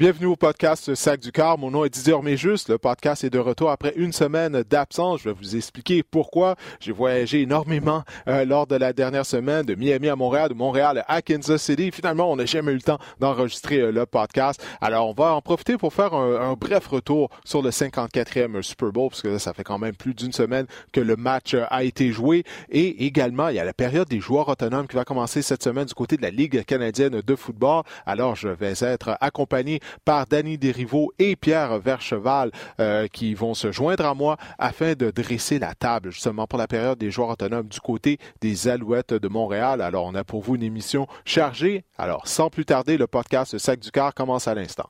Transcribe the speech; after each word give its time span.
Bienvenue 0.00 0.28
au 0.28 0.36
podcast 0.36 0.94
Sac 0.94 1.20
du 1.20 1.30
Car. 1.30 1.58
Mon 1.58 1.72
nom 1.72 1.84
est 1.84 1.90
Didier 1.90 2.14
Orméjus. 2.14 2.70
Le 2.70 2.78
podcast 2.78 3.22
est 3.22 3.28
de 3.28 3.38
retour 3.38 3.70
après 3.70 3.92
une 3.96 4.14
semaine 4.14 4.62
d'absence. 4.62 5.20
Je 5.20 5.28
vais 5.28 5.34
vous 5.34 5.56
expliquer 5.56 6.02
pourquoi. 6.02 6.56
J'ai 6.80 6.92
voyagé 6.92 7.42
énormément 7.42 8.02
euh, 8.26 8.46
lors 8.46 8.66
de 8.66 8.76
la 8.76 8.94
dernière 8.94 9.26
semaine 9.26 9.66
de 9.66 9.74
Miami 9.74 10.08
à 10.08 10.16
Montréal, 10.16 10.48
de 10.48 10.54
Montréal 10.54 11.04
à 11.06 11.20
Kansas 11.20 11.62
City. 11.62 11.90
Finalement, 11.90 12.32
on 12.32 12.36
n'a 12.36 12.46
jamais 12.46 12.72
eu 12.72 12.76
le 12.76 12.80
temps 12.80 12.98
d'enregistrer 13.18 13.76
euh, 13.76 13.92
le 13.92 14.06
podcast. 14.06 14.66
Alors, 14.80 15.06
on 15.06 15.12
va 15.12 15.34
en 15.34 15.42
profiter 15.42 15.76
pour 15.76 15.92
faire 15.92 16.14
un, 16.14 16.54
bref 16.54 16.86
retour 16.86 17.28
sur 17.44 17.60
le 17.60 17.68
54e 17.68 18.62
Super 18.62 18.92
Bowl, 18.92 19.10
parce 19.10 19.20
que 19.20 19.36
ça 19.36 19.52
fait 19.52 19.64
quand 19.64 19.78
même 19.78 19.94
plus 19.94 20.14
d'une 20.14 20.32
semaine 20.32 20.64
que 20.94 21.02
le 21.02 21.16
match 21.16 21.52
euh, 21.52 21.66
a 21.68 21.84
été 21.84 22.10
joué. 22.10 22.44
Et 22.70 23.04
également, 23.04 23.50
il 23.50 23.56
y 23.56 23.60
a 23.60 23.64
la 23.64 23.74
période 23.74 24.08
des 24.08 24.20
joueurs 24.20 24.48
autonomes 24.48 24.88
qui 24.88 24.96
va 24.96 25.04
commencer 25.04 25.42
cette 25.42 25.62
semaine 25.62 25.84
du 25.84 25.92
côté 25.92 26.16
de 26.16 26.22
la 26.22 26.30
Ligue 26.30 26.64
canadienne 26.64 27.20
de 27.20 27.36
football. 27.36 27.82
Alors, 28.06 28.34
je 28.34 28.48
vais 28.48 28.72
être 28.80 29.18
accompagné 29.20 29.78
par 30.04 30.26
Danny 30.26 30.58
Desrivaux 30.58 31.12
et 31.18 31.36
Pierre 31.36 31.78
Vercheval 31.78 32.50
euh, 32.80 33.06
qui 33.08 33.34
vont 33.34 33.54
se 33.54 33.72
joindre 33.72 34.06
à 34.06 34.14
moi 34.14 34.36
afin 34.58 34.94
de 34.94 35.10
dresser 35.10 35.58
la 35.58 35.74
table 35.74 36.10
justement 36.10 36.46
pour 36.46 36.58
la 36.58 36.66
période 36.66 36.98
des 36.98 37.10
joueurs 37.10 37.30
autonomes 37.30 37.68
du 37.68 37.80
côté 37.80 38.18
des 38.40 38.68
Alouettes 38.68 39.14
de 39.14 39.28
Montréal. 39.28 39.80
Alors, 39.80 40.06
on 40.06 40.14
a 40.14 40.24
pour 40.24 40.42
vous 40.42 40.56
une 40.56 40.62
émission 40.62 41.06
chargée. 41.24 41.84
Alors, 41.98 42.26
sans 42.26 42.50
plus 42.50 42.64
tarder, 42.64 42.96
le 42.96 43.06
podcast 43.06 43.58
Sac 43.58 43.80
du 43.80 43.90
Car 43.90 44.14
commence 44.14 44.48
à 44.48 44.54
l'instant. 44.54 44.88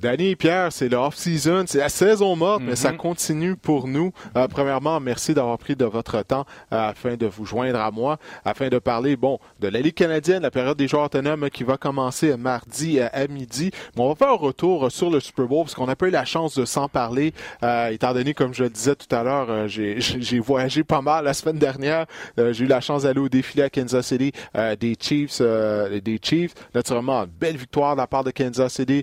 Danny 0.00 0.28
et 0.28 0.36
Pierre, 0.36 0.72
c'est 0.72 0.88
le 0.88 0.96
off-season, 0.96 1.64
c'est 1.66 1.78
la 1.78 1.88
saison 1.88 2.36
morte, 2.36 2.62
mais 2.64 2.76
ça 2.76 2.92
mhm. 2.92 2.98
continue 2.98 3.56
pour 3.56 3.88
nous. 3.88 4.12
Euh, 4.36 4.46
premièrement, 4.46 5.00
merci 5.00 5.34
d'avoir 5.34 5.58
pris 5.58 5.74
de 5.74 5.84
votre 5.84 6.22
temps 6.22 6.44
euh, 6.72 6.90
afin 6.90 7.16
de 7.16 7.26
vous 7.26 7.44
joindre 7.44 7.80
à 7.80 7.90
moi, 7.90 8.18
afin 8.44 8.68
de 8.68 8.78
parler, 8.78 9.16
bon, 9.16 9.40
de 9.58 9.66
la 9.66 9.80
Ligue 9.80 9.94
canadienne, 9.94 10.42
la 10.42 10.52
période 10.52 10.76
des 10.76 10.86
joueurs 10.86 11.06
autonomes 11.06 11.50
qui 11.50 11.64
va 11.64 11.78
commencer 11.78 12.36
mardi 12.36 13.00
à 13.00 13.26
midi. 13.26 13.72
Bon, 13.96 14.04
on 14.04 14.08
va 14.10 14.14
faire 14.14 14.28
un 14.28 14.36
retour 14.36 14.92
sur 14.92 15.10
le 15.10 15.18
Super 15.18 15.46
Bowl 15.46 15.64
parce 15.64 15.74
qu'on 15.74 15.86
n'a 15.86 15.96
pas 15.96 16.06
eu 16.06 16.12
la 16.12 16.24
chance 16.24 16.56
de 16.56 16.64
s'en 16.64 16.88
parler, 16.88 17.34
euh, 17.64 17.88
étant 17.88 18.14
donné, 18.14 18.34
comme 18.34 18.54
je 18.54 18.62
le 18.62 18.70
disais 18.70 18.94
tout 18.94 19.12
à 19.12 19.24
l'heure, 19.24 19.66
j'ai 19.68 20.38
voyagé 20.38 20.84
pas 20.84 21.02
mal 21.02 21.24
la 21.24 21.34
semaine 21.34 21.58
dernière. 21.58 22.06
j'ai 22.36 22.64
eu 22.64 22.68
la 22.68 22.80
chance 22.80 23.02
d'aller 23.02 23.20
au 23.20 23.28
défilé 23.28 23.64
à 23.64 23.70
Kansas 23.70 24.06
City 24.06 24.30
des 24.78 24.94
Chiefs, 25.00 25.42
des 25.42 26.20
Chiefs. 26.22 26.54
Naturellement, 26.72 27.24
une 27.24 27.30
belle 27.30 27.56
victoire 27.56 27.96
de 27.96 28.00
la 28.00 28.06
part 28.06 28.22
de 28.22 28.30
Kansas 28.30 28.74
City. 28.74 29.02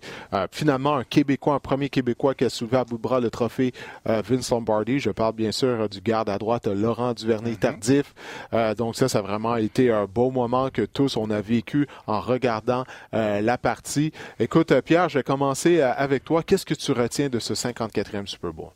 finalement, 0.51 0.84
un 0.93 1.03
Québécois, 1.03 1.55
un 1.55 1.59
premier 1.59 1.89
Québécois 1.89 2.35
qui 2.35 2.45
a 2.45 2.49
soulevé 2.49 2.77
à 2.77 2.83
bout 2.83 2.97
de 2.97 3.01
bras 3.01 3.19
le 3.19 3.29
trophée 3.29 3.73
euh, 4.07 4.21
Vince 4.21 4.51
Lombardi. 4.51 4.99
Je 4.99 5.09
parle 5.09 5.33
bien 5.33 5.51
sûr 5.51 5.81
euh, 5.81 5.87
du 5.87 6.01
garde 6.01 6.29
à 6.29 6.37
droite 6.37 6.67
Laurent 6.67 7.13
Duvernay-Tardif. 7.13 8.13
Mm-hmm. 8.13 8.55
Euh, 8.55 8.75
donc 8.75 8.95
ça, 8.95 9.07
ça 9.07 9.19
a 9.19 9.21
vraiment 9.21 9.55
été 9.55 9.91
un 9.91 10.05
beau 10.05 10.31
moment 10.31 10.69
que 10.69 10.83
tous 10.83 11.17
on 11.17 11.29
a 11.29 11.41
vécu 11.41 11.87
en 12.07 12.19
regardant 12.19 12.83
la 13.11 13.57
partie. 13.57 14.11
Écoute, 14.39 14.73
Pierre, 14.81 15.09
je 15.09 15.19
vais 15.19 15.23
commencer 15.23 15.81
avec 15.81 16.23
toi. 16.23 16.43
Qu'est-ce 16.43 16.65
que 16.65 16.73
tu 16.73 16.91
retiens 16.91 17.29
de 17.29 17.39
ce 17.39 17.53
54e 17.53 18.25
Super 18.25 18.53
Bowl? 18.53 18.69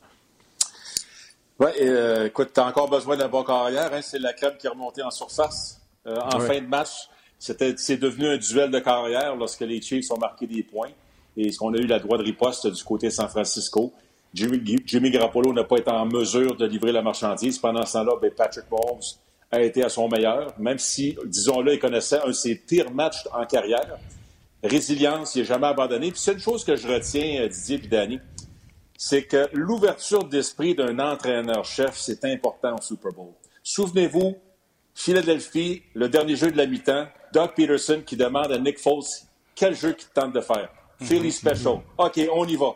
Oui, 1.60 1.70
écoute, 2.26 2.52
tu 2.54 2.60
as 2.60 2.66
encore 2.66 2.90
besoin 2.90 3.18
d'un 3.18 3.28
bon 3.28 3.44
carrière. 3.44 3.92
Hein? 3.94 4.02
C'est 4.02 4.20
la 4.20 4.34
crème 4.34 4.54
qui 4.58 4.68
est 4.68 4.70
remontée 4.70 5.04
en 5.04 5.12
surface. 5.12 5.82
en 6.06 6.40
fin 6.40 6.60
de 6.62 6.68
match, 6.68 7.10
c'est 7.38 7.98
devenu 7.98 8.28
un 8.28 8.38
duel 8.38 8.72
de 8.72 8.80
carrière 8.80 9.36
lorsque 9.36 9.62
les 9.62 9.82
Chiefs 9.82 10.12
ont 10.12 10.20
marqué 10.20 10.48
des 10.48 10.64
points 10.64 10.92
et 11.38 11.56
qu'on 11.56 11.74
a 11.74 11.78
eu 11.78 11.86
la 11.86 12.00
droite 12.00 12.22
de 12.22 12.26
riposte 12.26 12.68
du 12.68 12.84
côté 12.84 13.08
de 13.08 13.12
San 13.14 13.28
Francisco. 13.28 13.94
Jimmy, 14.34 15.10
Garoppolo 15.10 15.54
n'a 15.54 15.64
pas 15.64 15.78
été 15.78 15.90
en 15.90 16.06
mesure 16.06 16.56
de 16.56 16.66
livrer 16.66 16.92
la 16.92 17.02
marchandise. 17.02 17.58
Pendant 17.58 17.86
ce 17.86 17.94
temps-là, 17.94 18.14
ben, 18.22 18.32
Patrick 18.32 18.66
Mahomes 18.70 19.02
a 19.52 19.62
été 19.62 19.84
à 19.84 19.90
son 19.90 20.08
meilleur, 20.08 20.54
même 20.60 20.78
si, 20.78 21.18
disons-le, 21.26 21.74
il 21.74 21.80
connaissait 21.80 22.20
un 22.24 22.28
de 22.28 22.34
ses 22.34 22.56
pires 22.56 22.92
matchs 22.92 23.28
en 23.34 23.46
carrière. 23.46 23.98
Résilience, 24.64 25.36
il 25.36 25.42
n'a 25.42 25.48
jamais 25.48 25.68
abandonné. 25.68 26.12
Puis 26.12 26.20
c'est 26.20 26.34
une 26.34 26.40
chose 26.40 26.64
que 26.64 26.76
je 26.76 26.88
retiens, 26.88 27.44
euh, 27.44 27.48
Didier 27.48 27.82
et 27.84 27.88
Danny, 27.88 28.20
c'est 28.98 29.24
que 29.24 29.48
l'ouverture 29.54 30.26
d'esprit 30.26 30.76
d'un 30.76 31.00
entraîneur-chef, 31.00 31.98
c'est 31.98 32.26
important 32.26 32.76
au 32.78 32.82
Super 32.82 33.14
Bowl. 33.14 33.32
Souvenez-vous, 33.64 34.36
Philadelphie, 34.94 35.84
le 35.94 36.10
dernier 36.10 36.36
jeu 36.36 36.52
de 36.52 36.58
la 36.58 36.66
mi-temps, 36.66 37.08
Doug 37.34 37.52
Peterson 37.56 38.04
qui 38.06 38.18
demande 38.18 38.52
à 38.52 38.58
Nick 38.58 38.78
Foles 38.78 39.04
quel 39.56 39.76
jeu 39.76 39.94
qu'il 39.94 40.10
tente 40.10 40.34
de 40.34 40.42
faire. 40.42 40.70
Philly 41.02 41.32
Special. 41.32 41.82
OK, 41.98 42.20
on 42.34 42.46
y 42.46 42.56
va. 42.56 42.76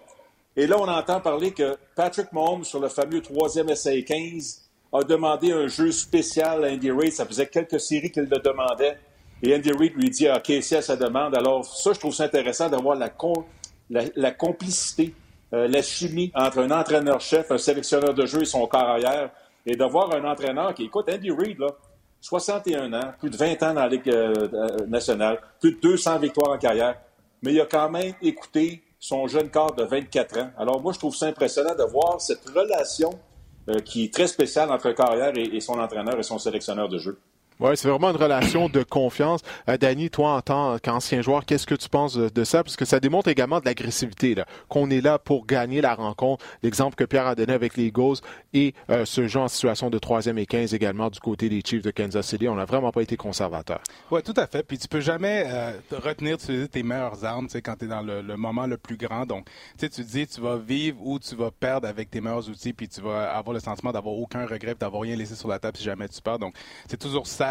Et 0.56 0.68
là, 0.68 0.78
on 0.80 0.88
entend 0.88 1.20
parler 1.20 1.52
que 1.52 1.78
Patrick 1.96 2.32
Mahomes, 2.32 2.64
sur 2.64 2.80
le 2.80 2.88
fameux 2.88 3.22
troisième 3.22 3.70
essai 3.70 4.04
15, 4.04 4.62
a 4.94 5.04
demandé 5.04 5.52
un 5.52 5.68
jeu 5.68 5.92
spécial 5.92 6.64
à 6.64 6.70
Andy 6.70 6.92
Reid. 6.92 7.12
Ça 7.12 7.26
faisait 7.26 7.48
quelques 7.48 7.80
séries 7.80 8.12
qu'il 8.12 8.24
le 8.24 8.38
demandait. 8.38 8.98
Et 9.42 9.56
Andy 9.56 9.72
Reid 9.72 9.94
lui 9.96 10.10
dit 10.10 10.30
OK, 10.30 10.52
c'est 10.62 10.78
à 10.78 10.82
sa 10.82 10.96
demande. 10.96 11.36
Alors, 11.36 11.66
ça, 11.66 11.94
je 11.94 12.00
trouve 12.00 12.14
ça 12.14 12.26
intéressant 12.26 12.70
d'avoir 12.70 12.96
la, 12.96 13.10
la, 13.90 14.32
complicité, 14.32 15.14
euh, 15.54 15.68
la 15.68 15.82
chimie 15.82 16.32
entre 16.36 16.60
un 16.60 16.70
entraîneur-chef, 16.70 17.50
un 17.50 17.58
sélectionneur 17.58 18.14
de 18.14 18.26
jeu 18.26 18.44
et 18.44 18.46
son 18.46 18.68
corps 18.68 18.82
arrière. 18.82 19.32
Et 19.66 19.76
d'avoir 19.76 20.14
un 20.14 20.24
entraîneur 20.24 20.74
qui, 20.76 20.84
écoute, 20.84 21.10
Andy 21.12 21.32
Reid, 21.32 21.58
là, 21.58 21.70
61 22.22 22.94
ans, 22.94 23.14
plus 23.20 23.30
de 23.30 23.38
20 23.38 23.64
ans 23.64 23.74
dans 23.74 23.82
la 23.82 23.88
Ligue 23.88 24.10
euh, 24.10 24.48
euh, 24.54 24.86
nationale, 24.88 25.42
plus 25.60 25.74
de 25.74 25.80
200 25.80 26.20
victoires 26.20 26.52
en 26.52 26.58
carrière 26.58 26.96
mais 27.44 27.54
il 27.54 27.62
a 27.62 27.66
quand 27.66 27.90
même 27.90 28.14
écouté 28.22 28.84
son 29.00 29.28
jeune 29.28 29.50
corps 29.50 29.76
de 29.76 29.84
24 29.84 30.40
ans. 30.40 30.50
Alors 30.58 30.82
moi, 30.82 30.94
je 30.94 31.00
trouve 31.00 31.14
ça 31.14 31.28
impressionnant 31.28 31.76
de 31.76 31.84
voir 31.84 32.20
cette 32.22 32.48
relation 32.50 33.20
euh, 33.70 33.80
qui 33.80 34.06
est 34.06 34.14
très 34.14 34.28
spéciale 34.28 34.72
entre 34.72 34.92
carrière 34.92 35.34
et, 35.36 35.60
son 35.60 35.74
entraîneur 35.74 36.18
et 36.18 36.24
son 36.24 36.40
sélectionneur 36.40 36.88
de 36.88 36.98
jeu. 36.98 37.20
Oui, 37.60 37.72
c'est 37.76 37.88
vraiment 37.88 38.10
une 38.10 38.18
relation 38.18 38.68
de 38.68 38.84
confiance. 38.84 39.42
Euh, 39.70 39.78
Danny, 39.78 40.10
toi, 40.10 40.36
en 40.36 40.42
tant 40.42 40.80
qu'ancien 40.80 41.22
joueur, 41.22 41.46
qu'est-ce 41.46 41.68
que 41.68 41.76
tu 41.76 41.90
penses 41.90 42.16
de, 42.16 42.44
ça? 42.44 42.64
Parce 42.64 42.76
que 42.76 42.86
ça 42.86 43.00
démontre 43.00 43.30
également 43.30 43.60
de 43.60 43.66
l'agressivité, 43.66 44.36
qu'on 44.70 44.90
est 44.90 45.02
là 45.02 45.20
pour 45.20 45.46
gagner 45.46 45.82
la 45.82 45.96
rencontre. 45.96 46.44
L'exemple 46.64 46.96
que 46.96 47.04
Pierre 47.04 47.28
a 47.28 47.36
donné 47.36 47.54
avec 47.54 47.78
les 47.78 47.86
Eagles 47.86 48.18
et 48.54 48.74
euh, 48.90 49.06
ce 49.06 49.28
jeu 49.28 49.40
en 49.40 49.48
situation 49.48 49.90
de 49.90 50.00
troisième 50.00 50.38
et 50.38 50.46
15 50.46 50.74
également 50.74 51.10
du 51.10 51.20
côté 51.20 51.50
des 51.50 51.62
Chiefs 51.66 51.84
de 51.84 51.92
Kansas 51.92 52.28
City. 52.28 52.48
On 52.48 52.56
n'a 52.56 52.66
vraiment 52.66 52.92
pas 52.92 53.02
été 53.02 53.18
conservateur. 53.18 53.82
Oui, 54.12 54.22
tout 54.24 54.34
à 54.36 54.48
fait. 54.48 54.64
Puis 54.64 54.78
tu 54.78 54.88
peux 54.88 55.02
jamais 55.02 55.46
euh, 55.48 55.72
retenir 55.92 56.38
tes 56.38 56.84
meilleures 56.84 57.24
armes 57.24 57.48
quand 57.64 57.76
tu 57.78 57.86
es 57.86 57.88
dans 57.88 58.02
le, 58.02 58.22
moment 58.36 58.66
le 58.66 58.78
plus 58.78 58.98
grand. 58.98 59.26
Donc, 59.26 59.48
tu 59.78 59.90
te 59.90 60.02
dis, 60.02 60.28
tu 60.28 60.42
vas 60.42 60.58
vivre 60.58 60.98
ou 61.02 61.20
tu 61.20 61.36
vas 61.36 61.52
perdre 61.52 61.88
avec 61.88 62.10
tes 62.10 62.22
meilleurs 62.22 62.50
outils, 62.50 62.74
puis 62.74 62.88
tu 62.88 63.02
vas 63.02 63.32
avoir 63.32 63.54
le 63.54 63.60
sentiment 63.60 63.92
d'avoir 63.92 64.16
aucun 64.16 64.46
regret, 64.46 64.76
d'avoir 64.80 65.04
rien 65.04 65.16
laissé 65.16 65.36
sur 65.36 65.48
la 65.48 65.60
table 65.60 65.78
si 65.78 65.84
jamais 65.84 66.08
tu 66.08 66.22
perds. 66.22 66.40
Donc, 66.40 66.56
c'est 66.88 67.00
toujours 67.00 67.28
ça 67.28 67.43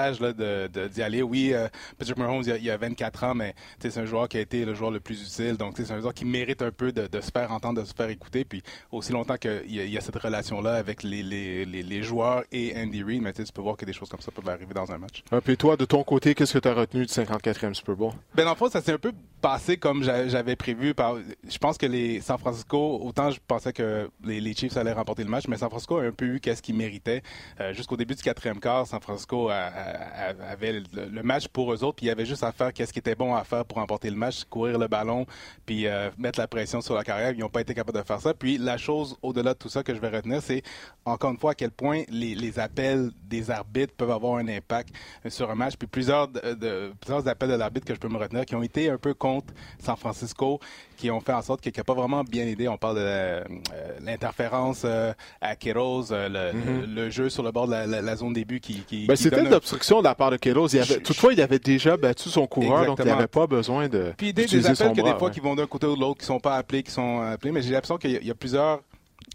d'y 0.89 1.03
aller. 1.03 1.23
Oui, 1.23 1.53
euh, 1.53 1.69
Patrick 1.99 2.17
Mahomes, 2.17 2.43
il 2.47 2.65
y, 2.65 2.71
a, 2.71 2.77
24 2.77 3.25
ans, 3.25 3.35
mais 3.35 3.55
c'est 3.79 3.97
un 3.99 4.05
joueur 4.05 4.29
qui 4.29 4.39
a 4.39 4.41
été 4.41 4.65
le 4.65 4.75
joueur 4.75 4.91
le 4.91 5.01
plus 5.01 5.23
utile. 5.23 5.57
Donc, 5.57 5.75
c'est 5.77 5.91
un 5.91 6.01
joueur 6.01 6.15
qui 6.15 6.25
mérite 6.25 6.63
un 6.63 6.71
peu 6.71 6.93
de, 6.93 7.09
se 7.21 7.31
faire 7.31 7.53
entendre, 7.53 7.81
de 7.81 7.87
se 7.87 7.95
faire 7.95 8.09
écouter. 8.09 8.45
Puis, 8.45 8.63
aussi 8.91 9.13
longtemps 9.13 9.37
qu'il 9.37 9.71
y, 9.71 9.99
a 9.99 10.01
cette 10.01 10.17
relation-là 10.17 10.75
avec 10.75 11.03
les, 11.03 11.23
les, 11.23 11.65
les, 11.65 12.03
joueurs 12.03 12.43
et 12.51 12.75
Andy 12.77 13.03
Reid, 13.03 13.23
mais 13.23 13.33
tu 13.33 13.45
peux 13.53 13.63
voir 13.63 13.77
que 13.77 13.85
des 13.85 13.93
choses 13.93 14.09
comme 14.09 14.21
ça 14.21 14.31
peuvent 14.33 14.49
arriver 14.49 14.75
dans 14.75 14.91
un 14.91 14.99
match. 14.99 15.23
Et 15.33 15.41
puis 15.41 15.57
toi, 15.57 15.77
de 15.77 15.85
ton 15.85 16.03
côté, 16.03 16.35
qu'est-ce 16.35 16.55
que 16.55 16.59
tu 16.59 16.69
as 16.69 16.75
retenu 16.75 17.07
du 17.07 17.13
54e 17.13 17.75
Super 17.75 17.97
Bowl? 17.97 18.13
Ben, 18.35 18.49
en 18.49 18.55
fait, 18.55 18.71
ça 18.71 18.81
s'est 18.81 18.93
un 18.93 18.99
peu 18.99 19.13
passé 19.43 19.77
comme 19.77 20.03
j'avais 20.03 20.57
prévu. 20.57 20.95
Par, 20.95 21.17
je 21.19 21.59
pense 21.59 21.77
que 21.77 21.87
les 21.87 22.21
San 22.21 22.39
Francisco, 22.39 23.01
autant 23.03 23.31
je 23.31 23.41
pensais 23.47 23.73
que 23.73 24.11
les, 24.25 24.55
Chiefs 24.55 24.77
allaient 24.77 24.93
remporter 24.93 25.25
le 25.25 25.31
match, 25.31 25.45
mais 25.49 25.57
San 25.57 25.69
Francisco 25.69 25.99
a 25.99 26.05
un 26.05 26.13
peu 26.13 26.27
eu 26.27 26.41
qu'est-ce 26.41 26.63
qu'ils 26.63 26.77
méritaient. 26.77 27.23
Euh, 27.61 27.73
jusqu'au 27.73 27.97
début 27.97 28.15
du 28.15 28.23
quatrième 28.23 28.61
quart, 28.61 28.87
San 28.87 29.01
Francisco 29.01 29.49
a, 29.49 29.73
avait 30.49 30.83
le, 30.93 31.23
match 31.23 31.49
pour 31.49 31.73
eux 31.73 31.85
autres, 31.85 31.97
puis 31.97 32.07
il 32.07 32.09
y 32.09 32.13
avait 32.13 32.27
juste 32.27 32.43
à 32.43 32.53
faire 32.53 32.73
qu'est-ce 32.73 32.93
qui 32.93 32.99
était 32.99 33.15
bon 33.15 33.35
à 33.35 33.45
faire 33.45 33.65
pour 33.65 33.79
remporter 33.79 34.11
le 34.11 34.17
match, 34.17 34.45
courir 34.45 34.79
le 34.79 34.89
ballon, 34.89 35.27
puis 35.67 35.87
euh, 35.87 36.11
mettre 36.19 36.39
la 36.39 36.49
pression 36.49 36.81
sur 36.81 36.95
la 36.95 37.05
carrière. 37.05 37.33
Ils 37.33 37.41
n'ont 37.41 37.49
pas 37.49 37.61
été 37.61 37.75
capables 37.75 37.99
de 37.99 38.05
faire 38.05 38.21
ça. 38.21 38.35
Puis 38.35 38.59
la 38.59 38.77
chose 38.77 39.17
au-delà 39.23 39.55
de 39.55 39.59
tout 39.59 39.69
ça 39.69 39.83
que 39.83 39.95
je 39.95 40.01
vais 40.01 40.09
retenir, 40.09 40.43
c'est 40.43 40.63
encore 41.05 41.31
une 41.31 41.39
fois 41.39 41.53
à 41.53 41.55
quel 41.55 41.71
point 41.71 42.03
les, 42.09 42.59
appels 42.59 43.11
des 43.25 43.51
arbitres 43.51 43.95
peuvent 43.95 44.11
avoir 44.11 44.37
un 44.37 44.49
impact 44.49 44.95
sur 45.29 45.51
un 45.51 45.55
match. 45.55 45.75
Puis 45.77 45.89
plusieurs, 45.89 46.29
de, 46.29 46.93
plusieurs 47.01 47.27
appels 47.29 47.49
de 47.49 47.55
l'arbitre 47.55 47.87
que 47.87 47.95
je 47.95 48.01
peux 48.01 48.09
me 48.09 48.19
retenir 48.19 48.45
qui 48.45 48.55
ont 48.55 48.63
été 48.63 48.91
un 48.91 48.99
peu 48.99 49.15
contre 49.15 49.55
San 49.79 49.97
Francisco, 49.97 50.61
qui 50.97 51.11
ont 51.11 51.21
fait 51.21 51.33
en 51.33 51.43
sorte 51.43 51.61
qu'il 51.61 51.73
n'a 51.77 51.85
pas 51.85 51.95
vraiment 51.95 52.23
bien 52.23 52.47
aidé. 52.47 52.69
On 52.69 52.77
parle 52.77 52.97
de 52.97 53.03
euh, 53.05 53.45
l'interférence 54.01 54.83
euh, 54.85 55.13
à 55.41 55.57
Keros, 55.57 56.05
mm-hmm. 56.05 56.95
le, 56.95 57.11
jeu 57.11 57.29
sur 57.29 57.43
le 57.43 57.51
bord 57.51 57.67
de 57.67 57.73
la, 57.73 58.17
zone 58.17 58.33
début 58.33 58.61
qui. 58.61 58.81
qui, 58.83 59.07
ben, 59.07 59.17
une 59.17 59.55
obstruction 59.73 59.99
de 60.01 60.05
la 60.05 60.15
part 60.15 60.31
de 60.31 60.37
toutefois, 61.03 61.33
il 61.33 61.41
avait 61.41 61.59
déjà 61.59 61.97
battu 61.97 62.29
son 62.29 62.47
coureur, 62.47 62.87
donc 62.87 62.99
il 63.01 63.07
n'avait 63.07 63.27
pas 63.27 63.47
besoin 63.47 63.89
de. 63.89 64.13
Puis 64.17 64.33
des, 64.33 64.47
des 64.47 64.67
appels 64.67 64.93
que 64.93 65.03
des 65.03 65.19
fois 65.19 65.31
qui 65.31 65.41
vont 65.41 65.55
d'un 65.55 65.67
côté 65.67 65.87
ou 65.87 65.97
de 65.97 66.01
l'autre, 66.01 66.21
qui 66.21 66.27
sont 66.27 66.41
pas 66.41 66.57
appelés, 66.57 66.83
qui 66.83 66.91
sont 66.91 67.21
appelés, 67.21 67.53
mais 67.53 67.63
j'ai 67.63 67.73
l'impression 67.73 67.97
qu'il 67.97 68.25
y, 68.25 68.31
a 68.31 68.35
plusieurs 68.35 68.81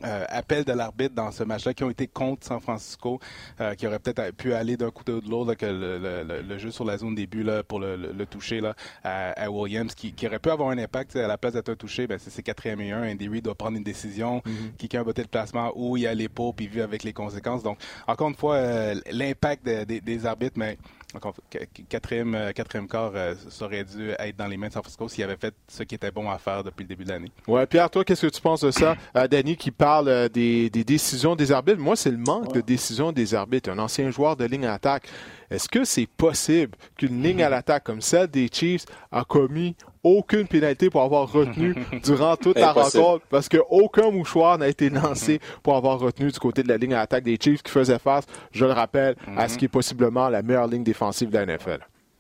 euh, 0.04 0.26
appels 0.30 0.64
de 0.64 0.74
l'arbitre 0.74 1.16
dans 1.16 1.32
ce 1.32 1.44
match-là 1.44 1.74
qui 1.74 1.84
ont 1.84 1.90
été 1.90 2.08
contre 2.08 2.46
San 2.46 2.60
Francisco, 2.60 3.20
euh, 3.60 3.74
qui 3.74 3.88
auraient 3.88 4.00
peut-être 4.00 4.36
pu 4.36 4.54
aller 4.54 4.78
d'un 4.78 4.92
côté 4.92 5.12
ou 5.12 5.22
de 5.22 5.30
l'autre, 5.30 5.56
que 5.56 5.66
le, 5.66 6.58
jeu 6.60 6.70
sur 6.72 6.86
la 6.86 6.98
zone 6.98 7.16
début 7.16 7.44
là, 7.44 7.64
pour 7.64 7.80
le, 7.80 8.26
toucher 8.26 8.62
là, 8.62 8.76
à, 9.04 9.50
Williams, 9.50 9.96
qui, 9.96 10.14
aurait 10.26 10.40
pu 10.40 10.50
avoir 10.50 10.70
un 10.70 10.78
impact 10.78 11.16
à 11.16 11.28
la 11.28 11.38
place 11.38 11.54
d'être 11.54 11.70
un 11.70 11.76
touché, 11.76 12.06
ben, 12.06 12.20
c'est 12.20 12.44
quatrième 12.44 12.82
et 12.82 12.92
un. 12.92 13.12
Andy 13.12 13.28
Reid 13.28 13.44
doit 13.44 13.56
prendre 13.56 13.78
une 13.78 13.84
décision, 13.84 14.40
mm-hmm. 14.40 14.76
qui 14.78 14.96
a 14.96 15.00
un 15.00 15.04
botté 15.04 15.24
de 15.24 15.28
placement 15.28 15.72
ou 15.76 15.98
il 15.98 16.04
y 16.04 16.08
a 16.08 16.14
les 16.14 16.30
pots, 16.30 16.54
puis 16.54 16.68
vu 16.68 16.82
avec 16.82 17.04
les 17.04 17.14
conséquences. 17.14 17.64
Donc, 17.64 17.80
encore 18.08 18.30
une 18.30 18.36
fois, 18.36 18.56
euh, 18.56 18.96
l'impact 19.10 19.66
des 19.66 20.26
arbitres, 20.26 20.58
mais 20.58 20.78
euh, 21.16 22.52
quatrième 22.54 22.88
quart, 22.90 23.12
euh, 23.16 23.34
ça 23.50 23.66
aurait 23.66 23.86
dû 23.86 24.12
être 24.20 24.36
dans 24.36 24.48
les 24.48 24.58
mains 24.58 24.68
de 24.68 24.74
San 24.74 24.84
Francisco 24.84 25.08
s'il 25.08 25.24
avait 25.24 25.38
fait 25.38 25.54
ce 25.68 25.84
qui 25.84 25.96
était 25.96 26.12
bon 26.12 26.30
à 26.30 26.38
faire 26.38 26.66
depuis 26.66 26.84
le 26.84 26.90
début 26.90 27.06
de 27.06 27.10
l'année. 27.10 27.32
Ouais, 27.48 27.66
Pierre, 27.66 27.90
toi, 27.90 28.04
qu'est-ce 28.04 28.28
que 28.28 28.32
tu 28.32 28.42
penses 28.42 28.62
de 28.62 28.72
ça? 28.72 28.96
Euh, 29.16 29.28
Danny 29.28 29.56
qui 29.56 29.72
parle 29.72 30.30
des, 30.30 30.70
décisions 30.70 31.36
des 31.36 31.52
arbitres. 31.52 31.80
Moi, 31.80 31.96
c'est 31.96 32.12
le 32.12 32.18
manque 32.18 32.54
de 32.54 32.62
décisions 32.62 33.12
des 33.12 33.34
arbitres. 33.34 33.70
Un 33.70 33.80
ancien 33.80 34.12
joueur 34.12 34.36
de 34.36 34.44
ligne 34.46 34.66
attaque. 34.66 35.08
Est-ce 35.50 35.70
que 35.70 35.86
c'est 35.86 36.08
possible 36.08 36.78
qu'une 36.98 37.24
ligne 37.24 37.42
à 37.42 37.50
l'attaque 37.50 37.86
comme 37.86 38.02
celle 38.02 38.28
des 38.28 38.50
Chiefs 38.52 38.86
a 39.12 39.24
commis 39.24 39.76
aucune 40.08 40.48
pénalité 40.48 40.90
pour 40.90 41.02
avoir 41.02 41.32
retenu 41.32 41.76
durant 42.04 42.36
toute 42.36 42.58
la 42.58 42.72
rencontre 42.72 43.26
parce 43.30 43.50
qu'aucun 43.50 44.12
mouchoir 44.12 44.58
n'a 44.58 44.68
été 44.68 44.90
lancé 44.90 45.40
pour 45.64 45.76
avoir 45.76 46.00
retenu 46.00 46.32
du 46.32 46.40
côté 46.40 46.64
de 46.64 46.68
la 46.68 46.78
ligne 46.78 46.94
à 46.94 47.00
l'attaque 47.00 47.24
des 47.24 47.38
Chiefs 47.42 47.64
qui 47.64 47.72
faisait 47.72 48.00
face, 48.00 48.26
je 48.52 48.66
le 48.66 48.72
rappelle, 48.72 49.16
à 49.36 49.48
ce 49.48 49.54
mhm. 49.54 49.60
qui 49.60 49.66
est 49.66 49.70
possiblement 49.70 50.30
la 50.30 50.42
meilleure 50.42 50.68
ligne 50.68 50.84
défensive 50.84 51.30
de 51.30 51.38
la 51.38 51.46
NFL. 51.46 51.80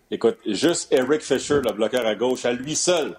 Écoute, 0.10 0.38
juste 0.45 0.92
Eric 0.92 1.22
Fisher, 1.22 1.60
le 1.63 1.74
bloqueur 1.74 2.06
à 2.06 2.16
gauche, 2.16 2.45
à 2.45 2.54
lui 2.54 2.75
seul, 2.75 3.18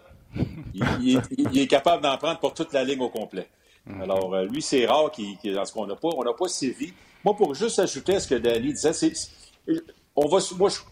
il, 1.01 1.21
est, 1.55 1.67
capable 1.67 2.03
d'en 2.03 2.17
prendre 2.17 2.39
pour 2.39 2.55
toute 2.55 2.73
la 2.73 2.85
ligne 2.85 3.01
au 3.01 3.09
complet. 3.09 3.49
Mhm. 3.87 4.03
Alors, 4.03 4.35
euh, 4.35 4.45
lui, 4.45 4.63
c'est 4.63 4.87
rare 4.87 5.11
qu'il, 5.11 5.37
dans 5.55 5.65
ce 5.65 5.73
qu'on 5.73 5.87
n'a 5.87 5.97
pas, 5.97 6.09
on 6.17 6.25
n'a 6.25 6.33
pas 6.33 6.49
sévi. 6.49 6.93
Moi, 7.25 7.35
pour 7.35 7.55
juste 7.55 7.79
ajouter 7.79 8.17
à 8.17 8.21
ce 8.21 8.29
que 8.29 8.35
Danny 8.37 8.73
disait, 8.73 8.93
c'est, 8.93 9.13
on 10.21 10.27
va, 10.27 10.39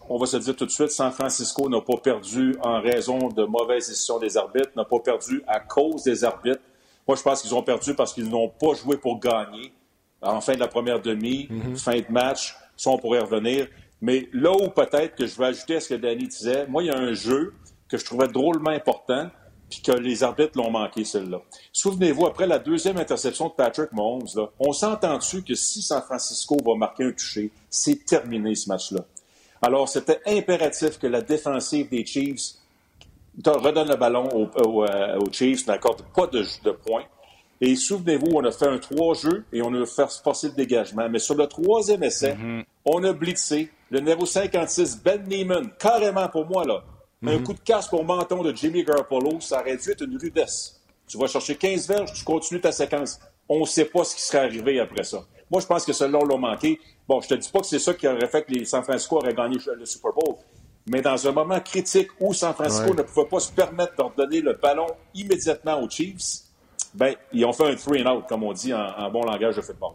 on 0.09 0.17
va 0.17 0.25
se 0.25 0.37
dire 0.37 0.55
tout 0.55 0.65
de 0.65 0.71
suite, 0.71 0.91
San 0.91 1.11
Francisco 1.11 1.67
n'a 1.67 1.81
pas 1.81 1.97
perdu 1.97 2.55
en 2.63 2.79
raison 2.81 3.27
de 3.27 3.43
mauvaises 3.43 3.89
décisions 3.89 4.19
des 4.19 4.37
arbitres, 4.37 4.69
n'a 4.75 4.85
pas 4.85 4.99
perdu 4.99 5.43
à 5.47 5.59
cause 5.59 6.03
des 6.03 6.23
arbitres. 6.23 6.61
Moi, 7.05 7.17
je 7.17 7.23
pense 7.23 7.41
qu'ils 7.41 7.53
ont 7.53 7.63
perdu 7.63 7.93
parce 7.93 8.13
qu'ils 8.13 8.29
n'ont 8.29 8.47
pas 8.47 8.73
joué 8.73 8.97
pour 8.97 9.19
gagner. 9.19 9.73
En 10.21 10.39
fin 10.39 10.53
de 10.53 10.59
la 10.59 10.67
première 10.67 11.01
demi, 11.01 11.47
mhm. 11.49 11.75
fin 11.75 11.97
de 11.97 12.09
match, 12.09 12.55
ça, 12.77 12.89
on 12.89 12.97
pourrait 12.97 13.19
revenir. 13.19 13.67
Mais 13.99 14.29
là 14.31 14.51
où 14.51 14.69
peut-être 14.69 15.15
que 15.15 15.25
je 15.25 15.35
veux 15.35 15.45
ajouter 15.45 15.75
à 15.75 15.79
ce 15.81 15.89
que 15.89 15.95
Danny 15.95 16.27
disait, 16.27 16.65
moi, 16.67 16.83
il 16.83 16.87
y 16.87 16.91
a 16.91 16.97
un 16.97 17.13
jeu 17.13 17.53
que 17.89 17.97
je 17.97 18.05
trouvais 18.05 18.27
drôlement 18.27 18.69
important, 18.69 19.29
puis 19.69 19.81
que 19.81 19.91
les 19.91 20.23
arbitres 20.23 20.57
l'ont 20.57 20.71
manqué, 20.71 21.03
celle-là. 21.03 21.41
Souvenez-vous, 21.73 22.25
après 22.25 22.47
la 22.47 22.59
deuxième 22.59 22.97
interception 22.97 23.49
de 23.49 23.53
Patrick 23.53 23.91
Mahomes, 23.91 24.49
on 24.59 24.71
s'est 24.71 24.85
entendu 24.85 25.43
que 25.43 25.55
si 25.55 25.81
San 25.81 26.01
Francisco 26.01 26.57
va 26.65 26.75
marquer 26.75 27.03
un 27.03 27.11
toucher, 27.11 27.51
c'est 27.69 28.05
terminé 28.05 28.55
ce 28.55 28.69
match-là? 28.69 29.01
Alors, 29.61 29.89
c'était 29.89 30.19
impératif 30.25 30.99
que 30.99 31.07
la 31.07 31.21
défensive 31.21 31.89
des 31.89 32.05
Chiefs 32.05 32.55
redonne 33.45 33.89
le 33.89 33.95
ballon 33.95 34.49
aux, 34.55 34.83
euh, 34.83 35.19
Chiefs, 35.31 35.67
n'accorde 35.67 36.03
pas 36.15 36.27
de, 36.27 36.43
de 36.63 36.71
points. 36.71 37.03
Et 37.59 37.75
souvenez-vous, 37.75 38.27
on 38.33 38.43
a 38.43 38.51
fait 38.51 38.67
un 38.67 38.77
trois 38.77 39.15
jeux 39.15 39.45
et 39.51 39.61
on 39.61 39.73
a 39.73 39.85
fait 39.85 40.07
forcer 40.23 40.49
le 40.49 40.53
dégagement. 40.53 41.09
Mais 41.09 41.19
sur 41.19 41.35
le 41.35 41.47
troisième 41.47 42.03
essai, 42.03 42.33
mm-hmm. 42.33 42.63
on 42.85 43.03
a 43.03 43.13
blitzé 43.13 43.71
le 43.89 43.99
numéro 43.99 44.25
56, 44.25 45.01
Ben 45.03 45.23
Neiman, 45.27 45.71
carrément 45.79 46.27
pour 46.27 46.45
moi, 46.45 46.65
là. 46.65 46.83
Un 47.23 47.27
mm-hmm. 47.27 47.43
coup 47.43 47.53
de 47.53 47.59
casque 47.59 47.93
au 47.93 48.03
menton 48.03 48.43
de 48.43 48.55
Jimmy 48.55 48.83
Garoppolo, 48.83 49.39
ça 49.41 49.61
aurait 49.61 49.77
dû 49.77 49.89
être 49.89 50.03
une 50.03 50.17
rudesse. 50.17 50.79
Tu 51.07 51.17
vas 51.17 51.25
chercher 51.25 51.55
15 51.55 51.87
verges, 51.87 52.13
tu 52.13 52.23
continues 52.23 52.61
ta 52.61 52.71
séquence. 52.71 53.19
On 53.49 53.61
ne 53.61 53.65
sait 53.65 53.85
pas 53.85 54.03
ce 54.03 54.15
qui 54.15 54.21
serait 54.21 54.39
arrivé 54.39 54.79
après 54.79 55.03
ça. 55.03 55.23
Moi, 55.49 55.61
je 55.61 55.65
pense 55.67 55.85
que 55.85 55.93
cela 55.93 56.19
l'a 56.19 56.37
manqué. 56.37 56.79
Bon, 57.07 57.21
je 57.21 57.29
te 57.29 57.33
dis 57.35 57.49
pas 57.49 57.59
que 57.59 57.65
c'est 57.65 57.79
ça 57.79 57.93
qui 57.93 58.07
aurait 58.07 58.27
fait 58.27 58.43
que 58.43 58.51
les 58.51 58.65
San 58.65 58.83
Francisco 58.83 59.17
auraient 59.17 59.33
gagné 59.33 59.57
le 59.77 59.85
Super 59.85 60.11
Bowl. 60.11 60.35
Mais 60.87 61.01
dans 61.01 61.27
un 61.27 61.31
moment 61.31 61.59
critique 61.59 62.09
où 62.19 62.33
San 62.33 62.53
Francisco 62.53 62.93
ne 62.93 63.01
pouvait 63.01 63.27
pas 63.27 63.39
se 63.39 63.51
permettre 63.51 63.93
de 63.95 64.15
donner 64.15 64.41
le 64.41 64.53
ballon 64.53 64.87
immédiatement 65.13 65.81
aux 65.81 65.89
Chiefs, 65.89 66.43
ben, 66.93 67.15
ils 67.33 67.45
ont 67.45 67.53
fait 67.53 67.69
un 67.69 67.75
three 67.75 68.01
and 68.01 68.09
out, 68.09 68.25
comme 68.27 68.43
on 68.43 68.53
dit 68.53 68.73
en 68.73 69.09
bon 69.11 69.23
langage 69.23 69.57
de 69.57 69.61
football. 69.61 69.93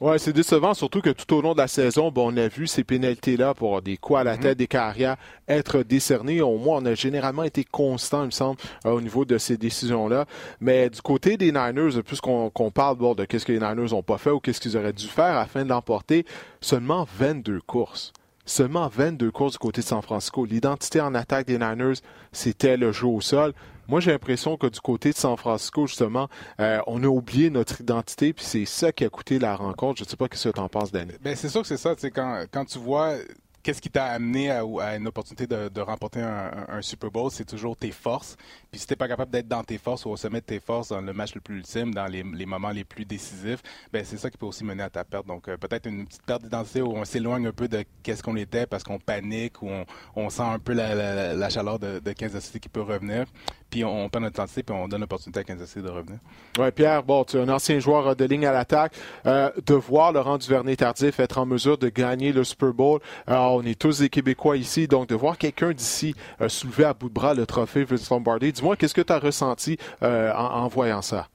Oui, 0.00 0.16
c'est 0.18 0.32
décevant, 0.32 0.74
surtout 0.74 1.00
que 1.00 1.10
tout 1.10 1.34
au 1.34 1.42
long 1.42 1.54
de 1.54 1.58
la 1.58 1.66
saison, 1.66 2.12
bon, 2.12 2.32
on 2.32 2.36
a 2.36 2.46
vu 2.46 2.68
ces 2.68 2.84
pénalités-là 2.84 3.52
pour 3.54 3.82
des 3.82 3.96
coups 3.96 4.20
à 4.20 4.24
la 4.24 4.36
mhm. 4.36 4.42
tête, 4.42 4.58
des 4.58 4.68
carrières 4.68 5.16
être 5.48 5.82
décernées. 5.82 6.40
Au 6.40 6.56
moins, 6.56 6.78
on 6.80 6.86
a 6.86 6.94
généralement 6.94 7.42
été 7.42 7.64
constant, 7.64 8.22
il 8.22 8.26
me 8.26 8.30
semble, 8.30 8.60
euh, 8.86 8.90
au 8.90 9.00
niveau 9.00 9.24
de 9.24 9.38
ces 9.38 9.56
décisions-là. 9.56 10.26
Mais 10.60 10.88
du 10.88 11.02
côté 11.02 11.36
des 11.36 11.50
Niners, 11.50 12.00
puisqu'on 12.06 12.70
parle 12.72 12.96
bon, 12.96 13.16
de 13.16 13.24
qu'est-ce 13.24 13.44
que 13.44 13.50
les 13.50 13.58
Niners 13.58 13.90
n'ont 13.90 14.04
pas 14.04 14.18
fait 14.18 14.30
ou 14.30 14.38
qu'est-ce 14.38 14.60
qu'ils 14.60 14.76
auraient 14.76 14.92
dû 14.92 15.08
faire 15.08 15.36
afin 15.36 15.64
de 15.64 15.70
l'emporter, 15.70 16.24
seulement 16.60 17.04
22 17.18 17.60
courses. 17.66 18.12
Seulement 18.46 18.88
22 18.88 19.32
courses 19.32 19.54
du 19.54 19.58
côté 19.58 19.80
de 19.80 19.86
San 19.86 20.00
Francisco. 20.00 20.44
L'identité 20.44 21.00
en 21.00 21.14
attaque 21.14 21.46
des 21.48 21.58
Niners, 21.58 21.98
c'était 22.30 22.76
le 22.76 22.92
jeu 22.92 23.08
au 23.08 23.20
sol. 23.20 23.52
Moi, 23.88 24.00
j'ai 24.00 24.10
l'impression 24.10 24.58
que 24.58 24.66
du 24.66 24.80
côté 24.80 25.12
de 25.12 25.16
San 25.16 25.34
Francisco, 25.38 25.86
justement, 25.86 26.28
euh, 26.60 26.78
on 26.86 27.02
a 27.02 27.06
oublié 27.06 27.48
notre 27.48 27.80
identité, 27.80 28.34
puis 28.34 28.44
c'est 28.44 28.66
ça 28.66 28.92
qui 28.92 29.04
a 29.04 29.08
coûté 29.08 29.38
la 29.38 29.56
rencontre. 29.56 29.98
Je 29.98 30.04
ne 30.04 30.08
sais 30.10 30.16
pas 30.16 30.26
ce 30.30 30.48
que 30.50 30.54
tu 30.54 30.60
en 30.60 30.68
penses, 30.68 30.92
Danny. 30.92 31.12
Ben, 31.22 31.34
c'est 31.34 31.48
sûr 31.48 31.62
que 31.62 31.66
c'est 31.66 31.78
ça. 31.78 31.94
Quand, 32.12 32.64
tu 32.66 32.78
vois 32.78 33.14
qu'est-ce 33.62 33.80
qui 33.80 33.90
t'a 33.90 34.06
amené 34.06 34.50
à, 34.50 34.62
une 34.96 35.08
opportunité 35.08 35.46
de, 35.46 35.80
remporter 35.80 36.20
un, 36.20 36.80
Super 36.80 37.10
Bowl, 37.10 37.30
c'est 37.30 37.44
toujours 37.44 37.76
tes 37.76 37.90
forces. 37.90 38.36
Puis 38.70 38.80
si 38.80 38.86
t'es 38.86 38.96
pas 38.96 39.08
capable 39.08 39.30
d'être 39.30 39.48
dans 39.48 39.64
tes 39.64 39.78
forces 39.78 40.04
ou 40.06 40.10
au 40.10 40.16
sommet 40.16 40.40
de 40.40 40.46
tes 40.46 40.60
forces 40.60 40.88
dans 40.88 41.00
le 41.00 41.12
match 41.12 41.34
le 41.34 41.40
plus 41.40 41.56
ultime, 41.56 41.92
dans 41.92 42.06
les, 42.06 42.22
moments 42.22 42.70
les 42.70 42.84
plus 42.84 43.04
décisifs, 43.04 43.62
ben 43.92 44.04
c'est 44.04 44.16
ça 44.16 44.30
qui 44.30 44.38
peut 44.38 44.46
aussi 44.46 44.64
mener 44.64 44.82
à 44.82 44.90
ta 44.90 45.04
perte. 45.04 45.26
Donc 45.26 45.48
euh, 45.48 45.56
peut-être 45.56 45.86
une 45.86 46.06
petite 46.06 46.22
perte 46.22 46.42
d'identité 46.42 46.82
où 46.82 46.92
on 46.92 47.04
s'éloigne 47.04 47.46
un 47.46 47.52
peu 47.52 47.68
de 47.68 47.84
qu'est-ce 48.02 48.22
qu'on 48.22 48.36
était 48.36 48.66
parce 48.66 48.84
qu'on 48.84 48.98
panique 48.98 49.62
ou 49.62 49.68
on, 50.16 50.30
sent 50.30 50.42
un 50.42 50.58
peu 50.58 50.72
la, 50.72 51.50
chaleur 51.50 51.78
de, 51.78 51.98
de 51.98 52.12
Kansas 52.12 52.44
City 52.44 52.60
qui 52.60 52.68
peut 52.68 52.82
revenir. 52.82 53.26
Puis 53.70 53.84
on, 53.84 54.08
perd 54.08 54.24
notre 54.24 54.36
identité 54.36 54.62
puis 54.62 54.74
on 54.74 54.88
donne 54.88 55.00
l'opportunité 55.00 55.40
à 55.40 55.44
Kansas 55.44 55.68
City 55.68 55.82
de 55.82 55.90
revenir. 55.90 56.18
Ouais, 56.58 56.72
Pierre, 56.72 57.02
bon, 57.02 57.24
tu 57.24 57.36
es 57.36 57.40
un 57.40 57.48
ancien 57.48 57.78
joueur 57.78 58.16
de 58.16 58.24
ligne 58.24 58.46
à 58.46 58.52
l'attaque. 58.52 58.92
Euh, 59.26 59.50
de 59.64 59.74
voir 59.74 60.12
Laurent 60.12 60.38
Duvernay-Tardif 60.38 61.20
être 61.20 61.38
en 61.38 61.46
mesure 61.46 61.78
de 61.78 61.88
gagner 61.88 62.32
le 62.32 62.44
Super 62.44 62.72
Bowl. 62.72 63.00
Alors, 63.26 63.54
on 63.54 63.62
est 63.62 63.78
tous 63.78 63.98
des 64.00 64.08
Québécois 64.08 64.56
ici, 64.56 64.88
donc 64.88 65.08
de 65.08 65.14
voir 65.14 65.36
quelqu'un 65.36 65.72
d'ici 65.72 66.14
euh, 66.40 66.48
soulever 66.48 66.84
à 66.84 66.94
bout 66.94 67.08
de 67.08 67.14
bras 67.14 67.34
le 67.34 67.46
trophée 67.46 67.84
Vince 67.84 68.10
Lombardi, 68.10 68.52
dis-moi, 68.52 68.76
qu'est-ce 68.76 68.94
que 68.94 69.00
tu 69.00 69.12
as 69.12 69.18
ressenti 69.18 69.78
euh, 70.02 70.32
en, 70.32 70.68
voyant 70.68 71.02
ça? 71.02 71.28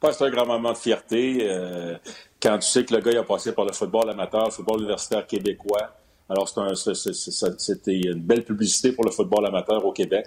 c'est 0.00 0.22
un 0.22 0.30
grand 0.30 0.46
moment 0.46 0.72
de 0.72 0.78
fierté 0.78 1.38
euh, 1.42 1.96
quand 2.40 2.58
tu 2.58 2.68
sais 2.68 2.84
que 2.84 2.94
le 2.94 3.00
gars 3.00 3.20
a 3.20 3.24
passé 3.24 3.52
par 3.52 3.64
le 3.64 3.72
football 3.72 4.10
amateur, 4.10 4.46
le 4.46 4.50
football 4.50 4.80
universitaire 4.80 5.26
québécois. 5.26 5.90
Alors, 6.28 6.48
c'était 6.48 8.00
une 8.00 8.20
belle 8.20 8.44
publicité 8.44 8.92
pour 8.92 9.04
le 9.04 9.10
football 9.10 9.46
amateur 9.46 9.84
au 9.84 9.92
Québec. 9.92 10.26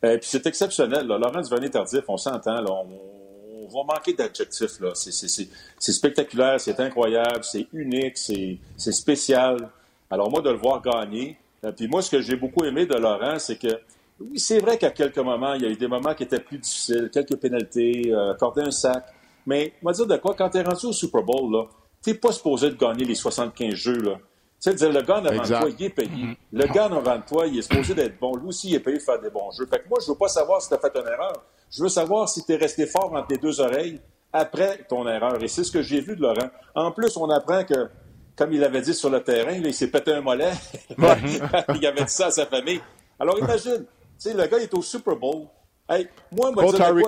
Puis 0.00 0.18
c'est 0.22 0.46
exceptionnel. 0.46 1.06
Laurent 1.06 1.40
Duvernay-Tardif, 1.40 2.04
on 2.08 2.16
s'entend, 2.16 2.64
on, 2.66 2.86
on 3.70 3.84
va 3.84 3.94
manquer 3.94 4.14
d'adjectifs. 4.14 4.80
C'est 4.94 5.92
spectaculaire, 5.92 6.60
c'est 6.60 6.78
incroyable, 6.80 7.42
c'est 7.42 7.66
unique, 7.72 8.16
c'est 8.16 8.58
spécial. 8.92 9.70
Alors 10.10 10.30
moi, 10.30 10.40
de 10.40 10.50
le 10.50 10.56
voir 10.56 10.80
gagner, 10.82 11.36
euh, 11.64 11.72
puis 11.72 11.88
moi, 11.88 12.02
ce 12.02 12.10
que 12.10 12.20
j'ai 12.20 12.36
beaucoup 12.36 12.64
aimé 12.64 12.86
de 12.86 12.94
Laurent, 12.94 13.38
c'est 13.38 13.58
que 13.58 13.80
oui, 14.20 14.38
c'est 14.38 14.58
vrai 14.58 14.78
qu'à 14.78 14.90
quelques 14.90 15.18
moments, 15.18 15.54
il 15.54 15.62
y 15.62 15.66
a 15.66 15.68
eu 15.68 15.76
des 15.76 15.86
moments 15.86 16.14
qui 16.14 16.24
étaient 16.24 16.40
plus 16.40 16.58
difficiles, 16.58 17.10
quelques 17.12 17.36
pénalités, 17.36 18.10
euh, 18.12 18.32
accorder 18.32 18.62
un 18.62 18.70
sac. 18.70 19.04
Mais 19.46 19.72
on 19.82 19.86
va 19.86 19.92
dire 19.92 20.06
de 20.06 20.16
quoi, 20.16 20.34
quand 20.36 20.50
tu 20.50 20.58
es 20.58 20.62
rendu 20.62 20.86
au 20.86 20.92
Super 20.92 21.22
Bowl, 21.22 21.52
là, 21.52 21.64
t'es 22.02 22.14
pas 22.14 22.32
supposé 22.32 22.70
de 22.70 22.76
gagner 22.76 23.04
les 23.04 23.14
75 23.14 23.74
jeux. 23.74 24.00
Là. 24.00 24.18
Tu 24.60 24.70
sais, 24.70 24.74
dire, 24.74 24.92
le 24.92 25.02
gars 25.02 25.20
en 25.20 25.24
avant 25.24 25.42
de 25.42 25.46
toi, 25.46 25.68
il 25.78 25.84
est 25.84 25.90
payé. 25.90 26.36
Le 26.52 26.66
gars 26.66 26.88
en 26.88 26.96
avant 26.96 27.16
de 27.16 27.22
toi, 27.22 27.46
il 27.46 27.58
est 27.58 27.62
supposé 27.62 27.94
d'être 27.94 28.18
bon. 28.18 28.34
Lui 28.36 28.48
aussi, 28.48 28.70
il 28.70 28.74
est 28.74 28.80
payé 28.80 28.98
de 28.98 29.02
faire 29.02 29.20
des 29.20 29.30
bons 29.30 29.50
jeux. 29.52 29.66
Fait 29.66 29.78
que 29.78 29.88
moi, 29.88 29.98
je 30.04 30.10
veux 30.10 30.18
pas 30.18 30.28
savoir 30.28 30.60
si 30.60 30.68
tu 30.68 30.74
as 30.74 30.78
fait 30.78 30.92
une 30.96 31.06
erreur. 31.06 31.44
Je 31.70 31.82
veux 31.82 31.88
savoir 31.88 32.28
si 32.28 32.44
tu 32.44 32.52
es 32.52 32.56
resté 32.56 32.86
fort 32.86 33.12
entre 33.14 33.28
les 33.30 33.38
deux 33.38 33.60
oreilles 33.60 34.00
après 34.32 34.84
ton 34.88 35.06
erreur. 35.06 35.40
Et 35.42 35.48
c'est 35.48 35.62
ce 35.62 35.70
que 35.70 35.82
j'ai 35.82 36.00
vu 36.00 36.16
de 36.16 36.22
Laurent. 36.22 36.50
En 36.74 36.90
plus, 36.90 37.16
on 37.16 37.30
apprend 37.30 37.62
que 37.64 37.88
comme 38.36 38.52
il 38.52 38.62
avait 38.62 38.80
dit 38.80 38.94
sur 38.94 39.10
le 39.10 39.22
terrain, 39.22 39.52
il 39.52 39.74
s'est 39.74 39.88
pété 39.88 40.12
un 40.12 40.20
mollet. 40.20 40.52
il 40.98 41.86
avait 41.86 42.04
dit 42.04 42.12
ça 42.12 42.26
à 42.26 42.30
sa 42.30 42.46
famille. 42.46 42.80
Alors 43.18 43.38
imagine, 43.38 43.78
tu 43.78 43.84
sais, 44.18 44.34
le 44.34 44.46
gars 44.46 44.58
est 44.58 44.72
au 44.74 44.82
Super 44.82 45.16
Bowl. 45.16 45.46
Hey, 45.88 46.08
moi, 46.30 46.52
moi, 46.52 46.72
Terry 46.72 47.02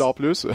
en 0.00 0.12
plus. 0.12 0.46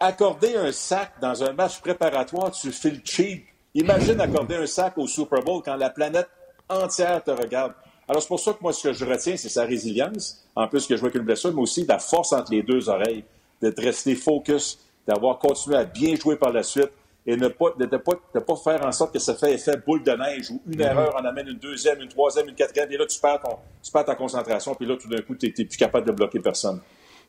accorder 0.00 0.56
un 0.56 0.72
sac 0.72 1.12
dans 1.20 1.42
un 1.42 1.52
match 1.52 1.80
préparatoire, 1.80 2.50
tu 2.50 2.72
fais 2.72 2.90
le 2.90 3.00
cheap. 3.04 3.46
Imagine 3.74 4.20
accorder 4.20 4.54
un 4.54 4.66
sac 4.66 4.96
au 4.98 5.06
Super 5.08 5.42
Bowl 5.42 5.60
quand 5.64 5.74
la 5.74 5.90
planète 5.90 6.28
entière 6.68 7.22
te 7.24 7.32
regarde. 7.32 7.72
Alors, 8.06 8.22
c'est 8.22 8.28
pour 8.28 8.38
ça 8.38 8.52
que 8.52 8.58
moi, 8.60 8.72
ce 8.72 8.88
que 8.88 8.92
je 8.92 9.04
retiens, 9.04 9.36
c'est 9.36 9.48
sa 9.48 9.64
résilience, 9.64 10.46
en 10.54 10.68
plus 10.68 10.86
que 10.86 10.94
je 10.94 11.00
vois 11.00 11.10
qu'une 11.10 11.22
blessure, 11.22 11.52
mais 11.52 11.62
aussi 11.62 11.84
la 11.84 11.98
force 11.98 12.32
entre 12.32 12.52
les 12.52 12.62
deux 12.62 12.88
oreilles, 12.88 13.24
d'être 13.60 13.82
resté 13.82 14.14
focus, 14.14 14.78
d'avoir 15.08 15.38
continué 15.38 15.76
à 15.76 15.84
bien 15.84 16.14
jouer 16.14 16.36
par 16.36 16.52
la 16.52 16.62
suite 16.62 16.90
et 17.26 17.36
ne 17.36 17.48
pas, 17.48 17.72
de, 17.78 17.86
pas, 17.96 18.12
pas 18.40 18.56
faire 18.56 18.84
en 18.84 18.92
sorte 18.92 19.12
que 19.12 19.18
ça 19.18 19.34
fait 19.34 19.54
effet 19.54 19.76
boule 19.84 20.02
de 20.02 20.12
neige 20.12 20.50
ou 20.50 20.60
une 20.66 20.76
mhm. 20.76 20.80
erreur 20.80 21.16
en 21.16 21.24
amène 21.24 21.48
une 21.48 21.58
deuxième, 21.58 22.00
une 22.00 22.08
troisième, 22.08 22.48
une 22.48 22.54
quatrième, 22.54 22.92
et 22.92 22.96
là, 22.96 23.06
tu 23.06 23.18
perds, 23.18 23.40
ton, 23.40 23.56
tu 23.82 23.90
perds 23.90 24.04
ta 24.04 24.14
concentration, 24.14 24.74
puis 24.74 24.86
là, 24.86 24.96
tout 24.96 25.08
d'un 25.08 25.22
coup, 25.22 25.34
tu 25.34 25.46
n'es 25.46 25.64
plus 25.64 25.78
capable 25.78 26.06
de 26.06 26.12
bloquer 26.12 26.38
personne. 26.38 26.80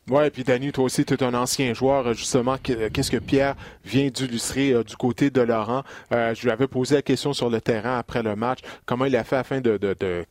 Oui, 0.07 0.29
puis 0.29 0.43
Danny, 0.43 0.71
toi 0.71 0.83
aussi, 0.83 1.03
tu 1.03 1.15
es 1.15 1.23
un 1.23 1.33
ancien 1.33 1.73
joueur. 1.73 2.13
Justement, 2.13 2.57
qu'est-ce 2.61 3.09
que 3.09 3.17
Pierre 3.17 3.55
vient 3.83 4.07
d'illustrer 4.09 4.71
euh, 4.71 4.83
du 4.83 4.95
côté 4.95 5.31
de 5.31 5.41
Laurent? 5.41 5.81
Euh, 6.11 6.35
je 6.35 6.43
lui 6.43 6.51
avais 6.51 6.67
posé 6.67 6.93
la 6.93 7.01
question 7.01 7.33
sur 7.33 7.49
le 7.49 7.59
terrain 7.59 7.97
après 7.97 8.21
le 8.21 8.35
match. 8.35 8.59
Comment 8.85 9.05
il 9.05 9.15
a 9.15 9.23
fait 9.23 9.37
afin 9.37 9.61
de, 9.61 9.79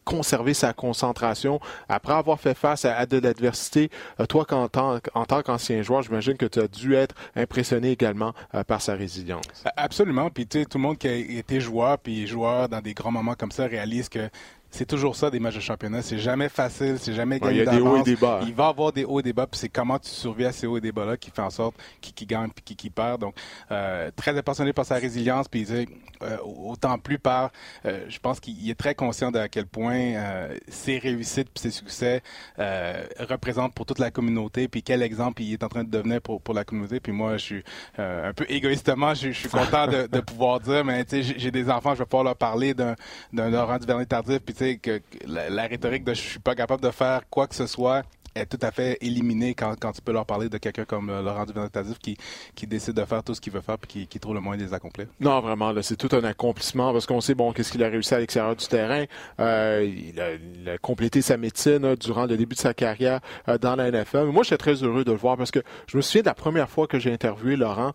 conserver 0.04 0.54
sa 0.54 0.72
concentration 0.72 1.58
après 1.88 2.12
avoir 2.12 2.38
fait 2.38 2.54
face 2.54 2.84
à, 2.84 3.04
de 3.04 3.18
l'adversité? 3.18 3.90
Euh, 4.20 4.26
toi, 4.26 4.46
en 4.52 4.68
tant, 4.68 5.00
en 5.12 5.24
tant 5.24 5.42
qu'ancien 5.42 5.82
joueur, 5.82 6.02
j'imagine 6.02 6.36
que 6.36 6.46
tu 6.46 6.60
as 6.60 6.68
dû 6.68 6.94
être 6.94 7.16
impressionné 7.34 7.90
également 7.90 8.32
par 8.68 8.80
sa 8.80 8.94
résilience. 8.94 9.64
Absolument. 9.76 10.30
Puis, 10.30 10.46
tu 10.46 10.60
sais, 10.60 10.66
tout 10.66 10.78
le 10.78 10.82
monde 10.82 10.98
qui 10.98 11.08
a 11.08 11.16
été 11.16 11.58
joueur, 11.58 11.98
puis 11.98 12.28
joueur 12.28 12.68
dans 12.68 12.80
des 12.80 12.94
grands 12.94 13.10
moments 13.10 13.34
comme 13.34 13.50
ça, 13.50 13.66
réalise 13.66 14.08
que 14.08 14.30
c'est 14.74 14.86
toujours 14.86 15.14
ça 15.14 15.30
des 15.30 15.38
matchs 15.38 15.54
de 15.54 15.60
championnat. 15.60 16.02
C'est 16.02 16.18
jamais 16.18 16.48
facile, 16.48 16.96
c'est 16.98 17.12
jamais 17.12 17.38
gagné 17.38 17.60
Il 17.60 17.64
y 17.64 17.68
a 17.68 17.70
des 17.70 17.80
hauts 17.80 17.96
et 17.96 18.02
des 18.02 18.16
bas. 18.16 18.40
Il 18.42 18.54
va 18.54 18.66
y 18.66 18.68
avoir 18.68 18.92
des 18.92 19.04
hauts 19.04 19.20
et 19.20 19.22
des 19.22 19.32
bas, 19.32 19.46
puis 19.46 19.58
c'est 19.58 19.68
comment 19.68 20.00
tu 20.00 20.08
survis 20.08 20.46
à 20.46 20.52
ces 20.52 20.66
hauts 20.66 20.76
et 20.76 20.80
des 20.80 20.90
bas-là 20.90 21.16
qui 21.16 21.30
fait 21.30 21.42
en 21.42 21.50
sorte 21.50 21.76
qui, 22.00 22.12
qui 22.12 22.26
gagne 22.26 22.50
puis 22.50 22.64
qui, 22.64 22.74
qui 22.74 22.90
perd. 22.90 23.20
Donc, 23.20 23.36
euh, 23.70 24.10
très 24.16 24.36
impressionné 24.36 24.72
par 24.72 24.84
sa 24.84 24.96
résilience, 24.96 25.46
puis 25.46 25.64
euh, 25.70 26.36
autant 26.44 26.98
plus 26.98 27.18
par, 27.18 27.50
euh, 27.86 28.04
je 28.08 28.18
pense 28.18 28.40
qu'il 28.40 28.68
est 28.68 28.74
très 28.74 28.94
conscient 28.94 29.30
de 29.30 29.38
à 29.38 29.48
quel 29.48 29.66
point 29.66 29.94
euh, 29.94 30.56
ses 30.68 30.98
réussites 30.98 31.48
puis 31.50 31.62
ses 31.62 31.70
succès 31.70 32.22
euh, 32.58 33.04
représentent 33.20 33.74
pour 33.74 33.86
toute 33.86 33.98
la 33.98 34.10
communauté, 34.10 34.68
puis 34.68 34.82
quel 34.82 35.02
exemple 35.02 35.42
il 35.42 35.52
est 35.52 35.62
en 35.62 35.68
train 35.68 35.84
de 35.84 35.90
devenir 35.90 36.20
pour, 36.20 36.40
pour 36.40 36.54
la 36.54 36.64
communauté. 36.64 37.00
Puis 37.00 37.12
moi, 37.12 37.36
je 37.36 37.44
suis 37.44 37.64
un 37.98 38.32
peu 38.32 38.46
égoïstement, 38.48 39.14
je, 39.14 39.30
suis 39.30 39.48
content 39.50 39.86
de, 39.86 40.06
de, 40.06 40.20
pouvoir 40.20 40.60
dire, 40.60 40.84
mais 40.84 41.04
tu 41.04 41.22
sais, 41.22 41.34
j'ai 41.36 41.50
des 41.50 41.70
enfants, 41.70 41.94
je 41.94 42.00
vais 42.00 42.06
pouvoir 42.06 42.24
leur 42.24 42.36
parler 42.36 42.74
d'un 42.74 42.96
Laurent 43.32 43.78
Duvernay-Tardif, 43.78 44.40
puis 44.40 44.54
que, 44.80 45.00
la, 45.26 45.66
rhétorique 45.66 46.04
de 46.04 46.14
je 46.14 46.20
suis 46.20 46.38
pas 46.38 46.54
capable 46.54 46.82
de 46.82 46.90
faire 46.90 47.22
quoi 47.28 47.46
que 47.46 47.54
ce 47.54 47.66
soit 47.66 48.02
est 48.34 48.46
tout 48.46 48.58
à 48.62 48.70
fait 48.70 48.98
éliminée 49.00 49.54
quand, 49.54 49.74
quand 49.78 49.92
tu 49.92 50.00
peux 50.00 50.12
leur 50.12 50.26
parler 50.26 50.48
de 50.48 50.58
quelqu'un 50.58 50.84
comme 50.84 51.10
euh, 51.10 51.22
Laurent 51.22 51.44
Duvernay-Tardif 51.44 51.98
qui, 51.98 52.16
qui 52.54 52.66
décide 52.66 52.94
de 52.94 53.04
faire 53.04 53.22
tout 53.22 53.34
ce 53.34 53.40
qu'il 53.40 53.52
veut 53.52 53.60
faire 53.60 53.78
puis 53.78 54.06
qui, 54.06 54.20
trouve 54.20 54.34
le 54.34 54.40
moyen 54.40 54.60
de 54.60 54.66
les 54.66 54.74
accomplir. 54.74 55.06
Non, 55.20 55.40
vraiment, 55.40 55.72
c'est 55.82 55.96
tout 55.96 56.14
un 56.16 56.24
accomplissement 56.24 56.92
parce 56.92 57.06
qu'on 57.06 57.20
sait 57.20 57.34
bon 57.34 57.52
qu'est-ce 57.52 57.70
qu'il 57.72 57.84
a 57.84 57.88
réussi 57.88 58.14
à 58.14 58.18
l'extérieur 58.18 58.56
du 58.56 58.66
terrain. 58.66 59.04
Euh, 59.40 59.84
il, 59.84 60.20
a, 60.20 60.78
complété 60.78 61.22
sa 61.22 61.36
médecine 61.36 61.94
durant 61.96 62.26
le 62.26 62.36
début 62.36 62.54
de 62.54 62.60
sa 62.60 62.74
carrière 62.74 63.20
euh, 63.48 63.58
dans 63.58 63.76
la 63.76 63.90
NFL. 63.90 64.26
Moi, 64.26 64.42
j'étais 64.42 64.56
très 64.56 64.82
heureux 64.82 65.04
de 65.04 65.12
le 65.12 65.18
voir 65.18 65.36
parce 65.36 65.50
que 65.50 65.60
je 65.86 65.96
me 65.96 66.02
souviens 66.02 66.22
de 66.22 66.26
la 66.26 66.34
première 66.34 66.68
fois 66.68 66.86
que 66.86 66.98
j'ai 66.98 67.12
interviewé 67.12 67.56
Laurent, 67.56 67.92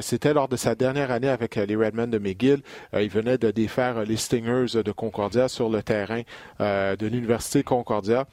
c'était 0.00 0.34
lors 0.34 0.48
de 0.48 0.56
sa 0.56 0.74
dernière 0.74 1.10
année 1.10 1.28
avec 1.28 1.56
les 1.56 1.76
Redmen 1.76 2.10
de 2.10 2.18
McGill. 2.18 2.62
il 2.92 3.08
venait 3.08 3.38
de 3.38 3.50
défaire 3.50 4.04
les 4.04 4.16
Stingers 4.16 4.82
de 4.82 4.92
Concordia 4.92 5.48
sur 5.48 5.68
le 5.68 5.82
terrain 5.82 6.22
de 6.60 7.06
l'Université 7.06 7.62
Concordia. 7.62 8.26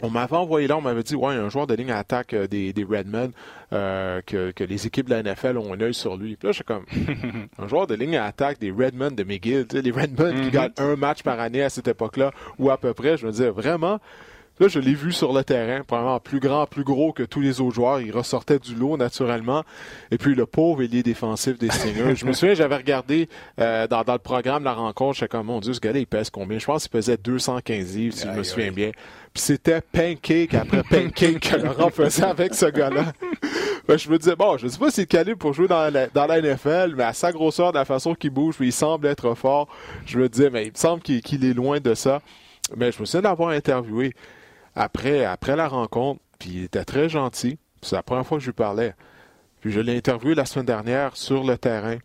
On 0.00 0.10
m'avait 0.10 0.36
envoyé 0.36 0.66
là, 0.66 0.76
on 0.76 0.80
m'avait 0.80 1.02
dit, 1.02 1.14
ouais, 1.14 1.34
un 1.34 1.48
joueur 1.48 1.66
de 1.66 1.74
ligne 1.74 1.90
à 1.90 1.98
attaque 1.98 2.32
euh, 2.32 2.46
des, 2.46 2.72
des 2.72 2.84
Redmen, 2.84 3.30
euh, 3.72 4.20
que, 4.24 4.50
que, 4.50 4.64
les 4.64 4.86
équipes 4.86 5.08
de 5.08 5.14
la 5.14 5.22
NFL 5.22 5.58
ont 5.58 5.74
un 5.74 5.80
œil 5.80 5.94
sur 5.94 6.16
lui. 6.16 6.36
Puis 6.36 6.48
là, 6.48 6.52
suis 6.52 6.64
comme, 6.64 6.84
un 7.58 7.68
joueur 7.68 7.86
de 7.86 7.94
ligne 7.94 8.16
à 8.16 8.24
attaque 8.24 8.58
des 8.58 8.70
Redmen 8.70 9.14
de 9.14 9.22
McGill, 9.22 9.66
tu 9.66 9.76
sais, 9.76 9.82
les 9.82 9.90
Redmen 9.90 10.34
qui 10.34 10.48
mm-hmm. 10.48 10.50
gagnent 10.50 10.72
un 10.78 10.96
match 10.96 11.22
par 11.22 11.38
année 11.38 11.62
à 11.62 11.68
cette 11.68 11.88
époque-là, 11.88 12.32
ou 12.58 12.70
à 12.70 12.78
peu 12.78 12.94
près, 12.94 13.16
je 13.16 13.26
me 13.26 13.32
disais, 13.32 13.50
vraiment, 13.50 14.00
Là, 14.60 14.68
je 14.68 14.78
l'ai 14.78 14.94
vu 14.94 15.12
sur 15.12 15.32
le 15.32 15.42
terrain, 15.42 15.82
probablement 15.82 16.20
plus 16.20 16.38
grand, 16.38 16.66
plus 16.66 16.84
gros 16.84 17.12
que 17.12 17.22
tous 17.22 17.40
les 17.40 17.60
autres 17.60 17.74
joueurs. 17.74 18.00
Il 18.00 18.12
ressortait 18.12 18.58
du 18.58 18.74
lot 18.74 18.96
naturellement. 18.98 19.64
Et 20.10 20.18
puis 20.18 20.34
le 20.34 20.44
pauvre 20.44 20.82
ailier 20.82 21.02
défensif 21.02 21.58
des 21.58 21.70
Stingers. 21.70 22.14
je 22.14 22.26
me 22.26 22.32
souviens, 22.32 22.54
j'avais 22.54 22.76
regardé 22.76 23.28
euh, 23.58 23.86
dans, 23.86 24.04
dans, 24.04 24.12
le 24.12 24.18
programme 24.18 24.64
la 24.64 24.74
rencontre, 24.74 25.18
j'étais 25.18 25.28
comme, 25.28 25.46
mon 25.46 25.60
Dieu, 25.60 25.72
ce 25.72 25.80
gars-là, 25.80 26.00
il 26.00 26.06
pèse 26.06 26.28
combien? 26.28 26.58
Je 26.58 26.66
pense 26.66 26.82
qu'il 26.82 26.90
pesait 26.90 27.16
215 27.16 27.96
livres, 27.96 28.14
si 28.14 28.26
je 28.26 28.32
me 28.32 28.42
souviens 28.42 28.72
bien. 28.72 28.92
Puis 29.32 29.42
c'était 29.42 29.80
pancake 29.80 30.54
après 30.54 30.82
pancake 30.82 31.40
que 31.40 31.56
Laurent 31.56 31.90
faisait 31.90 32.24
avec 32.24 32.54
ce 32.54 32.66
gars-là. 32.66 33.12
Ben, 33.88 33.98
je 33.98 34.08
me 34.10 34.18
disais, 34.18 34.36
bon, 34.36 34.56
je 34.58 34.68
sais 34.68 34.78
pas 34.78 34.90
s'il 34.90 35.04
est 35.04 35.06
calé 35.06 35.34
pour 35.34 35.52
jouer 35.54 35.66
dans 35.66 35.92
la, 35.92 36.06
dans 36.06 36.26
la 36.26 36.40
NFL, 36.40 36.94
mais 36.96 37.02
à 37.02 37.12
sa 37.12 37.32
grosseur, 37.32 37.72
de 37.72 37.78
la 37.78 37.84
façon 37.84 38.14
qu'il 38.14 38.30
bouge, 38.30 38.56
puis 38.56 38.68
il 38.68 38.72
semble 38.72 39.08
être 39.08 39.34
fort, 39.34 39.68
je 40.06 40.18
me 40.18 40.28
disais, 40.28 40.50
mais 40.50 40.66
il 40.66 40.72
me 40.72 40.76
semble 40.76 41.02
qu'il 41.02 41.44
est 41.44 41.52
loin 41.52 41.80
de 41.80 41.94
ça. 41.94 42.22
Mais 42.76 42.92
je 42.92 43.00
me 43.00 43.04
souviens 43.04 43.22
d'avoir 43.22 43.50
interviewé 43.50 44.14
après, 44.74 45.24
après 45.24 45.56
la 45.56 45.66
rencontre, 45.66 46.20
puis 46.38 46.50
il 46.54 46.64
était 46.64 46.84
très 46.84 47.08
gentil. 47.08 47.58
C'est 47.82 47.96
la 47.96 48.02
première 48.02 48.26
fois 48.26 48.38
que 48.38 48.42
je 48.42 48.50
lui 48.50 48.54
parlais. 48.54 48.94
Puis 49.60 49.72
je 49.72 49.80
l'ai 49.80 49.96
interviewé 49.96 50.34
la 50.34 50.44
semaine 50.44 50.66
dernière 50.66 51.16
sur 51.16 51.44
le 51.44 51.58
terrain 51.58 51.98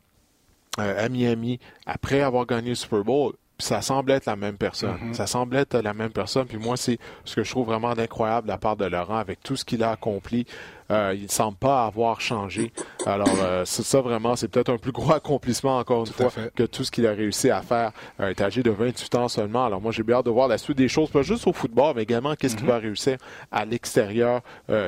euh, 0.80 1.06
à 1.06 1.10
Miami, 1.10 1.60
après 1.86 2.22
avoir 2.22 2.46
gagné 2.46 2.70
le 2.70 2.76
Super 2.76 3.04
Bowl. 3.04 3.34
Puis 3.58 3.68
ça 3.68 3.82
semble 3.82 4.12
être 4.12 4.26
la 4.26 4.36
même 4.36 4.58
personne. 4.58 4.98
Mm-hmm. 4.98 5.14
Ça 5.14 5.28
semble 5.28 5.56
être 5.56 5.78
la 5.78 5.94
même 5.94 6.12
personne. 6.12 6.46
Puis 6.46 6.58
moi, 6.58 6.78
c'est 6.78 7.00
ce 7.26 7.36
que 7.36 7.44
je 7.44 7.50
trouve 7.50 7.68
vraiment 7.68 7.90
incroyable 7.90 8.48
de 8.48 8.52
la 8.52 8.58
part 8.58 8.76
de 8.76 8.86
Laurent 8.86 9.18
avec 9.18 9.42
tout 9.42 9.56
ce 9.56 9.66
qu'il 9.66 9.84
a 9.84 9.92
accompli. 9.92 10.46
Euh, 10.90 11.14
il 11.16 11.24
ne 11.24 11.28
semble 11.28 11.58
pas 11.58 11.86
avoir 11.86 12.22
changé. 12.22 12.72
Alors, 13.06 13.28
euh, 13.42 13.66
ça 13.66 14.02
vraiment, 14.02 14.36
c'est 14.36 14.48
peut-être 14.48 14.70
un 14.70 14.78
plus 14.78 14.92
gros 14.92 15.12
accomplissement, 15.14 15.78
encore 15.78 16.06
une 16.06 16.14
fois, 16.14 16.32
que 16.56 16.64
tout 16.64 16.84
ce 16.84 16.92
qu'il 16.92 17.06
a 17.08 17.12
réussi 17.12 17.50
à 17.50 17.62
faire. 17.62 17.92
Euh, 18.20 18.32
il 18.32 18.42
est 18.42 18.42
âgé 18.42 18.64
de 18.64 18.72
28 18.72 19.16
ans 19.16 19.28
seulement. 19.28 19.66
Alors, 19.66 19.82
moi, 19.82 19.92
j'ai 19.92 20.04
bien 20.04 20.18
hâte 20.18 20.26
de 20.26 20.32
voir 20.32 20.48
la 20.48 20.58
suite 20.58 20.78
des 20.78 20.88
choses, 20.88 21.10
pas 21.10 21.24
juste 21.24 21.48
au 21.48 21.54
football, 21.54 21.94
mais 21.96 22.04
également 22.04 22.36
qu'est-ce 22.36 22.56
qu'il 22.56 22.66
mm-hmm. 22.66 22.70
va 22.70 22.78
réussir 22.78 23.18
à 23.52 23.66
l'extérieur 23.66 24.42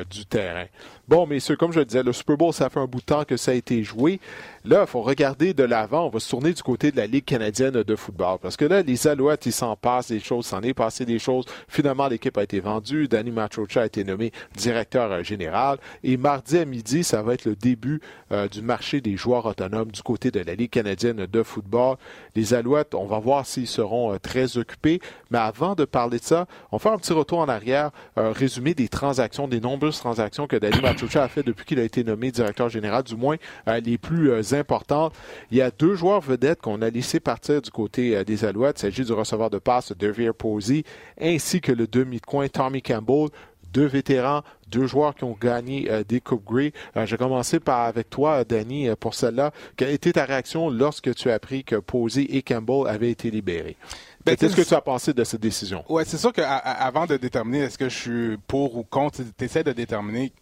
du 0.10 0.26
terrain. 0.26 0.66
Bon, 1.10 1.26
messieurs, 1.26 1.56
comme 1.56 1.74
je 1.74 1.80
le 1.80 1.86
disais, 1.86 2.04
le 2.04 2.14
Super 2.14 2.38
Bowl, 2.38 2.54
ça 2.54 2.70
fait 2.70 2.80
un 2.80 2.86
bout 2.86 3.00
de 3.00 3.06
temps 3.06 3.24
que 3.24 3.36
ça 3.36 3.50
a 3.50 3.56
été 3.56 3.82
joué. 3.82 4.20
Là, 4.64 4.82
il 4.82 4.88
faut 4.88 5.02
regarder 5.02 5.56
de 5.56 5.64
l'avant. 5.64 6.06
On 6.06 6.10
va 6.10 6.20
se 6.20 6.30
tourner 6.30 6.54
du 6.54 6.62
côté 6.62 6.92
de 6.92 6.98
la 6.98 7.08
Ligue 7.08 7.26
canadienne 7.26 7.82
de 7.82 7.96
football. 7.96 8.38
Parce 8.40 8.56
que 8.56 8.66
là, 8.66 8.84
les 8.84 9.08
Alouettes, 9.08 9.48
ils 9.48 9.52
s'en 9.52 9.76
passent 9.76 10.10
des 10.10 10.20
choses, 10.20 10.46
s'en 10.46 10.62
est 10.62 10.76
passé 10.76 11.06
des 11.06 11.18
choses. 11.18 11.46
Finalement, 11.68 12.08
l'équipe 12.08 12.38
a 12.38 12.44
été 12.44 12.60
vendue. 12.60 13.08
Danny 13.08 13.32
Matrocha 13.32 13.82
a 13.82 13.86
été 13.88 14.04
nommé 14.04 14.32
directeur 14.56 15.24
général. 15.24 15.80
Et 16.04 16.16
mardi 16.16 16.60
à 16.60 16.66
midi, 16.66 17.04
ça 17.04 17.24
va 17.24 17.34
être 17.34 17.46
le 17.46 17.56
début 17.56 18.02
euh, 18.32 18.48
du 18.48 18.62
marché 18.62 19.02
des 19.02 19.18
joueurs 19.18 19.48
autonomes 19.48 19.90
du 19.90 20.04
côté 20.04 20.30
de 20.30 20.42
la 20.42 20.54
Ligue 20.54 20.70
canadienne 20.70 21.26
de 21.26 21.42
football. 21.42 21.98
Les 22.36 22.54
Alouettes, 22.54 22.94
on 22.94 23.08
va 23.08 23.18
voir 23.18 23.48
s'ils 23.48 23.66
seront 23.66 24.14
euh, 24.14 24.20
très 24.20 24.60
occupés. 24.60 25.02
Mais 25.32 25.40
avant 25.40 25.74
de 25.74 25.86
parler 25.86 26.20
de 26.20 26.24
ça, 26.24 26.46
on 26.72 26.78
faire 26.78 26.92
un 26.92 27.00
petit 27.00 27.14
retour 27.14 27.40
en 27.40 27.50
arrière, 27.50 27.90
euh, 28.20 28.32
résumé 28.32 28.76
des 28.76 28.90
transactions, 28.90 29.48
des 29.48 29.60
nombreuses 29.60 29.98
transactions 29.98 30.46
que 30.46 30.56
Danny 30.56 30.80
Matrocha 30.82 30.99
a 31.06 31.28
fait 31.28 31.44
depuis 31.44 31.66
qu'il 31.66 31.80
a 31.80 31.84
été 31.84 32.04
nommé 32.04 32.32
directeur 32.32 32.70
général, 32.70 33.04
du 33.04 33.16
moins 33.16 33.38
les 33.84 33.98
plus 33.98 34.54
importantes. 34.54 35.14
Il 35.52 35.58
y 35.58 35.62
a 35.62 35.72
deux 35.72 35.96
joueurs 35.96 36.22
vedettes 36.22 36.62
qu'on 36.62 36.82
a 36.82 36.90
laissé 36.90 37.20
partir 37.20 37.62
du 37.62 37.72
côté 37.72 38.24
des 38.24 38.46
Alouettes. 38.46 38.78
Il 38.80 38.82
s'agit 38.82 39.04
du 39.04 39.14
receveur 39.14 39.50
de 39.50 39.60
passe 39.60 39.92
Devier 39.92 40.34
Posey 40.34 40.84
ainsi 41.20 41.62
que 41.62 41.72
le 41.72 41.88
demi-coin 41.88 42.48
Tommy 42.48 42.82
Campbell 42.82 43.30
deux 43.74 43.86
vétérans, 43.86 44.42
deux 44.68 44.88
joueurs 44.88 45.16
qui 45.16 45.24
ont 45.24 45.38
gagné 45.40 45.90
euh, 45.90 46.04
des 46.08 46.20
Coupes 46.20 46.44
Grey. 46.46 46.74
Euh, 46.96 47.06
je 47.06 47.12
vais 47.12 47.18
commencer 47.18 47.60
par 47.60 47.82
avec 47.82 48.10
toi, 48.10 48.44
Danny, 48.44 48.90
euh, 48.90 48.96
pour 48.96 49.14
celle-là. 49.14 49.52
Quelle 49.76 49.92
était 49.92 50.14
ta 50.14 50.26
réaction 50.26 50.70
lorsque 50.70 51.14
tu 51.16 51.30
as 51.30 51.36
appris 51.36 51.64
que 51.64 51.76
Posey 51.76 52.24
et 52.30 52.42
Campbell 52.42 52.88
avaient 52.88 53.12
été 53.12 53.32
libérés? 53.32 53.78
Ben, 54.26 54.36
Qu'est-ce 54.36 54.56
que 54.56 54.62
tu 54.62 54.74
as 54.74 54.82
pensé 54.82 55.14
de 55.14 55.24
cette 55.24 55.42
décision? 55.42 55.84
Oui, 55.88 56.04
c'est 56.06 56.18
sûr 56.18 56.34
qu'avant 56.34 57.06
de 57.06 57.18
déterminer 57.18 57.60
est-ce 57.60 57.78
que 57.78 57.90
je 57.90 57.98
suis 57.98 58.38
pour 58.48 58.76
ou 58.76 58.84
contre, 58.84 59.22
tu 59.38 59.46
essaies 59.46 59.64
de 59.64 59.72
déterminer 59.72 60.34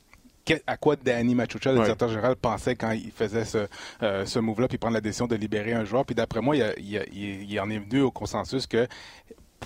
à 0.65 0.77
quoi 0.77 0.95
Danny 0.95 1.35
Machucha, 1.35 1.71
le 1.71 1.79
directeur 1.79 2.09
général, 2.09 2.35
pensait 2.35 2.75
quand 2.75 2.91
il 2.91 3.11
faisait 3.11 3.45
ce, 3.45 3.67
ce 4.01 4.39
move-là, 4.39 4.67
puis 4.67 4.77
prendre 4.77 4.95
la 4.95 5.01
décision 5.01 5.27
de 5.27 5.35
libérer 5.35 5.73
un 5.73 5.85
joueur. 5.85 6.05
Puis 6.05 6.15
d'après 6.15 6.41
moi, 6.41 6.55
il, 6.55 7.45
il, 7.47 7.59
en 7.59 7.69
est 7.69 7.79
venu 7.79 8.01
au 8.01 8.11
consensus 8.11 8.67
que 8.67 8.87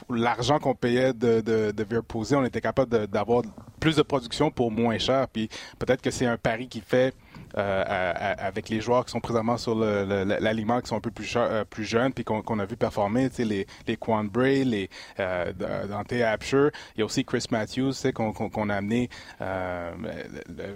l'argent 0.09 0.59
qu'on 0.59 0.75
payait 0.75 1.13
de, 1.13 1.41
de, 1.41 1.71
de 1.71 2.35
on 2.35 2.45
était 2.45 2.61
capable 2.61 3.07
d'avoir 3.07 3.43
plus 3.79 3.95
de 3.95 4.01
production 4.01 4.51
pour 4.51 4.71
moins 4.71 4.97
cher. 4.97 5.27
Puis 5.27 5.49
peut-être 5.79 6.01
que 6.01 6.11
c'est 6.11 6.25
un 6.25 6.37
pari 6.37 6.67
qui 6.67 6.81
fait 6.81 7.13
euh, 7.57 8.33
avec 8.37 8.69
les 8.69 8.81
joueurs 8.81 9.05
qui 9.05 9.11
sont 9.11 9.19
présentement 9.19 9.57
sur 9.57 9.75
l'aliment, 9.75 10.81
qui 10.81 10.87
sont 10.89 10.97
un 10.97 11.01
peu 11.01 11.11
plus, 11.11 11.33
euh, 11.35 11.63
plus 11.65 11.85
jeunes, 11.85 12.13
puis 12.13 12.23
qu'on 12.23 12.59
a 12.59 12.65
vu 12.65 12.75
performer, 12.75 13.29
les, 13.39 13.67
les 13.87 13.97
Quan 13.97 14.23
Bray, 14.23 14.63
les 14.63 14.89
euh, 15.19 15.51
Dante 15.87 16.13
Apsher. 16.13 16.69
Il 16.95 16.99
y 16.99 17.01
a 17.01 17.05
aussi 17.05 17.25
Chris 17.25 17.45
Matthews, 17.51 17.93
qu'on 18.13 18.69
a 18.69 18.75
amené, 18.75 19.09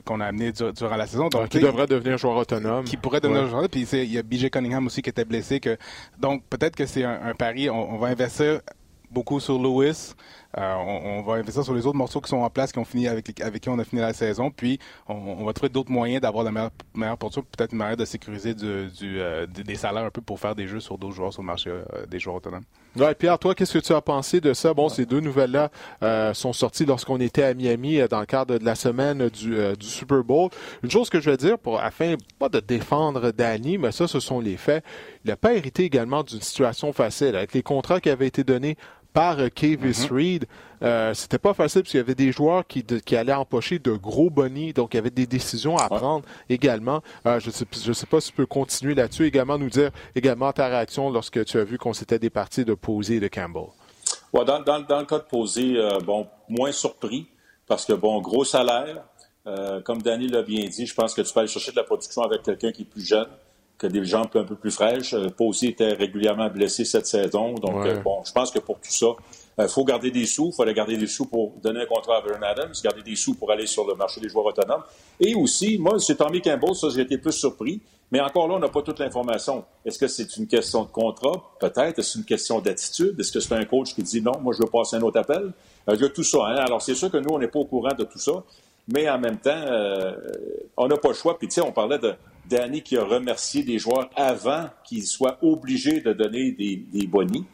qu'on 0.06 0.20
a 0.20 0.26
amené 0.26 0.52
durant 0.52 0.96
la 0.96 1.08
saison. 1.08 1.30
Donc, 1.30 1.50
qui 1.50 1.60
devrait 1.60 1.88
devenir 1.88 2.18
joueur 2.18 2.38
autonome. 2.38 2.86
Qui 2.86 2.98
pourrait 2.98 3.22
devenir 3.22 3.48
joueur. 3.48 3.70
Puis 3.70 3.84
il 3.84 4.12
y 4.12 4.18
a 4.18 4.24
BJ 4.24 4.50
Cunningham 4.50 4.86
aussi 4.86 5.02
qui 5.02 5.10
était 5.10 5.26
blessé. 5.26 5.60
Que, 5.60 5.78
donc 6.20 6.44
peut-être 6.50 6.76
que 6.76 6.86
c'est 6.86 7.04
un, 7.04 7.34
pari. 7.36 7.70
on 7.70 7.98
va 7.98 8.08
investir 8.08 8.60
beaucoup 9.12 9.40
sur 9.40 9.58
Lewis. 9.58 10.14
Euh, 10.58 10.74
on, 10.76 11.22
va 11.22 11.34
investir 11.34 11.64
sur 11.64 11.74
les 11.74 11.86
autres 11.86 11.98
morceaux 11.98 12.22
qui 12.22 12.30
sont 12.30 12.38
en 12.38 12.50
place, 12.50 12.72
qui 12.72 12.80
ont 12.80 12.86
fini 12.86 13.08
avec, 13.08 13.34
qui 13.34 13.70
on 13.70 13.80
a 13.80 13.84
fini 13.84 14.02
la 14.02 14.14
saison. 14.14 14.52
Puis 14.52 14.80
on, 15.08 15.44
va 15.44 15.54
trouver 15.54 15.70
d'autres 15.70 15.92
moyens 15.92 16.22
d'avoir 16.22 16.44
la 16.44 16.52
meilleure, 16.52 16.72
meilleure 16.94 17.18
peut-être 17.18 17.74
une 17.74 17.78
manière 17.78 17.98
de 17.98 18.06
sécuriser 18.06 18.56
euh, 18.62 19.48
des 19.48 19.76
salaires 19.76 20.06
un 20.06 20.12
peu 20.12 20.22
pour 20.22 20.40
faire 20.40 20.56
des 20.56 20.68
jeux 20.68 20.80
sur 20.80 20.98
d'autres 20.98 21.16
joueurs 21.16 21.34
sur 21.34 21.42
le 21.42 21.48
marché 21.48 21.70
euh, 21.70 22.06
des 22.08 22.20
joueurs 22.20 22.38
autonomes. 22.38 22.64
Ouais, 22.96 23.14
Pierre, 23.16 23.38
toi, 23.38 23.54
qu'est-ce 23.54 23.78
que 23.78 23.84
tu 23.84 23.92
as 23.92 24.02
pensé 24.02 24.40
de 24.40 24.54
ça? 24.54 24.74
Bon, 24.74 24.88
ces 24.88 25.06
deux 25.06 25.20
nouvelles-là 25.20 25.70
sont 26.34 26.54
sorties 26.54 26.86
lorsqu'on 26.86 27.20
était 27.20 27.44
à 27.44 27.54
Miami 27.54 28.00
dans 28.10 28.22
le 28.22 28.26
cadre 28.26 28.58
de 28.58 28.64
la 28.64 28.76
semaine 28.76 29.28
du, 29.30 29.58
du 29.78 29.86
Super 29.86 30.24
Bowl. 30.24 30.50
Une 30.82 30.90
chose 30.90 31.10
que 31.10 31.20
je 31.20 31.30
veux 31.30 31.38
dire, 31.38 31.60
pour 31.60 31.80
afin 31.82 32.16
pas 32.40 32.48
de 32.48 32.62
défendre 32.62 33.32
Danny, 33.32 33.78
mais 33.78 33.92
ça, 33.92 34.08
ce 34.08 34.22
sont 34.22 34.40
les 34.40 34.56
faits. 34.56 34.84
Il 35.26 35.30
n'a 35.30 35.36
pas 35.36 35.54
hérité 35.54 35.84
également 35.84 36.24
d'une 36.24 36.40
situation 36.40 36.94
facile 36.94 37.36
avec 37.36 37.54
les 37.54 37.64
contrats 37.64 38.00
qui 38.00 38.10
avaient 38.10 38.28
été 38.28 38.46
donnés 38.46 38.78
par 39.16 39.38
Kavis 39.56 40.08
mm-hmm. 40.08 40.14
Reed. 40.14 40.46
Euh, 40.84 41.14
c'était 41.14 41.40
pas 41.40 41.54
facile 41.54 41.82
parce 41.82 41.92
qu'il 41.92 42.00
y 42.00 42.04
avait 42.04 42.16
des 42.16 42.34
joueurs 42.34 42.68
qui, 42.68 42.84
qui 42.84 43.16
allaient 43.16 43.34
empocher 43.34 43.80
de 43.80 43.94
gros 43.94 44.30
bonnies, 44.30 44.74
donc 44.74 44.94
il 44.94 44.98
y 44.98 45.00
avait 45.00 45.10
des 45.10 45.26
décisions 45.26 45.78
à 45.78 45.88
prendre 45.88 46.26
également. 46.50 47.02
Euh, 47.26 47.40
je 47.40 47.50
sais, 47.50 47.66
je 47.84 47.94
sais 47.94 48.06
pas 48.06 48.20
si 48.20 48.32
tu 48.32 48.36
peux 48.36 48.46
continuer 48.46 48.94
là-dessus, 48.94 49.26
également 49.26 49.58
nous 49.58 49.70
dire 49.70 49.92
également 50.16 50.52
ta 50.52 50.68
réaction 50.68 51.10
lorsque 51.10 51.44
tu 51.46 51.58
as 51.58 51.64
vu 51.64 51.78
qu'on 51.78 51.94
s'était 51.94 52.20
départi 52.20 52.66
de 52.66 52.74
Posey 52.74 53.16
et 53.16 53.20
de 53.22 53.30
Campbell. 53.30 53.68
Ouais, 54.34 54.44
dans, 54.44 54.62
dans, 54.62 54.82
dans, 54.82 55.00
le 55.00 55.06
cas 55.06 55.20
de 55.20 55.24
Posey, 55.24 55.78
euh, 55.78 56.00
bon, 56.02 56.28
moins 56.50 56.74
surpris 56.74 57.28
parce 57.66 57.86
que 57.86 57.94
bon, 57.94 58.22
gros 58.22 58.44
salaire. 58.44 59.06
Euh, 59.48 59.80
comme 59.82 60.02
Danny 60.02 60.28
l'a 60.28 60.42
bien 60.42 60.68
dit, 60.68 60.88
je 60.88 60.94
pense 60.96 61.14
que 61.14 61.22
tu 61.22 61.32
peux 61.32 61.40
aller 61.40 61.48
chercher 61.48 61.72
de 61.72 61.78
la 61.78 61.84
production 61.84 62.24
avec 62.24 62.42
quelqu'un 62.42 62.72
qui 62.72 62.82
est 62.82 62.86
plus 62.86 63.06
jeune 63.06 63.28
que 63.78 63.88
des 63.88 64.06
jambes 64.06 64.28
un 64.36 64.44
peu 64.44 64.56
plus 64.56 64.72
fraîches. 64.72 65.14
Euh, 65.14 65.30
Posey 65.30 65.68
était 65.70 65.94
régulièrement 65.94 66.50
blessé 66.50 66.86
cette 66.86 67.08
saison, 67.08 67.54
donc 67.56 67.86
bon, 68.04 68.22
je 68.26 68.32
pense 68.32 68.52
que 68.52 68.60
pour 68.60 68.80
tout 68.80 68.92
ça, 68.92 69.08
il 69.58 69.64
euh, 69.64 69.68
faut 69.68 69.86
garder 69.86 70.12
des 70.12 70.26
sous. 70.26 70.50
Il 70.52 70.56
fallait 70.56 70.74
garder 70.74 70.98
des 70.98 71.08
sous 71.08 71.26
pour 71.26 71.54
donner 71.64 71.82
un 71.82 71.86
contrat 71.86 72.18
à 72.18 72.22
Vernon 72.22 72.46
Adams, 72.46 72.74
garder 72.84 73.02
des 73.04 73.16
sous 73.16 73.36
pour 73.36 73.52
aller 73.52 73.68
sur 73.68 73.88
le 73.88 73.96
marché 73.96 74.20
des 74.20 74.28
joueurs 74.28 74.46
autonomes. 74.46 74.84
Et 75.20 75.34
aussi, 75.34 75.78
moi, 75.78 75.98
c'est 76.00 76.16
Tommy 76.16 76.42
Campbell, 76.42 76.76
ça, 76.76 76.90
j'ai 76.90 77.02
été 77.02 77.18
plus 77.18 77.32
surpris. 77.32 77.82
Mais 78.12 78.20
encore 78.20 78.48
là, 78.48 78.56
on 78.56 78.60
n'a 78.60 78.68
pas 78.68 78.82
toute 78.82 79.00
l'information. 79.00 79.64
Est-ce 79.84 79.98
que 79.98 80.08
c'est 80.08 80.38
une 80.38 80.46
question 80.46 80.84
de 80.84 80.90
contrat? 80.90 81.32
Peut-être. 81.60 82.00
Est-ce 82.00 82.18
une 82.18 82.26
question 82.26 82.60
d'attitude? 82.60 83.20
Est-ce 83.20 83.32
que 83.32 83.40
c'est 83.40 83.56
un 83.56 83.66
coach 83.66 83.96
qui 83.96 84.04
dit 84.04 84.22
non, 84.22 84.34
moi, 84.42 84.54
je 84.54 84.62
veux 84.62 84.70
passer 84.70 84.98
un 84.98 85.02
autre 85.02 85.20
appel? 85.20 85.54
Euh, 85.90 85.96
il 85.96 86.02
y 86.02 86.06
a 86.06 86.10
tout 86.10 86.24
ça. 86.24 86.40
Hein? 86.46 86.56
Alors, 86.58 86.82
c'est 86.82 86.94
sûr 86.94 87.10
que 87.10 87.18
nous, 87.18 87.30
on 87.32 87.40
n'est 87.40 87.48
pas 87.48 87.60
au 87.60 87.66
courant 87.66 87.94
de 87.98 88.04
tout 88.04 88.20
ça. 88.20 88.44
Mais 88.94 89.10
en 89.10 89.18
même 89.18 89.38
temps, 89.38 89.50
euh, 89.56 90.14
on 90.78 90.88
n'a 90.88 90.98
pas 90.98 91.08
le 91.08 91.14
choix. 91.16 91.38
Puis, 91.38 91.48
tu 91.48 91.56
sais, 91.56 91.62
on 91.62 91.72
parlait 91.72 91.98
de 91.98 92.14
Danny 92.50 92.82
qui 92.82 92.98
a 92.98 93.04
remercié 93.04 93.64
des 93.64 93.80
joueurs 93.80 94.10
avant 94.16 94.70
qu'ils 94.84 95.06
soient 95.06 95.38
obligés 95.42 96.02
de 96.02 96.14
donner 96.14 96.52
des, 96.52 96.78
des 96.78 97.08
bonnies. 97.08 97.46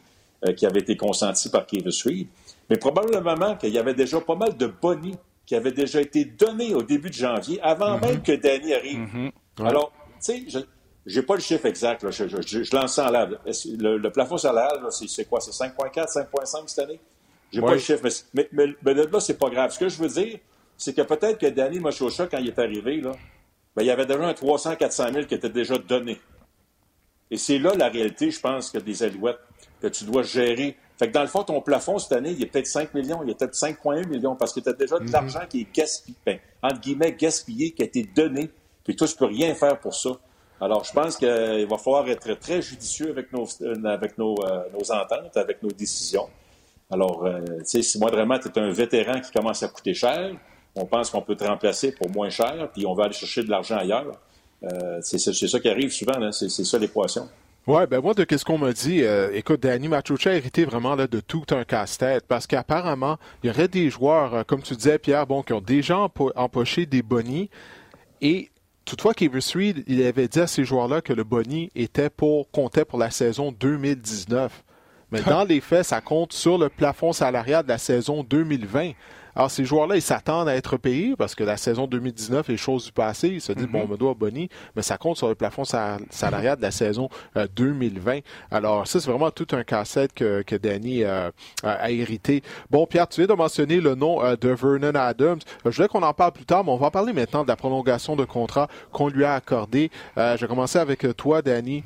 Euh, 0.43 0.53
qui 0.53 0.65
avait 0.65 0.79
été 0.79 0.97
consenti 0.97 1.49
par 1.49 1.67
Kevin 1.67 1.91
Reed. 2.03 2.27
Mais 2.67 2.75
probablement 2.75 3.55
qu'il 3.57 3.69
y 3.69 3.77
avait 3.77 3.93
déjà 3.93 4.19
pas 4.19 4.33
mal 4.33 4.57
de 4.57 4.65
bonnies 4.65 5.15
qui 5.45 5.53
avaient 5.53 5.71
déjà 5.71 6.01
été 6.01 6.25
donnés 6.25 6.73
au 6.73 6.81
début 6.81 7.11
de 7.11 7.13
janvier, 7.13 7.61
avant 7.61 7.97
mm-hmm. 7.97 8.05
même 8.07 8.21
que 8.23 8.31
Danny 8.31 8.73
arrive. 8.73 9.01
Mm-hmm. 9.01 9.31
Alors, 9.67 9.93
tu 10.25 10.47
sais, 10.49 10.65
je 11.05 11.19
n'ai 11.19 11.25
pas 11.27 11.35
le 11.35 11.41
chiffre 11.41 11.67
exact. 11.67 12.09
Je, 12.09 12.27
je, 12.27 12.75
lance 12.75 12.95
ça 12.95 13.07
en 13.07 13.11
l'air. 13.11 13.29
Le, 13.45 14.09
plafond 14.09 14.37
salarial, 14.37 14.87
c'est 14.89 15.25
quoi? 15.25 15.39
C'est 15.41 15.51
5,4, 15.51 16.11
5,5 16.11 16.63
cette 16.65 16.79
année? 16.85 16.99
J'ai 17.53 17.61
pas 17.61 17.73
le 17.73 17.79
chiffre. 17.79 18.01
Mais, 18.33 18.49
mais, 18.51 18.73
mais, 18.83 18.93
là, 18.95 19.19
c'est 19.19 19.37
pas 19.37 19.49
grave. 19.51 19.71
Ce 19.71 19.77
que 19.77 19.89
je 19.89 19.97
veux 19.99 20.09
dire, 20.09 20.39
c'est 20.75 20.95
que 20.95 21.03
peut-être 21.03 21.37
que 21.37 21.47
Danny 21.47 21.79
Mochocha, 21.79 22.25
quand 22.25 22.39
il 22.39 22.47
est 22.47 22.57
arrivé, 22.57 22.99
là, 22.99 23.11
ben, 23.75 23.83
il 23.83 23.87
y 23.87 23.91
avait 23.91 24.05
déjà 24.05 24.23
un 24.23 24.33
300, 24.33 24.75
400 24.75 25.13
000 25.13 25.25
qui 25.25 25.35
était 25.35 25.49
déjà 25.49 25.77
donné. 25.77 26.19
Et 27.29 27.37
c'est 27.37 27.59
là 27.59 27.73
la 27.75 27.87
réalité, 27.87 28.31
je 28.31 28.39
pense, 28.39 28.69
que 28.69 28.77
des 28.77 29.03
Alouettes 29.03 29.39
que 29.81 29.87
tu 29.87 30.03
dois 30.03 30.23
gérer. 30.23 30.77
Fait 30.97 31.07
que 31.07 31.13
dans 31.13 31.21
le 31.21 31.27
fond, 31.27 31.43
ton 31.43 31.61
plafond 31.61 31.97
cette 31.97 32.11
année, 32.11 32.31
il 32.31 32.43
est 32.43 32.45
peut-être 32.45 32.67
5 32.67 32.93
millions, 32.93 33.23
il 33.23 33.31
est 33.31 33.39
peut-être 33.39 33.55
5,1 33.55 34.07
millions 34.07 34.35
parce 34.35 34.53
que 34.53 34.59
tu 34.59 34.69
as 34.69 34.73
déjà 34.73 34.99
de 34.99 35.05
mhm. 35.05 35.11
l'argent 35.11 35.41
qui 35.49 35.61
est 35.61 35.75
gaspillé, 35.75 36.17
ben, 36.25 36.39
entre 36.61 36.79
guillemets, 36.79 37.13
gaspillé, 37.13 37.71
qui 37.71 37.81
a 37.81 37.85
été 37.85 38.03
donné, 38.03 38.51
puis 38.83 38.95
toi, 38.95 39.07
tu 39.07 39.15
peux 39.15 39.25
rien 39.25 39.55
faire 39.55 39.79
pour 39.79 39.95
ça. 39.95 40.11
Alors, 40.59 40.83
je 40.83 40.93
pense 40.93 41.17
qu'il 41.17 41.67
va 41.67 41.77
falloir 41.77 42.07
être 42.07 42.33
très 42.35 42.61
judicieux 42.61 43.09
avec 43.09 43.33
nos, 43.33 43.47
euh, 43.61 43.83
avec 43.85 44.17
nos, 44.17 44.35
euh, 44.45 44.63
nos 44.71 44.91
ententes, 44.91 45.35
avec 45.35 45.63
nos 45.63 45.71
décisions. 45.71 46.29
Alors, 46.91 47.25
euh, 47.25 47.39
tu 47.59 47.65
sais, 47.65 47.81
si 47.81 47.97
moi, 47.97 48.11
vraiment, 48.11 48.37
tu 48.37 48.47
es 48.47 48.59
un 48.59 48.69
vétéran 48.69 49.19
qui 49.21 49.31
commence 49.31 49.63
à 49.63 49.69
coûter 49.69 49.95
cher, 49.95 50.35
on 50.75 50.85
pense 50.85 51.09
qu'on 51.09 51.21
peut 51.21 51.35
te 51.35 51.43
remplacer 51.43 51.91
pour 51.91 52.09
moins 52.09 52.29
cher, 52.29 52.69
puis 52.73 52.85
on 52.85 52.93
va 52.93 53.05
aller 53.05 53.13
chercher 53.13 53.43
de 53.43 53.49
l'argent 53.49 53.77
ailleurs. 53.77 54.19
c'est 55.01 55.17
ça 55.19 55.59
qui 55.59 55.69
arrive 55.69 55.91
souvent, 55.91 56.31
c'est 56.31 56.49
ça 56.49 56.77
l'équation. 56.77 57.27
Ouais, 57.67 57.85
ben 57.85 58.01
moi, 58.01 58.15
de 58.15 58.23
qu'est-ce 58.23 58.43
qu'on 58.43 58.57
m'a 58.57 58.73
dit, 58.73 59.03
euh, 59.03 59.29
écoute, 59.35 59.61
Danny 59.61 59.87
Machucha 59.87 60.31
a 60.31 60.33
hérité 60.33 60.65
vraiment 60.65 60.95
là, 60.95 61.05
de 61.05 61.19
tout 61.19 61.43
un 61.51 61.63
casse-tête 61.63 62.25
parce 62.27 62.47
qu'apparemment, 62.47 63.17
il 63.43 63.47
y 63.47 63.49
aurait 63.51 63.67
des 63.67 63.91
joueurs, 63.91 64.33
euh, 64.33 64.43
comme 64.43 64.63
tu 64.63 64.75
disais, 64.75 64.97
Pierre, 64.97 65.27
bon, 65.27 65.43
qui 65.43 65.53
ont 65.53 65.61
déjà 65.61 65.99
empoché 66.35 66.87
des 66.87 67.03
bonnies 67.03 67.51
et 68.19 68.49
toutefois, 68.83 69.13
Kevin 69.13 69.41
Reed, 69.53 69.83
il 69.85 70.03
avait 70.03 70.27
dit 70.27 70.39
à 70.39 70.47
ces 70.47 70.63
joueurs-là 70.63 71.01
que 71.01 71.13
le 71.13 71.23
boni 71.23 71.69
était 71.75 72.09
pour, 72.09 72.49
comptait 72.49 72.83
pour 72.83 72.97
la 72.97 73.11
saison 73.11 73.51
2019. 73.51 74.63
Mais 75.11 75.21
dans 75.27 75.43
les 75.43 75.61
faits, 75.61 75.85
ça 75.85 76.01
compte 76.01 76.33
sur 76.33 76.57
le 76.57 76.67
plafond 76.67 77.13
salarial 77.13 77.61
de 77.61 77.69
la 77.69 77.77
saison 77.77 78.23
2020. 78.23 78.93
Alors, 79.35 79.49
ces 79.49 79.65
joueurs-là, 79.65 79.95
ils 79.95 80.01
s'attendent 80.01 80.49
à 80.49 80.55
être 80.55 80.77
payés 80.77 81.15
parce 81.17 81.35
que 81.35 81.43
la 81.43 81.57
saison 81.57 81.87
2019 81.87 82.49
est 82.49 82.57
chose 82.57 82.85
du 82.85 82.91
passé. 82.91 83.29
Ils 83.29 83.41
se 83.41 83.53
disent, 83.53 83.67
bon, 83.67 83.83
on 83.83 83.87
me 83.87 83.97
doit 83.97 84.13
Bonnie, 84.13 84.49
mais 84.75 84.81
ça 84.81 84.97
compte 84.97 85.17
sur 85.17 85.29
le 85.29 85.35
plafond 85.35 85.63
salarial 85.63 86.57
de 86.57 86.61
la 86.61 86.71
saison 86.71 87.09
2020. 87.55 88.17
Euh, 88.17 88.21
Alors, 88.51 88.87
ça, 88.87 88.99
c'est 88.99 89.09
vraiment 89.09 89.31
tout 89.31 89.47
un 89.51 89.63
cassette 89.63 90.13
que, 90.13 90.41
que 90.41 90.55
Danny 90.55 91.03
euh, 91.03 91.31
a 91.63 91.91
hérité. 91.91 92.43
Bon, 92.69 92.85
Pierre, 92.85 93.07
tu 93.07 93.21
viens 93.21 93.27
de 93.27 93.33
mentionner 93.33 93.79
le 93.79 93.95
nom 93.95 94.23
euh, 94.23 94.35
de 94.35 94.49
Vernon 94.49 94.95
Adams. 94.95 95.39
je 95.65 95.69
voulais 95.69 95.87
qu'on 95.87 96.03
en 96.03 96.13
parle 96.13 96.33
plus 96.33 96.45
tard, 96.45 96.63
mais 96.63 96.71
on 96.71 96.77
va 96.77 96.91
parler 96.91 97.13
maintenant 97.13 97.43
de 97.43 97.47
la 97.47 97.55
prolongation 97.55 98.15
de 98.15 98.25
contrat 98.25 98.67
qu'on 98.91 99.07
lui 99.07 99.23
a 99.23 99.35
accordé. 99.35 99.89
je 100.17 100.37
vais 100.39 100.47
commencer 100.47 100.79
avec 100.79 101.05
toi, 101.15 101.41
Danny. 101.41 101.83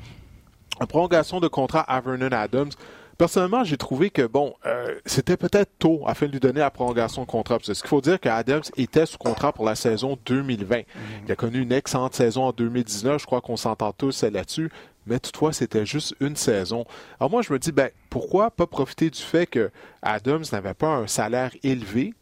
La 0.80 0.86
prolongation 0.86 1.40
de 1.40 1.48
contrat 1.48 1.80
à 1.80 2.00
Vernon 2.00 2.32
Adams. 2.32 2.70
Personnellement, 3.18 3.64
j'ai 3.64 3.78
trouvé 3.78 4.10
que, 4.10 4.26
bon, 4.26 4.54
euh, 4.66 4.94
c'était 5.06 5.38
peut-être 5.38 5.70
tôt 5.78 6.02
afin 6.06 6.26
de 6.26 6.32
lui 6.32 6.40
donner 6.40 6.60
la 6.60 6.70
prolongation 6.70 7.22
de 7.22 7.26
contrat. 7.26 7.58
Parce 7.58 7.80
qu'il 7.80 7.88
faut 7.88 8.02
dire 8.02 8.20
qu'Adams 8.20 8.62
était 8.76 9.06
sous 9.06 9.16
contrat 9.16 9.52
pour 9.52 9.64
la 9.64 9.74
saison 9.74 10.18
2020. 10.26 10.76
Mhm. 10.76 10.84
Il 11.26 11.32
a 11.32 11.36
connu 11.36 11.60
une 11.62 11.72
excellente 11.72 12.14
saison 12.14 12.44
en 12.44 12.52
2019. 12.52 13.20
Je 13.20 13.26
crois 13.26 13.40
qu'on 13.40 13.56
s'entend 13.56 13.92
tous 13.92 14.22
là-dessus. 14.22 14.70
Mais 15.06 15.18
toutefois, 15.18 15.52
c'était 15.52 15.86
juste 15.86 16.14
une 16.20 16.36
saison. 16.36 16.84
Alors 17.20 17.30
moi, 17.30 17.42
je 17.42 17.52
me 17.52 17.58
dis, 17.58 17.72
ben, 17.72 17.90
pourquoi 18.10 18.50
pas 18.50 18.66
profiter 18.66 19.08
du 19.08 19.20
fait 19.20 19.46
que 19.46 19.70
Adams 20.02 20.44
n'avait 20.52 20.74
pas 20.74 20.88
un 20.88 21.06
salaire 21.06 21.52
élevé, 21.62 22.12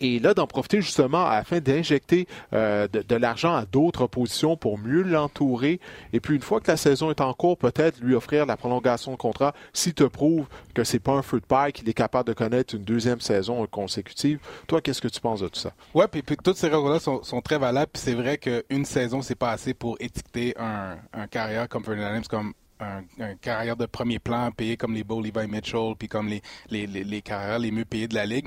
et 0.00 0.18
là, 0.18 0.34
d'en 0.34 0.46
profiter 0.46 0.80
justement 0.80 1.26
afin 1.26 1.60
d'injecter 1.60 2.26
euh, 2.52 2.88
de, 2.88 3.16
l'argent 3.16 3.54
à 3.54 3.64
d'autres 3.64 4.06
positions 4.06 4.56
pour 4.56 4.78
mieux 4.78 5.02
l'entourer. 5.02 5.80
Et 6.12 6.20
puis, 6.20 6.36
une 6.36 6.42
fois 6.42 6.60
que 6.60 6.70
la 6.70 6.76
saison 6.76 7.10
est 7.10 7.20
en 7.20 7.34
cours, 7.34 7.58
peut-être 7.58 8.00
lui 8.00 8.14
offrir 8.14 8.46
la 8.46 8.56
prolongation 8.56 9.12
de 9.12 9.16
contrat 9.16 9.54
s'il 9.72 9.94
te 9.94 10.04
prouve 10.04 10.46
que 10.74 10.84
c'est 10.84 10.98
pas 10.98 11.12
un 11.12 11.22
feu 11.22 11.40
de 11.40 11.46
paille, 11.46 11.72
qu'il 11.72 11.88
est 11.88 11.94
capable 11.94 12.28
de 12.28 12.34
connaître 12.34 12.74
une 12.74 12.84
deuxième 12.84 13.20
saison 13.20 13.66
consécutive. 13.66 14.38
Toi, 14.66 14.80
qu'est-ce 14.80 15.02
que 15.02 15.08
tu 15.08 15.20
penses 15.20 15.40
de 15.40 15.48
tout 15.48 15.58
ça? 15.58 15.72
Oui, 15.94 16.04
puis, 16.10 16.22
toutes 16.22 16.56
ces 16.56 16.68
raisons-là 16.68 17.00
sont, 17.00 17.40
très 17.40 17.58
valables. 17.58 17.90
Puis 17.92 18.02
c'est 18.02 18.14
vrai 18.14 18.38
qu'une 18.38 18.84
saison, 18.84 19.22
c'est 19.22 19.34
pas 19.34 19.50
assez 19.50 19.74
pour 19.74 19.96
étiqueter 20.00 20.54
un, 20.58 21.26
carrière 21.28 21.68
comme 21.68 21.84
Fernandez 21.84 22.26
comme 22.28 22.52
un, 22.80 23.34
carrière 23.40 23.76
de 23.76 23.86
premier 23.86 24.18
plan 24.18 24.50
payé 24.50 24.76
comme 24.76 24.94
les 24.94 25.04
Beau 25.04 25.20
Levi 25.20 25.46
Mitchell 25.48 25.94
puis 25.98 26.08
comme 26.08 26.28
les, 26.28 26.42
les, 26.70 26.86
les, 26.86 27.22
carrières 27.22 27.58
les 27.58 27.70
mieux 27.70 27.84
payés 27.84 28.08
de 28.08 28.14
la 28.14 28.26
ligue. 28.26 28.46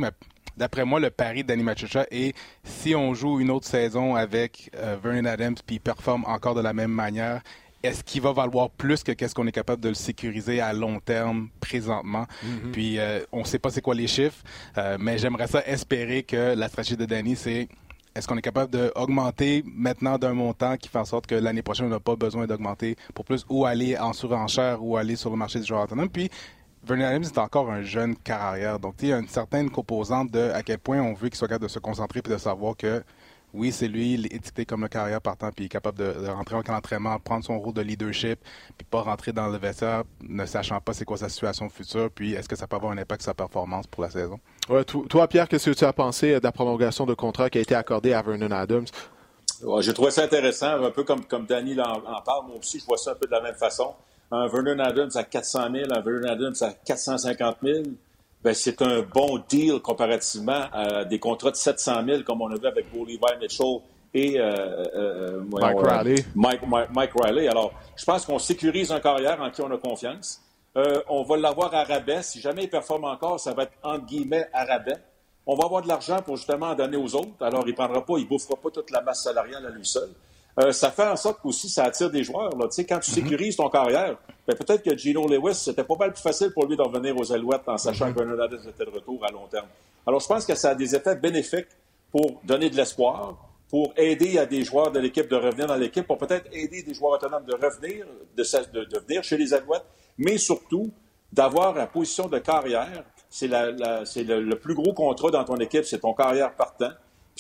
D'après 0.57 0.85
moi, 0.85 0.99
le 0.99 1.09
pari 1.09 1.43
d'Annie 1.43 1.63
Machucha 1.63 2.05
est 2.11 2.35
si 2.63 2.95
on 2.95 3.13
joue 3.13 3.39
une 3.39 3.51
autre 3.51 3.67
saison 3.67 4.15
avec 4.15 4.69
euh, 4.75 4.97
Vernon 5.01 5.25
Adams 5.25 5.55
puis 5.65 5.77
il 5.77 5.79
performe 5.79 6.23
encore 6.27 6.55
de 6.55 6.61
la 6.61 6.73
même 6.73 6.91
manière, 6.91 7.41
est-ce 7.83 8.03
qu'il 8.03 8.21
va 8.21 8.31
valoir 8.31 8.69
plus 8.69 9.03
que 9.03 9.11
qu'est-ce 9.11 9.33
qu'on 9.33 9.47
est 9.47 9.51
capable 9.51 9.81
de 9.81 9.89
le 9.89 9.95
sécuriser 9.95 10.61
à 10.61 10.73
long 10.73 10.99
terme 10.99 11.49
présentement? 11.59 12.25
Mm-hmm. 12.45 12.71
Puis 12.71 12.99
euh, 12.99 13.21
on 13.31 13.39
ne 13.39 13.45
sait 13.45 13.59
pas 13.59 13.71
c'est 13.71 13.81
quoi 13.81 13.95
les 13.95 14.07
chiffres, 14.07 14.43
euh, 14.77 14.97
mais 14.99 15.17
j'aimerais 15.17 15.47
ça 15.47 15.65
espérer 15.65 16.23
que 16.23 16.53
la 16.55 16.67
stratégie 16.67 16.97
de 16.97 17.05
Danny, 17.05 17.35
c'est 17.35 17.67
est-ce 18.13 18.27
qu'on 18.27 18.37
est 18.37 18.41
capable 18.41 18.71
d'augmenter 18.71 19.63
maintenant 19.65 20.17
d'un 20.17 20.33
montant 20.33 20.75
qui 20.75 20.89
fait 20.89 20.99
en 20.99 21.05
sorte 21.05 21.27
que 21.27 21.35
l'année 21.35 21.61
prochaine, 21.61 21.85
on 21.85 21.89
n'a 21.89 21.99
pas 21.99 22.15
besoin 22.15 22.45
d'augmenter 22.45 22.97
pour 23.15 23.23
plus 23.23 23.45
ou 23.49 23.65
aller 23.65 23.97
en 23.97 24.11
surenchère 24.11 24.83
ou 24.83 24.97
aller 24.97 25.15
sur 25.15 25.29
le 25.29 25.37
marché 25.37 25.59
du 25.59 25.65
joueur 25.65 25.83
autonome? 25.83 26.09
Puis 26.09 26.29
Vernon 26.83 27.05
Adams 27.05 27.23
est 27.23 27.37
encore 27.37 27.69
un 27.69 27.83
jeune 27.83 28.15
carrière. 28.15 28.79
Donc, 28.79 28.95
il 29.01 29.09
y 29.09 29.13
a 29.13 29.19
une 29.19 29.27
certaine 29.27 29.69
composante 29.69 30.31
de 30.31 30.49
à 30.51 30.63
quel 30.63 30.79
point 30.79 30.99
on 30.99 31.13
veut 31.13 31.29
qu'il 31.29 31.37
soit 31.37 31.47
capable 31.47 31.65
de 31.65 31.69
se 31.71 31.79
concentrer 31.79 32.21
et 32.25 32.29
de 32.29 32.37
savoir 32.37 32.75
que 32.75 33.03
oui, 33.53 33.71
c'est 33.71 33.87
lui, 33.87 34.13
il 34.13 34.25
est 34.27 34.35
étiqueté 34.35 34.65
comme 34.65 34.81
le 34.81 34.87
carrière 34.87 35.19
partant, 35.19 35.51
puis 35.51 35.63
il 35.63 35.65
est 35.65 35.69
capable 35.69 35.97
de, 35.97 36.27
rentrer 36.27 36.55
en 36.55 36.73
entraînement, 36.73 37.19
prendre 37.19 37.43
son 37.43 37.59
rôle 37.59 37.73
de 37.73 37.81
leadership, 37.81 38.39
puis 38.77 38.87
pas 38.89 39.01
rentrer 39.01 39.33
dans 39.33 39.47
le 39.47 39.57
vestiaire 39.57 40.03
ne 40.21 40.45
sachant 40.45 40.79
pas 40.79 40.93
c'est 40.93 41.03
quoi 41.03 41.17
sa 41.17 41.27
situation 41.27 41.67
future, 41.69 42.09
puis 42.09 42.33
est-ce 42.33 42.47
que 42.47 42.55
ça 42.55 42.65
peut 42.65 42.77
avoir 42.77 42.93
un 42.93 42.97
impact 42.97 43.23
sur 43.23 43.29
sa 43.31 43.33
performance 43.33 43.87
pour 43.87 44.03
la 44.03 44.09
saison? 44.09 44.39
Ouais, 44.69 44.85
toi, 44.85 45.27
Pierre, 45.27 45.49
qu'est-ce 45.49 45.69
que 45.69 45.75
tu 45.75 45.83
as 45.83 45.93
pensé 45.93 46.39
de 46.39 46.43
la 46.43 46.51
prolongation 46.51 47.05
de 47.05 47.13
contrat 47.13 47.49
qui 47.49 47.57
a 47.57 47.61
été 47.61 47.75
accordée 47.75 48.13
à 48.13 48.21
Vernon 48.21 48.51
Adams? 48.51 48.87
J'ai 49.79 49.93
trouvé 49.93 50.11
ça 50.11 50.23
intéressant, 50.23 50.83
un 50.83 50.91
peu 50.91 51.03
comme, 51.03 51.25
comme 51.25 51.45
Danny 51.45 51.79
en, 51.79 51.83
en, 51.83 52.21
parle. 52.21 52.47
Moi 52.47 52.55
aussi, 52.57 52.79
je 52.79 52.85
vois 52.85 52.97
ça 52.97 53.11
un 53.11 53.15
peu 53.15 53.27
de 53.27 53.31
la 53.31 53.41
même 53.41 53.55
façon 53.55 53.93
un 54.31 54.47
Vernon 54.47 54.79
Adams 54.79 55.11
à 55.15 55.23
400 55.23 55.59
000, 55.73 55.91
un 55.91 56.01
Vernon 56.01 56.29
Adams 56.29 56.55
à 56.61 56.71
450 56.85 57.57
000, 57.63 57.83
ben 58.43 58.53
c'est 58.53 58.81
un 58.81 59.01
bon 59.01 59.43
deal 59.47 59.79
comparativement 59.79 60.65
à 60.71 61.05
des 61.05 61.19
contrats 61.19 61.51
de 61.51 61.55
700 61.55 62.05
000 62.05 62.23
comme 62.23 62.41
on 62.41 62.51
a 62.51 62.55
vu 62.55 62.65
avec 62.65 62.85
Levi 62.93 63.19
Mitchell 63.39 63.81
et 64.13 64.39
euh, 64.39 64.43
euh, 64.43 64.85
euh, 64.95 65.41
Mike, 65.51 65.77
Riley. 65.79 66.25
Mike, 66.35 66.61
Mike, 66.93 67.11
Riley. 67.15 67.47
Alors, 67.47 67.73
je 67.95 68.03
pense 68.03 68.25
qu'on 68.25 68.39
sécurise 68.39 68.91
un 68.91 68.99
carrière 68.99 69.41
en 69.41 69.49
qui 69.49 69.61
on 69.61 69.71
a 69.71 69.77
confiance. 69.77 70.41
on 70.75 71.23
va 71.23 71.37
l'avoir 71.37 71.73
à 71.73 71.83
rabais. 71.83 72.21
Si 72.21 72.41
jamais 72.41 72.63
il 72.63 72.69
performe 72.69 73.05
encore, 73.05 73.39
ça 73.39 73.53
va 73.53 73.63
être 73.63 73.73
entre 73.83 74.05
guillemets 74.05 74.47
à 74.53 74.65
rabais. 74.65 74.97
On 75.45 75.55
va 75.55 75.65
avoir 75.65 75.81
de 75.81 75.87
l'argent 75.87 76.21
pour 76.21 76.37
justement 76.37 76.67
en 76.67 76.75
donner 76.75 76.97
aux 76.97 77.15
autres. 77.15 77.31
Alors, 77.41 77.63
il 77.65 77.71
ne 77.71 77.75
prendra 77.75 78.05
pas, 78.05 78.13
il 78.17 78.27
bouffera 78.27 78.55
pas 78.55 78.69
toute 78.69 78.91
la 78.91 79.01
masse 79.01 79.23
salariale 79.23 79.65
à 79.65 79.69
lui 79.69 79.85
seul. 79.85 80.09
Euh, 80.59 80.71
ça 80.71 80.91
fait 80.91 81.07
en 81.07 81.15
sorte 81.15 81.41
qu'aussi 81.41 81.69
ça 81.69 81.85
attire 81.85 82.09
des 82.09 82.23
joueurs. 82.23 82.55
Là. 82.57 82.67
Tu 82.67 82.75
sais, 82.75 82.85
quand 82.85 82.99
tu 82.99 83.11
mm-hmm. 83.11 83.13
sécurises 83.13 83.55
ton 83.55 83.69
carrière, 83.69 84.17
ben, 84.47 84.55
peut-être 84.55 84.83
que 84.83 84.95
Gino 84.97 85.27
Lewis, 85.27 85.55
c'était 85.55 85.83
pas 85.83 85.95
mal 85.95 86.11
plus 86.11 86.21
facile 86.21 86.51
pour 86.51 86.65
lui 86.65 86.75
de 86.75 86.81
revenir 86.81 87.17
aux 87.17 87.31
Alouettes 87.31 87.67
en 87.67 87.77
sachant 87.77 88.09
mm-hmm. 88.09 88.13
que 88.13 88.23
Bernard 88.23 88.53
était 88.53 88.85
de 88.85 88.89
retour 88.89 89.25
à 89.25 89.31
long 89.31 89.47
terme. 89.47 89.67
Alors, 90.05 90.19
je 90.19 90.27
pense 90.27 90.45
que 90.45 90.55
ça 90.55 90.71
a 90.71 90.75
des 90.75 90.95
effets 90.95 91.15
bénéfiques 91.15 91.67
pour 92.11 92.41
donner 92.43 92.69
de 92.69 92.75
l'espoir, 92.75 93.37
pour 93.69 93.93
aider 93.95 94.37
à 94.37 94.45
des 94.45 94.63
joueurs 94.63 94.91
de 94.91 94.99
l'équipe 94.99 95.29
de 95.29 95.35
revenir 95.35 95.67
dans 95.67 95.75
l'équipe, 95.75 96.05
pour 96.05 96.17
peut-être 96.17 96.45
aider 96.51 96.83
des 96.83 96.93
joueurs 96.93 97.13
autonomes 97.13 97.45
de 97.45 97.53
revenir, 97.53 98.05
de, 98.35 98.83
de, 98.83 98.99
venir 99.07 99.23
chez 99.23 99.37
les 99.37 99.53
Alouettes, 99.53 99.85
mais 100.17 100.37
surtout 100.37 100.91
d'avoir 101.31 101.73
la 101.73 101.87
position 101.87 102.27
de 102.27 102.39
carrière. 102.39 103.05
C'est 103.29 103.47
la, 103.47 103.71
le, 103.71 104.55
plus 104.55 104.75
gros 104.75 104.93
contrat 104.93 105.31
dans 105.31 105.45
ton 105.45 105.55
équipe, 105.55 105.85
c'est 105.85 105.99
ton 105.99 106.13
carrière 106.13 106.53
partant. 106.53 106.91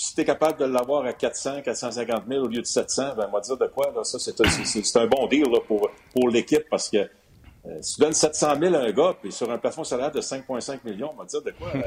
Puis 0.01 0.07
si 0.07 0.15
tu 0.15 0.21
es 0.21 0.25
capable 0.25 0.57
de 0.57 0.65
l'avoir 0.65 1.05
à 1.05 1.13
400, 1.13 1.61
450 1.61 2.23
000 2.27 2.43
au 2.43 2.47
lieu 2.47 2.61
de 2.61 2.65
700, 2.65 3.13
ben, 3.15 3.27
on 3.29 3.35
va 3.35 3.39
dire 3.39 3.55
de 3.55 3.67
quoi, 3.67 3.91
là, 3.95 4.03
ça, 4.03 4.17
c'est 4.17 4.97
un 4.97 5.05
bon 5.05 5.27
deal 5.27 5.45
pour, 5.67 5.91
pour 6.11 6.27
l'équipe 6.27 6.67
parce 6.71 6.89
que 6.89 6.97
euh, 6.97 7.77
si 7.81 7.95
tu 7.95 8.01
donnes 8.01 8.13
700 8.13 8.55
000 8.59 8.73
à 8.73 8.79
un 8.79 8.91
gars, 8.91 9.15
puis 9.21 9.31
sur 9.31 9.51
un 9.51 9.59
plafond 9.59 9.83
salaire 9.83 10.11
de 10.11 10.19
5,5 10.19 10.79
millions, 10.85 11.11
on 11.13 11.19
va 11.19 11.25
dire 11.25 11.43
de 11.43 11.51
quoi. 11.51 11.67
Euh, 11.75 11.81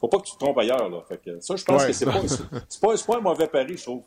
faut 0.00 0.06
pas 0.06 0.18
que 0.18 0.26
tu 0.26 0.34
te 0.34 0.38
trompes 0.38 0.58
ailleurs. 0.58 0.88
Là. 0.88 1.02
Fait 1.08 1.16
que 1.20 1.40
ça, 1.40 1.56
je 1.56 1.64
pense 1.64 1.84
que 1.84 1.92
c'est 1.92 2.04
pas, 2.04 2.12
pas, 2.12 2.94
pas, 3.04 3.16
un 3.16 3.20
mauvais 3.20 3.48
pari, 3.48 3.76
je 3.76 3.82
trouve. 3.82 4.04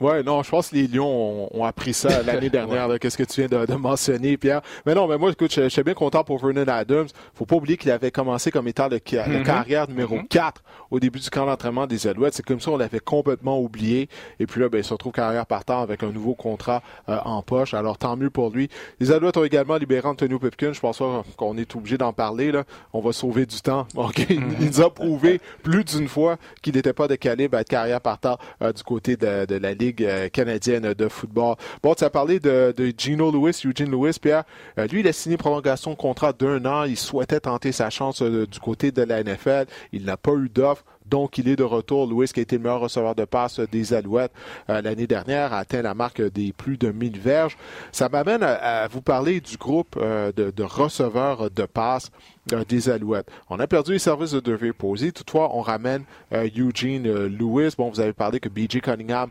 Ouais, 0.00 0.24
non, 0.24 0.42
je 0.42 0.50
pense 0.50 0.70
que 0.70 0.74
les 0.74 0.88
Lions 0.88 1.48
ont, 1.56 1.64
appris 1.64 1.94
ça 1.94 2.22
l'année 2.26 2.50
dernière. 2.50 2.88
Qu'est-ce 2.98 3.16
que 3.16 3.22
tu 3.22 3.46
viens 3.46 3.64
de, 3.64 3.74
mentionner, 3.74 4.36
Pierre 4.36 4.60
Mais 4.84 4.94
non, 4.94 5.06
mais 5.06 5.16
moi, 5.16 5.30
écoute, 5.30 5.54
je, 5.54 5.68
suis 5.68 5.82
bien 5.84 5.94
content 5.94 6.24
pour 6.24 6.44
Vernon 6.44 6.66
Adams. 6.66 7.06
Faut 7.34 7.46
pas 7.46 7.56
oublier 7.56 7.76
qu'il 7.76 7.92
avait 7.92 8.10
commencé 8.10 8.50
comme 8.50 8.66
étant 8.66 8.88
le, 8.88 8.98
mm-hmm. 8.98 9.44
carrière 9.44 9.88
numéro 9.88 10.18
4 10.28 10.60
mm-hmm. 10.60 10.86
au 10.90 11.00
début 11.00 11.20
du 11.20 11.30
camp 11.30 11.46
d'entraînement 11.46 11.86
des 11.86 12.08
Alouettes. 12.08 12.34
C'est 12.34 12.44
comme 12.44 12.60
ça, 12.60 12.72
on 12.72 12.76
l'avait 12.76 12.98
complètement 12.98 13.60
oublié. 13.60 14.08
Et 14.40 14.46
puis 14.46 14.60
là, 14.60 14.68
ben, 14.68 14.78
il 14.78 14.84
se 14.84 14.92
retrouve 14.92 15.12
carrière 15.12 15.46
partant 15.46 15.80
avec 15.80 16.02
un 16.02 16.10
nouveau 16.10 16.34
contrat 16.34 16.82
euh, 17.08 17.16
en 17.24 17.42
poche. 17.42 17.72
Alors 17.72 17.96
tant 17.96 18.16
mieux 18.16 18.30
pour 18.30 18.50
lui. 18.50 18.68
Les 18.98 19.12
Alouettes 19.12 19.36
ont 19.36 19.44
également 19.44 19.76
libéré 19.76 20.08
Antonio 20.08 20.40
Pipkin. 20.40 20.72
Je 20.72 20.80
pense 20.80 21.00
qu'on 21.36 21.56
est 21.56 21.76
obligé 21.76 21.98
d'en 21.98 22.12
parler. 22.12 22.50
Là. 22.50 22.64
On 22.92 23.00
va 23.00 23.12
sauver 23.12 23.46
du 23.46 23.60
temps. 23.60 23.86
Okay. 24.04 24.34
Il 24.34 24.66
nous 24.66 24.80
a 24.82 24.92
prouvé 24.92 25.40
plus 25.62 25.82
d'une 25.82 26.08
fois 26.08 26.36
qu'il 26.62 26.74
n'était 26.74 26.92
pas 26.92 27.08
de 27.08 27.14
calibre 27.14 27.56
à 27.56 27.62
être 27.62 27.68
carrière 27.68 28.00
partant 28.02 28.36
euh, 28.60 28.70
du 28.72 28.82
côté 28.82 29.16
de, 29.16 29.46
de 29.46 29.56
la 29.56 29.72
Ligue 29.72 29.83
euh, 30.00 30.28
canadienne 30.28 30.94
de 30.94 31.08
football. 31.08 31.56
Bon, 31.82 31.94
tu 31.94 32.04
as 32.04 32.10
parlé 32.10 32.40
de, 32.40 32.74
Gino 32.96 33.30
Lewis, 33.30 33.62
Eugene 33.64 33.90
Lewis, 33.90 34.18
Pierre. 34.20 34.44
Euh, 34.78 34.86
lui, 34.86 35.00
il 35.00 35.08
a 35.08 35.12
signé 35.12 35.36
prolongation 35.36 35.90
de 35.90 35.96
contrat 35.96 36.32
d'un 36.32 36.64
an. 36.64 36.84
Il 36.84 36.96
souhaitait 36.96 37.40
tenter 37.40 37.72
sa 37.72 37.90
chance 37.90 38.22
euh, 38.22 38.46
du 38.46 38.60
côté 38.60 38.92
de 38.92 39.02
la 39.02 39.22
NFL. 39.22 39.66
Il 39.92 40.04
n'a 40.04 40.16
pas 40.16 40.32
eu 40.32 40.48
d'offre. 40.48 40.84
Donc, 41.04 41.38
il 41.38 41.48
est 41.48 41.56
de 41.56 41.64
retour. 41.64 42.06
Louis, 42.06 42.26
qui 42.28 42.40
a 42.40 42.42
été 42.42 42.56
le 42.56 42.62
meilleur 42.62 42.80
receveur 42.80 43.14
de 43.14 43.24
passe 43.24 43.60
des 43.60 43.92
Alouettes 43.92 44.32
euh, 44.70 44.80
l'année 44.80 45.06
dernière, 45.06 45.52
a 45.52 45.58
atteint 45.58 45.82
la 45.82 45.94
marque 45.94 46.22
des 46.22 46.52
plus 46.52 46.78
de 46.78 46.90
1000 46.90 47.20
verges. 47.20 47.56
Ça 47.92 48.08
m'amène 48.08 48.42
à, 48.42 48.88
vous 48.88 49.02
parler 49.02 49.40
du 49.40 49.56
groupe 49.56 49.96
euh, 50.00 50.32
de, 50.32 50.62
receveurs 50.62 51.50
de 51.50 51.66
passe 51.66 52.10
euh, 52.52 52.64
des 52.64 52.88
Alouettes. 52.88 53.28
On 53.50 53.60
a 53.60 53.66
perdu 53.66 53.92
les 53.92 53.98
services 53.98 54.32
de 54.32 54.40
Devere 54.40 54.72
Posey. 54.72 55.12
Toutefois, 55.12 55.54
on 55.54 55.60
ramène 55.60 56.04
Eugene 56.32 57.26
Lewis. 57.26 57.74
Bon, 57.76 57.90
vous 57.90 58.00
avez 58.00 58.12
parlé 58.12 58.40
que 58.40 58.48
B.J. 58.48 58.80
Cunningham 58.80 59.30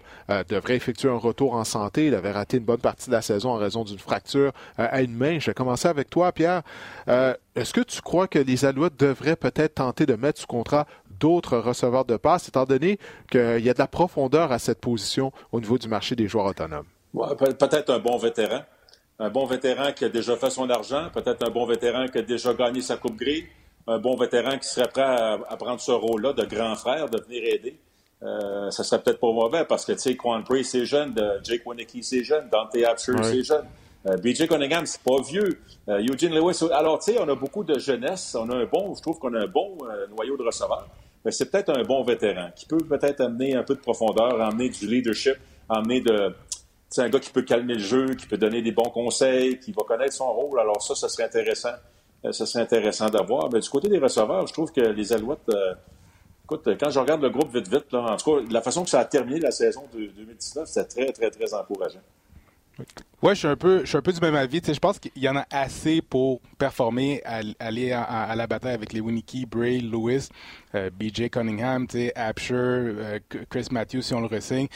devrait 0.50 0.76
effectuer 0.76 1.10
un 1.10 1.18
retour 1.18 1.54
en 1.54 1.64
santé. 1.64 2.08
Il 2.08 2.16
avait 2.16 2.32
raté 2.32 2.58
une 2.58 2.64
bonne 2.64 2.78
partie 2.78 3.08
de 3.08 3.16
la 3.16 3.22
saison 3.22 3.52
en 3.52 3.58
raison 3.58 3.84
d'une 3.84 4.00
fracture 4.00 4.52
à 4.78 5.02
une 5.02 5.16
main. 5.16 5.40
Je 5.40 5.48
vais 5.48 5.54
commencer 5.54 5.88
avec 5.88 6.10
toi, 6.10 6.32
Pierre. 6.32 6.62
Est-ce 7.56 7.72
que 7.72 7.82
tu 7.82 8.02
crois 8.02 8.28
que 8.28 8.40
les 8.40 8.66
Alouettes 8.66 9.00
devraient 9.00 9.36
peut-être 9.36 9.76
tenter 9.76 10.06
de 10.08 10.16
mettre 10.16 10.42
sous 10.42 10.48
contrat 10.48 10.88
d'autres 11.24 11.58
receveurs 11.58 12.04
de 12.04 12.18
passe, 12.18 12.50
étant 12.50 12.66
donné 12.66 13.00
qu'il 13.32 13.62
y 13.62 13.70
a 13.70 13.74
de 13.74 13.80
la 13.80 13.88
profondeur 13.88 14.52
à 14.52 14.60
cette 14.60 14.82
position 14.82 15.32
au 15.54 15.62
niveau 15.62 15.78
du 15.78 15.88
marché 15.88 16.18
des 16.18 16.28
joueurs 16.28 16.48
autonomes? 16.48 16.86
peut-être 17.14 17.92
un 17.92 18.00
bon 18.00 18.18
vétéran. 18.18 18.62
Un 19.20 19.30
bon 19.30 19.46
vétéran 19.46 19.94
qui 19.96 20.04
a 20.04 20.10
déjà 20.10 20.36
fait 20.36 20.50
son 20.50 20.70
argent, 20.70 21.08
peut-être 21.14 21.48
un 21.48 21.50
bon 21.50 21.66
vétéran 21.66 22.08
qui 22.08 22.18
a 22.18 22.24
déjà 22.24 22.54
gagné 22.54 22.82
sa 22.82 22.98
Coupe 22.98 23.16
Gris, 23.16 23.46
un 23.88 24.00
bon 24.00 24.18
vétéran 24.18 24.58
qui 24.58 24.68
serait 24.68 24.90
prêt 24.90 25.04
à, 25.04 25.56
prendre 25.58 25.80
ce 25.80 25.92
rôle-là 25.92 26.34
de 26.34 26.44
grand 26.44 26.76
frère, 26.76 27.08
de 27.10 27.22
venir 27.22 27.42
aider. 27.46 27.78
Euh, 28.22 28.70
ça 28.72 28.84
serait 28.84 29.02
peut-être 29.02 29.20
pas 29.20 29.32
mauvais 29.32 29.64
parce 29.64 29.86
que, 29.86 29.94
tu 29.94 30.00
sais, 30.00 30.16
Quan 30.18 30.42
Bray, 30.42 30.66
c'est 30.66 30.86
jeune, 30.86 31.16
Jake 31.44 31.62
Winicky, 31.66 32.04
c'est 32.04 32.24
jeune, 32.24 32.50
Dante 32.52 32.76
Absher, 32.76 33.14
c'est 33.24 33.44
jeune. 33.44 33.66
Euh, 34.06 34.18
BJ 34.18 34.48
Cunningham, 34.48 34.86
c'est 34.86 35.02
pas 35.02 35.22
vieux. 35.22 35.60
Euh, 35.88 36.00
Eugene 36.00 36.34
Lewis, 36.34 36.60
alors, 36.72 37.00
tu 37.00 37.14
sais, 37.14 37.20
on 37.20 37.30
a 37.30 37.36
beaucoup 37.36 37.64
de 37.64 37.80
jeunesse. 37.80 38.36
On 38.38 38.50
a 38.50 38.56
un 38.56 38.66
bon, 38.66 38.94
je 38.96 39.02
trouve 39.02 39.18
qu'on 39.20 39.34
a 39.34 39.40
un 39.40 39.48
bon 39.48 39.78
euh, 39.84 40.08
noyau 40.16 40.36
de 40.38 40.44
receveurs 40.44 40.88
c'est 41.32 41.50
peut-être 41.50 41.70
un 41.70 41.84
bon 41.84 42.04
vétéran 42.04 42.50
qui 42.56 42.66
peut 42.66 42.78
peut-être 42.78 43.22
amener 43.22 43.56
un 43.56 43.64
peu 43.64 43.76
de 43.76 43.80
profondeur, 43.80 44.42
amener 44.42 44.70
du 44.70 44.88
leadership, 44.88 45.36
amener 45.70 46.02
de. 46.02 46.36
C'est 46.90 47.02
un 47.02 47.10
gars 47.10 47.20
qui 47.20 47.32
peut 47.32 47.42
calmer 47.42 47.74
le 47.74 47.80
jeu, 47.80 48.14
qui 48.14 48.28
peut 48.28 48.38
donner 48.38 48.62
des 48.62 48.72
bons 48.72 48.90
conseils, 48.90 49.60
qui 49.60 49.72
va 49.72 49.84
connaître 49.84 50.14
son 50.14 50.32
rôle. 50.32 50.60
Alors 50.60 50.82
ça, 50.82 50.96
ça 50.96 51.10
serait 51.10 51.24
intéressant. 51.24 51.74
Euh, 52.26 52.32
ça 52.32 52.46
serait 52.46 52.64
intéressant 52.64 53.10
d'avoir. 53.10 53.50
Mais 53.52 53.60
du 53.60 53.70
côté 53.70 53.90
des 53.90 54.00
receveurs, 54.00 54.46
je 54.48 54.54
trouve 54.54 54.72
que 54.72 54.82
les 54.82 55.12
Alouettes, 55.12 55.40
euh, 55.50 55.74
écoute, 56.46 56.70
quand 56.80 56.90
je 56.90 57.00
regarde 57.00 57.22
le 57.22 57.30
groupe 57.30 57.54
vite 57.54 57.68
vite, 57.68 57.92
là, 57.92 58.14
en 58.14 58.18
tout 58.18 58.36
cas, 58.36 58.42
la 58.50 58.62
façon 58.62 58.84
que 58.84 58.90
ça 58.90 59.00
a 59.00 59.06
terminé 59.06 59.40
la 59.40 59.52
saison 59.52 59.84
de 59.94 60.06
2019, 60.06 60.68
c'est 60.68 60.86
très, 60.86 61.12
très, 61.12 61.32
très 61.32 61.54
encourageant. 61.54 62.00
Ouais, 63.24 63.36
je 63.36 63.40
suis 63.40 63.48
un 63.48 63.56
peu, 63.56 63.80
je 63.80 63.86
suis 63.86 63.96
un 63.96 64.02
peu 64.02 64.12
du 64.12 64.20
même 64.20 64.36
avis. 64.36 64.60
je 64.68 64.78
pense 64.80 65.00
qu'il 65.00 65.12
y 65.16 65.30
en 65.30 65.38
a 65.38 65.46
assez 65.50 66.02
pour 66.02 66.42
performer, 66.58 67.22
aller 67.58 67.94
à, 67.94 68.36
la 68.36 68.48
bataille 68.48 68.74
avec 68.74 68.92
les 68.92 69.00
Winnicky, 69.00 69.46
Bray, 69.46 69.80
Lewis, 69.80 70.28
euh, 70.76 70.90
BJ 70.90 71.30
Cunningham, 71.30 71.88
Absher, 72.16 72.54
euh, 72.54 73.20
Chris 73.50 73.68
Matthews 73.72 74.02
si 74.02 74.14
on 74.14 74.20
le 74.20 74.26
ressigne. 74.26 74.68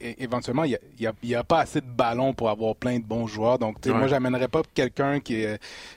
éventuellement, 0.00 0.64
il 0.64 0.78
n'y 1.00 1.06
a, 1.06 1.12
y 1.22 1.34
a, 1.34 1.44
pas 1.44 1.60
assez 1.60 1.80
de 1.80 1.86
ballons 1.86 2.34
pour 2.34 2.50
avoir 2.50 2.76
plein 2.76 2.98
de 2.98 3.04
bons 3.04 3.26
joueurs. 3.26 3.58
Donc, 3.58 3.86
moi, 3.86 4.06
j'amènerais 4.06 4.48
pas 4.48 4.60
quelqu'un 4.74 5.20
qui, 5.20 5.46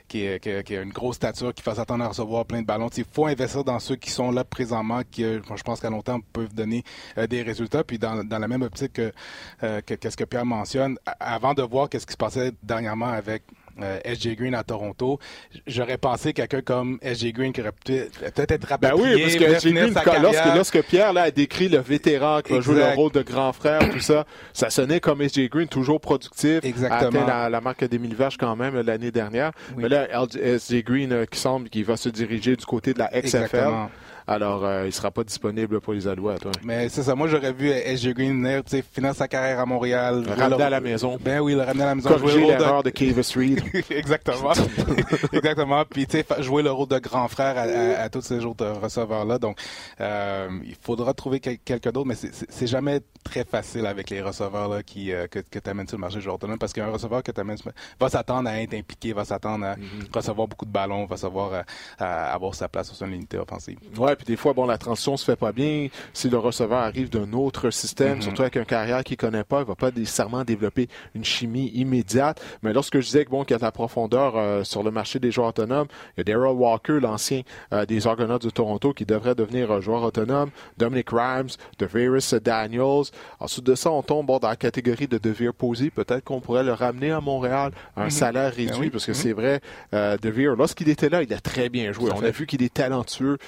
qui, 0.08 0.26
qui, 0.40 0.76
a 0.76 0.80
une 0.80 0.92
grosse 0.92 1.16
stature, 1.16 1.52
qui 1.52 1.62
fasse 1.62 1.78
attendre 1.78 2.04
à 2.04 2.08
recevoir 2.08 2.46
plein 2.46 2.62
de 2.62 2.66
ballons. 2.66 2.88
Il 2.96 3.04
faut 3.04 3.26
investir 3.26 3.64
dans 3.64 3.78
ceux 3.78 3.96
qui 3.96 4.10
sont 4.10 4.30
là 4.30 4.44
présentement, 4.44 5.02
qui, 5.10 5.24
je 5.24 5.62
pense 5.62 5.78
qu'à 5.78 5.90
long 5.90 6.00
terme, 6.00 6.22
peuvent 6.32 6.54
donner 6.54 6.84
euh, 7.18 7.26
des 7.26 7.42
résultats. 7.42 7.84
Puis 7.84 7.98
dans, 7.98 8.24
dans 8.24 8.38
la 8.38 8.48
même 8.48 8.62
optique 8.62 8.94
que, 8.94 9.12
que, 9.60 10.10
ce 10.10 10.16
que 10.16 10.24
Pierre 10.24 10.46
mentionne, 10.46 10.96
avant 11.20 11.52
de 11.52 11.62
voir 11.62 11.81
qu'est-ce 11.88 12.06
qui 12.06 12.12
se 12.12 12.18
passait 12.18 12.52
dernièrement 12.62 13.08
avec 13.08 13.42
euh, 13.80 13.98
SJ 14.04 14.36
Green 14.36 14.54
à 14.54 14.62
Toronto, 14.64 15.18
j'aurais 15.66 15.96
pensé 15.96 16.34
quelqu'un 16.34 16.60
comme 16.60 16.98
SJ 17.02 17.32
Green 17.32 17.52
qui 17.52 17.62
aurait 17.62 17.72
peut-être 17.72 18.50
être 18.50 18.68
rapatrié. 18.68 19.02
Ben 19.02 19.14
oui, 19.14 19.22
parce 19.22 19.36
que 19.36 19.58
SJ 19.58 19.72
Green, 19.72 19.94
lorsque, 20.22 20.54
lorsque, 20.54 20.82
Pierre 20.82 21.12
là, 21.12 21.22
a 21.22 21.30
décrit 21.30 21.68
le 21.68 21.78
vétéran 21.78 22.40
qui 22.42 22.52
va 22.52 22.60
jouer 22.60 22.76
le 22.76 22.94
rôle 22.94 23.12
de 23.12 23.22
grand 23.22 23.52
frère, 23.52 23.80
tout 23.90 24.00
ça, 24.00 24.26
ça 24.52 24.68
sonnait 24.68 25.00
comme 25.00 25.26
SJ 25.26 25.48
Green, 25.48 25.68
toujours 25.68 26.00
productif, 26.00 26.60
Exactement. 26.62 27.20
a 27.20 27.22
atteint 27.22 27.48
la, 27.48 27.60
marque 27.60 27.84
des 27.84 27.98
1000 27.98 28.14
vaches 28.14 28.36
quand 28.36 28.56
même 28.56 28.78
l'année 28.80 29.10
dernière. 29.10 29.52
Mais 29.76 29.88
là, 29.88 30.06
SJ 30.28 30.84
Green 30.84 31.12
euh, 31.12 31.24
qui 31.24 31.38
semble 31.38 31.70
qu'il 31.70 31.84
va 31.84 31.96
se 31.96 32.08
diriger 32.08 32.56
du 32.56 32.66
côté 32.66 32.92
de 32.92 32.98
la 32.98 33.08
XFL. 33.08 33.88
Alors, 34.32 34.64
euh, 34.64 34.84
il 34.84 34.86
ne 34.86 34.90
sera 34.90 35.10
pas 35.10 35.24
disponible 35.24 35.80
pour 35.80 35.92
les 35.92 36.08
Alouettes. 36.08 36.46
Mais 36.64 36.88
c'est 36.88 37.02
ça. 37.02 37.14
Moi, 37.14 37.28
j'aurais 37.28 37.52
vu 37.52 37.70
SJ 37.70 38.14
Green 38.14 38.42
venir, 38.42 38.62
finir 38.92 39.14
sa 39.14 39.28
carrière 39.28 39.60
à 39.60 39.66
Montréal. 39.66 40.24
Le 40.26 40.32
ramener 40.32 40.62
à 40.62 40.70
la 40.70 40.80
maison. 40.80 41.18
Ben 41.20 41.40
oui, 41.40 41.52
le 41.54 41.60
ramener 41.60 41.82
à 41.82 41.86
la 41.86 41.94
maison. 41.94 42.08
Corriger 42.08 42.46
l'erreur 42.46 42.82
de, 42.82 42.88
de 42.88 42.94
Cavis 42.94 43.32
Reed. 43.36 43.62
Exactement. 43.90 44.52
Exactement. 45.32 45.84
Puis, 45.84 46.06
tu 46.06 46.18
sais, 46.18 46.42
jouer 46.42 46.62
le 46.62 46.70
rôle 46.70 46.88
de 46.88 46.98
grand 46.98 47.28
frère 47.28 47.56
à, 47.98 48.08
tous 48.08 48.22
ces 48.22 48.44
autres 48.44 48.66
receveurs-là. 48.66 49.38
Donc, 49.38 49.58
euh, 50.00 50.48
il 50.64 50.76
faudra 50.80 51.12
trouver 51.12 51.40
quelqu'un 51.40 51.90
d'autre, 51.90 52.06
mais 52.06 52.14
c'est 52.14 52.66
jamais 52.66 53.00
très 53.22 53.44
facile 53.44 53.86
avec 53.86 54.10
les 54.10 54.22
receveurs 54.22 54.68
là, 54.68 54.82
qui, 54.82 55.12
euh, 55.12 55.26
que, 55.26 55.40
que 55.40 55.58
tu 55.58 55.70
amènes 55.70 55.86
sur 55.86 55.96
le 55.96 56.00
marché 56.00 56.18
autonome 56.26 56.58
parce 56.58 56.72
qu'un 56.72 56.90
receveur 56.90 57.22
que 57.22 57.30
tu 57.30 57.40
amènes 57.40 57.58
va 58.00 58.08
s'attendre 58.08 58.48
à 58.48 58.60
être 58.60 58.74
impliqué, 58.74 59.12
va 59.12 59.24
s'attendre 59.24 59.64
à 59.66 59.74
mm-hmm. 59.76 60.14
recevoir 60.14 60.48
beaucoup 60.48 60.64
de 60.64 60.72
ballons, 60.72 61.06
va 61.06 61.16
savoir 61.16 61.64
à, 61.98 62.32
avoir 62.32 62.54
sa 62.54 62.68
place 62.68 62.92
sur 62.92 63.06
une 63.06 63.14
unité 63.14 63.38
offensive. 63.38 63.78
Ouais, 63.98 64.16
puis 64.22 64.32
des 64.32 64.36
fois, 64.36 64.52
bon, 64.52 64.66
la 64.66 64.78
transition 64.78 65.16
se 65.16 65.24
fait 65.24 65.36
pas 65.36 65.50
bien. 65.50 65.88
Si 66.12 66.28
le 66.28 66.38
receveur 66.38 66.78
arrive 66.78 67.10
d'un 67.10 67.32
autre 67.32 67.70
système, 67.70 68.18
mm-hmm. 68.18 68.22
surtout 68.22 68.42
avec 68.42 68.56
un 68.56 68.64
carrière 68.64 69.02
qu'il 69.02 69.16
connaît 69.16 69.42
pas, 69.42 69.60
il 69.60 69.66
va 69.66 69.74
pas 69.74 69.90
nécessairement 69.90 70.44
développer 70.44 70.88
une 71.16 71.24
chimie 71.24 71.72
immédiate. 71.74 72.40
Mais 72.62 72.72
lorsque 72.72 73.00
je 73.00 73.04
disais 73.04 73.24
que 73.24 73.30
bon, 73.30 73.42
qu'il 73.42 73.54
y 73.54 73.56
a 73.56 73.58
de 73.58 73.64
la 73.64 73.72
profondeur 73.72 74.36
euh, 74.36 74.62
sur 74.62 74.84
le 74.84 74.92
marché 74.92 75.18
des 75.18 75.32
joueurs 75.32 75.48
autonomes, 75.48 75.88
il 76.16 76.20
y 76.20 76.20
a 76.20 76.24
Daryl 76.24 76.56
Walker, 76.56 77.00
l'ancien 77.00 77.42
euh, 77.72 77.84
des 77.84 78.06
Argonauts 78.06 78.38
de 78.38 78.50
Toronto, 78.50 78.92
qui 78.92 79.04
devrait 79.04 79.34
devenir 79.34 79.80
joueur 79.80 80.04
autonome. 80.04 80.50
Dominic 80.78 81.10
Rhymes, 81.10 81.50
DeVaris 81.80 82.34
Daniels. 82.42 83.10
Ensuite 83.40 83.64
de 83.64 83.74
ça, 83.74 83.90
on 83.90 84.02
tombe 84.02 84.26
dans 84.26 84.48
la 84.48 84.56
catégorie 84.56 85.08
de 85.08 85.18
Devere 85.18 85.52
Posey. 85.52 85.90
Peut-être 85.90 86.22
qu'on 86.22 86.40
pourrait 86.40 86.62
le 86.62 86.72
ramener 86.72 87.10
à 87.10 87.20
Montréal 87.20 87.72
à 87.96 88.02
un 88.02 88.06
mm-hmm. 88.06 88.10
salaire 88.10 88.52
ben 88.56 88.68
réduit, 88.68 88.90
parce 88.90 89.04
que 89.04 89.12
mm-hmm. 89.12 89.14
c'est 89.14 89.32
vrai, 89.32 89.60
euh, 89.94 90.16
Devere, 90.22 90.54
lorsqu'il 90.54 90.88
était 90.88 91.08
là, 91.08 91.24
il 91.24 91.32
a 91.34 91.40
très 91.40 91.68
bien 91.68 91.90
joué. 91.90 92.10
On 92.14 92.22
a 92.22 92.30
vu 92.30 92.46
qu'il 92.46 92.62
est 92.62 92.72
talentueux. 92.72 93.38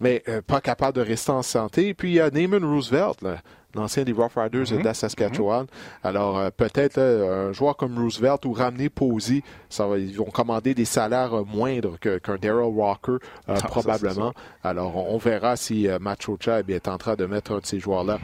Mais 0.00 0.22
pas 0.46 0.60
capable 0.60 0.96
de 0.96 1.02
rester 1.02 1.30
en 1.32 1.42
santé. 1.42 1.94
Puis 1.94 2.10
il 2.10 2.14
y 2.14 2.20
a 2.20 2.30
Neyman 2.30 2.64
Roosevelt, 2.64 3.22
là, 3.22 3.38
l'ancien 3.74 4.04
des 4.04 4.12
Rough 4.12 4.32
Riders 4.36 4.72
mm 4.72 4.82
de 4.82 4.92
Saskatchewan. 4.92 5.66
Alors, 6.02 6.38
euh, 6.38 6.50
peut-être 6.54 6.98
un 6.98 7.52
joueur 7.52 7.76
comme 7.76 7.98
Roosevelt 7.98 8.44
ou 8.44 8.52
ramener 8.52 8.88
Posey, 8.88 9.42
ça 9.68 9.86
va, 9.86 9.98
ils 9.98 10.16
vont 10.16 10.24
commander 10.24 10.74
des 10.74 10.84
salaires 10.84 11.34
euh, 11.34 11.44
moindres 11.44 11.98
qu'un 11.98 12.36
Daryl 12.36 12.70
Walker, 12.72 13.12
euh, 13.12 13.18
ah, 13.48 13.54
probablement. 13.66 14.32
Alors, 14.62 14.96
on, 14.96 15.18
verra 15.18 15.56
si 15.56 15.88
Matt 16.00 16.22
Chocha 16.22 16.60
est 16.60 16.88
en 16.88 16.98
train 16.98 17.14
de 17.14 17.24
mettre 17.24 17.52
un 17.52 17.58
de 17.58 17.66
ces 17.66 17.78
joueurs-là 17.78 18.18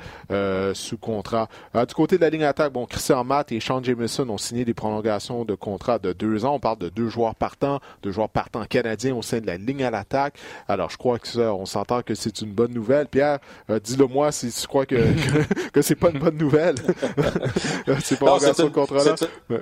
sous 0.75 0.99
contrat. 0.99 1.49
du 1.75 1.95
côté 1.95 2.17
de 2.17 2.23
la 2.23 2.31
ligne 2.31 2.45
attaque, 2.45 2.73
bon, 2.73 2.87
Christian 2.87 3.25
Matt 3.25 3.53
et 3.53 3.61
Sean 3.61 3.83
Jameson 3.83 4.29
ont 4.29 4.39
signé 4.39 4.65
des 4.65 4.75
prolongations 4.75 5.45
de 5.45 5.55
contrat 5.55 5.99
de 5.99 6.13
deux 6.13 6.45
ans. 6.45 6.55
On 6.55 6.61
parle 6.61 6.79
de 6.79 6.89
deux 6.89 7.09
joueurs 7.09 7.35
partants, 7.35 7.81
deux 8.03 8.11
joueurs 8.11 8.29
partants 8.29 8.65
canadiens 8.65 9.15
au 9.15 9.23
sein 9.23 9.41
de 9.41 9.47
la 9.47 9.57
ligne 9.57 9.85
à 9.85 9.91
l'attaque. 9.91 10.35
Alors, 10.69 10.91
je 10.91 10.97
crois 10.97 11.19
que 11.19 11.29
ça, 11.29 11.55
on 11.55 11.67
s'entend 11.67 12.03
que 12.03 12.15
c'est 12.15 12.41
une 12.43 12.53
bonne 12.53 12.73
nouvelle. 12.73 13.07
Pierre, 13.07 13.39
dis-le 13.83 14.07
moi 14.07 14.33
si 14.33 14.51
tu 14.51 14.67
crois 14.67 14.87
que 14.87 14.97
que 15.33 15.39
c'est 15.83 15.94
pas 15.96 16.11
une 16.11 16.18
bonne 16.18 16.37
nouvelle. 16.37 16.76
c'est 18.03 18.18
pas. 18.18 18.38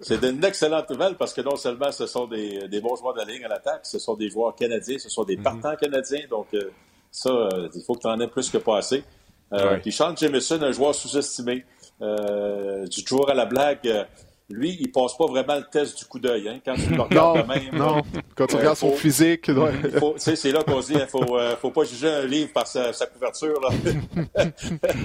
C'est 0.03 0.23
une 0.25 0.45
excellente 0.45 0.91
nouvelle 0.91 1.17
parce 1.17 1.33
que 1.33 1.41
non 1.41 1.57
seulement 1.57 1.93
ce 1.93 2.07
sont 2.07 2.27
des, 2.27 2.69
des 2.69 2.81
bons 2.81 2.97
joueurs 2.97 3.15
de 3.15 3.21
la 3.21 3.25
ligne 3.25 3.45
à 3.45 3.49
l'attaque, 3.49 3.81
ce 3.85 3.99
sont 3.99 4.15
des 4.15 4.31
joueurs 4.31 4.55
canadiens, 4.55 4.99
ce 4.99 5.09
sont 5.09 5.25
des 5.25 5.37
mhm. 5.37 5.43
partants 5.43 5.77
canadiens. 5.77 6.23
Donc, 6.31 6.47
euh, 6.55 6.71
ça, 7.11 7.31
euh, 7.31 7.69
il 7.75 7.83
faut 7.83 7.95
que 7.95 8.01
tu 8.01 8.07
en 8.07 8.21
aies 8.21 8.29
plus 8.29 8.51
que 8.51 8.59
pas 8.59 8.79
assez. 8.79 9.05
Euh, 9.53 9.79
Puis 9.79 9.93
Sean 9.93 10.15
Jameson, 10.15 10.63
un 10.63 10.73
joueur 10.73 10.95
sous-estimé, 10.95 11.65
euh, 12.03 12.87
du 12.87 13.01
joueur 13.07 13.31
à 13.31 13.35
la 13.35 13.47
blague 13.47 14.07
lui, 14.51 14.77
il 14.81 14.91
passe 14.91 15.17
pas 15.17 15.27
vraiment 15.27 15.57
le 15.57 15.65
test 15.65 15.99
du 15.99 16.05
coup 16.07 16.19
d'œil. 16.19 16.49
Hein, 16.49 16.61
quand 16.65 16.75
tu 16.75 16.95
le 16.95 17.03
regardes 17.03 17.43
de 17.43 17.47
même. 17.47 17.75
Non, 17.75 18.03
quand 18.35 18.47
tu 18.47 18.57
regardes 18.57 18.79
son 18.79 18.93
physique. 18.93 19.51
c'est 20.17 20.53
là 20.53 20.63
qu'on 20.63 20.81
dit 20.81 20.95
il 20.95 21.01
hein, 21.03 21.07
faut, 21.07 21.37
euh, 21.37 21.55
faut 21.57 21.71
pas 21.71 21.85
juger 21.85 22.09
un 22.09 22.25
livre 22.25 22.53
par 22.53 22.67
sa, 22.67 22.93
couverture. 23.07 23.61
Là. 23.61 24.49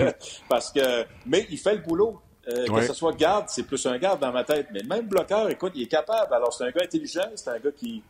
Parce 0.49 0.71
que, 0.71 1.05
mais 1.25 1.45
il 1.49 1.57
fait 1.57 1.75
le 1.75 1.81
boulot. 1.81 2.19
Euh, 2.49 2.67
que 2.67 2.81
ce 2.81 2.93
soit 2.93 3.13
garde, 3.13 3.45
c'est 3.47 3.63
plus 3.63 3.85
un 3.85 3.97
garde 3.97 4.19
dans 4.19 4.31
ma 4.33 4.43
tête. 4.43 4.67
Mais 4.73 4.83
même 4.83 5.07
bloqueur, 5.07 5.49
écoute, 5.49 5.71
il 5.75 5.83
est 5.83 5.87
capable. 5.87 6.33
Alors, 6.33 6.53
c'est 6.53 6.65
un 6.65 6.71
gars 6.71 6.83
intelligent, 6.83 7.29
c'est 7.35 7.49
un 7.49 7.57
gars 7.57 7.71
qui, 7.73 8.03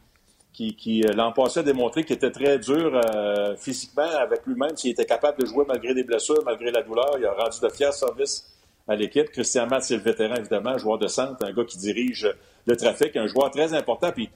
qui, 0.51 0.75
qui 0.75 1.03
euh, 1.03 1.13
l'an 1.13 1.31
passé 1.31 1.59
a 1.59 1.63
démontré 1.63 2.03
qu'il 2.03 2.15
était 2.15 2.31
très 2.31 2.57
dur 2.57 2.99
physiquement 3.59 4.09
avec 4.19 4.43
lui-même, 4.47 4.75
s'il 4.75 4.89
était 4.89 5.05
capable 5.05 5.39
de 5.39 5.45
jouer 5.45 5.65
malgré 5.67 5.93
des 5.93 6.03
blessures, 6.03 6.43
malgré 6.45 6.71
la 6.71 6.81
douleur. 6.81 7.15
Il 7.19 7.25
a 7.27 7.33
rendu 7.33 7.59
de 7.61 7.69
fiers 7.69 7.91
services 7.91 8.53
à 8.87 8.95
l'équipe. 8.95 9.29
Christian 9.29 9.67
Matt, 9.67 9.83
c'est 9.83 9.95
le 9.95 10.03
vétéran, 10.03 10.35
évidemment, 10.35 10.77
joueur 10.77 10.97
de 10.97 11.07
centre, 11.07 11.45
un 11.45 11.53
gars 11.53 11.63
qui 11.63 11.77
dirige 11.77 12.29
le 12.65 12.75
trafic, 12.75 13.15
un 13.15 13.27
joueur 13.27 13.51
très 13.51 13.73
important. 13.73 14.11
Puis, 14.11 14.29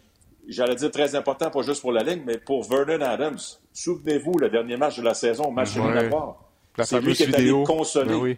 j'allais 0.47 0.75
dire 0.75 0.91
très 0.91 1.15
important, 1.15 1.49
pas 1.49 1.61
juste 1.61 1.81
pour 1.81 1.91
la 1.91 2.03
ligne, 2.03 2.23
mais 2.25 2.37
pour 2.37 2.63
Vernon 2.63 3.01
Adams. 3.05 3.37
Souvenez-vous, 3.73 4.37
le 4.39 4.49
dernier 4.49 4.77
match 4.77 4.97
de 4.97 5.03
la 5.03 5.13
saison, 5.13 5.51
match 5.51 5.75
éliminatoire. 5.75 6.37
C'est 6.83 7.01
lui 7.01 7.13
qui 7.13 7.23
est 7.23 7.35
allé 7.35 7.51
consoler. 7.65 8.07
Ben 8.09 8.15
oui. 8.15 8.37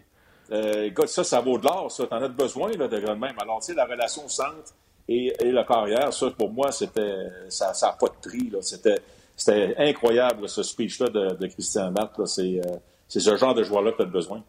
euh, 0.52 1.06
ça, 1.06 1.22
ça 1.24 1.40
vaut 1.40 1.58
de 1.58 1.64
l'or, 1.64 1.90
ça. 1.90 2.06
T'en 2.06 2.22
as 2.22 2.28
besoin, 2.28 2.72
là, 2.72 2.88
de 2.88 2.98
grand 2.98 3.16
même. 3.16 3.34
Alors, 3.40 3.60
tu 3.60 3.66
sais, 3.66 3.74
la 3.74 3.84
relation 3.84 4.26
centre 4.28 4.74
et, 5.08 5.32
et 5.40 5.52
le 5.52 5.62
carrière, 5.64 6.12
ça, 6.12 6.30
pour 6.30 6.50
moi, 6.50 6.72
c'était, 6.72 7.16
ça 7.48 7.72
n'a 7.82 7.92
pas 7.92 8.06
de 8.06 8.28
prix, 8.28 8.50
là. 8.50 8.58
C'était, 8.62 8.98
c'était 9.36 9.74
incroyable, 9.78 10.48
ce 10.48 10.62
speech-là 10.62 11.08
de, 11.08 11.34
de 11.34 11.46
Christian 11.46 11.90
Matt, 11.92 12.12
C'est, 12.26 12.60
euh, 12.60 12.76
c'est 13.08 13.20
ce 13.20 13.36
genre 13.36 13.54
de 13.54 13.62
joueur-là 13.62 13.92
que 13.92 13.98
tu 13.98 14.02
as 14.02 14.06
besoin. 14.06 14.42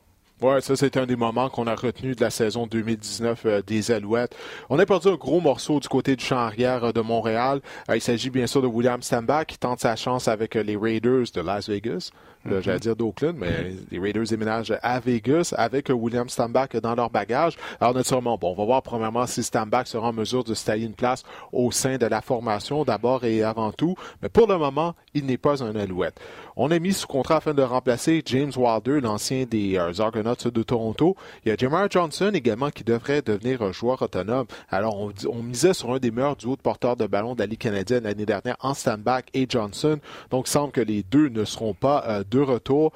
Oui, 0.43 0.60
ça, 0.62 0.75
c'est 0.75 0.97
un 0.97 1.06
des 1.06 1.15
moments 1.15 1.49
qu'on 1.49 1.67
a 1.67 1.75
retenu 1.75 2.15
de 2.15 2.21
la 2.21 2.32
saison 2.32 2.65
2019 2.65 3.45
euh, 3.45 3.62
des 3.62 3.91
Alouettes. 3.91 4.36
On 4.71 4.80
a 4.80 4.88
perdu 4.88 5.10
un 5.10 5.15
gros 5.15 5.39
morceau 5.39 5.80
du 5.80 5.88
côté 5.88 6.15
du 6.15 6.25
champ 6.25 6.38
arrière 6.38 6.84
euh, 6.84 6.91
de 6.91 7.01
Montréal. 7.01 7.62
Euh, 7.91 7.95
il 7.95 8.01
s'agit 8.01 8.32
bien 8.32 8.47
sûr 8.47 8.63
de 8.63 8.65
William 8.65 9.04
Stambach 9.04 9.45
qui 9.45 9.60
tente 9.60 9.82
sa 9.82 9.95
chance 9.95 10.27
avec 10.27 10.56
les 10.56 10.75
Raiders 10.75 11.25
de 11.32 11.41
Las 11.41 11.69
Vegas. 11.69 12.10
J'allais 12.62 12.80
dire 12.80 12.95
d'Oakland, 12.95 13.36
mais 13.38 13.73
les 13.91 13.99
Raiders 13.99 14.23
déménagent 14.23 14.73
à 14.82 14.99
Vegas 14.99 15.54
avec 15.58 15.89
William 15.89 16.27
Stambach 16.27 16.75
dans 16.77 16.95
leur 16.95 17.10
bagage. 17.10 17.56
Alors, 17.80 17.93
naturellement, 17.93 18.38
bon, 18.38 18.51
on 18.51 18.56
va 18.56 18.65
voir 18.65 18.82
premièrement 18.82 19.27
si 19.27 19.43
Stambach 19.43 19.88
sera 19.88 20.10
en 20.10 20.13
mesure 20.13 20.43
de 20.43 20.54
se 20.54 20.65
tailler 20.65 20.86
une 20.86 20.93
place 20.93 21.23
au 21.51 21.71
sein 21.71 21.97
de 21.97 22.06
la 22.06 22.21
formation 22.21 22.84
d'abord 22.84 23.23
et 23.25 23.43
avant 23.43 23.71
tout. 23.71 23.95
Mais 24.21 24.30
pour 24.30 24.47
le 24.47 24.58
moment, 24.58 24.95
il 25.13 25.25
n'est 25.25 25.38
pas 25.38 25.63
un 25.63 25.75
Alouette. 25.75 26.19
On 26.56 26.71
a 26.71 26.80
mis 26.80 26.93
sous 26.93 27.08
contrat 27.08 27.38
afin 27.38 27.54
de 27.54 27.62
remplacer 27.62 28.21
James 28.25 28.51
Wilder, 28.56 29.01
l'ancien 29.01 29.45
des 29.45 29.77
Argonauts 29.77 30.36
de 30.36 30.63
Toronto. 30.63 31.15
Il 31.45 31.49
y 31.49 31.51
a 31.51 31.56
Jamar 31.58 31.89
Johnson 31.89 32.32
également 32.34 32.69
qui 32.71 32.84
devrait 32.84 33.21
devenir 33.21 33.62
un 33.62 33.71
joueur 33.71 34.01
autonome. 34.01 34.47
Alors, 34.69 34.99
on, 34.99 35.13
on 35.30 35.43
misait 35.43 35.73
sur 35.73 35.93
un 35.93 35.99
des 35.99 36.12
meilleurs 36.12 36.36
duos 36.36 36.56
de 36.56 36.62
porteurs 36.62 36.95
de 36.95 37.06
ballon 37.06 37.36
de 37.36 37.39
la 37.39 37.45
Ligue 37.45 37.60
canadienne 37.60 38.04
l'année 38.04 38.25
dernière 38.25 38.58
en 38.62 38.73
Stambach 38.73 39.25
et 39.34 39.45
Johnson. 39.47 39.99
Donc, 40.30 40.47
il 40.47 40.51
semble 40.51 40.71
que 40.71 40.82
les 40.82 41.04
deux 41.04 41.30
ne 41.30 41.45
seront 41.45 41.73
pas 41.73 42.04
euh, 42.08 42.23
de 42.32 42.39
retour. 42.39 42.91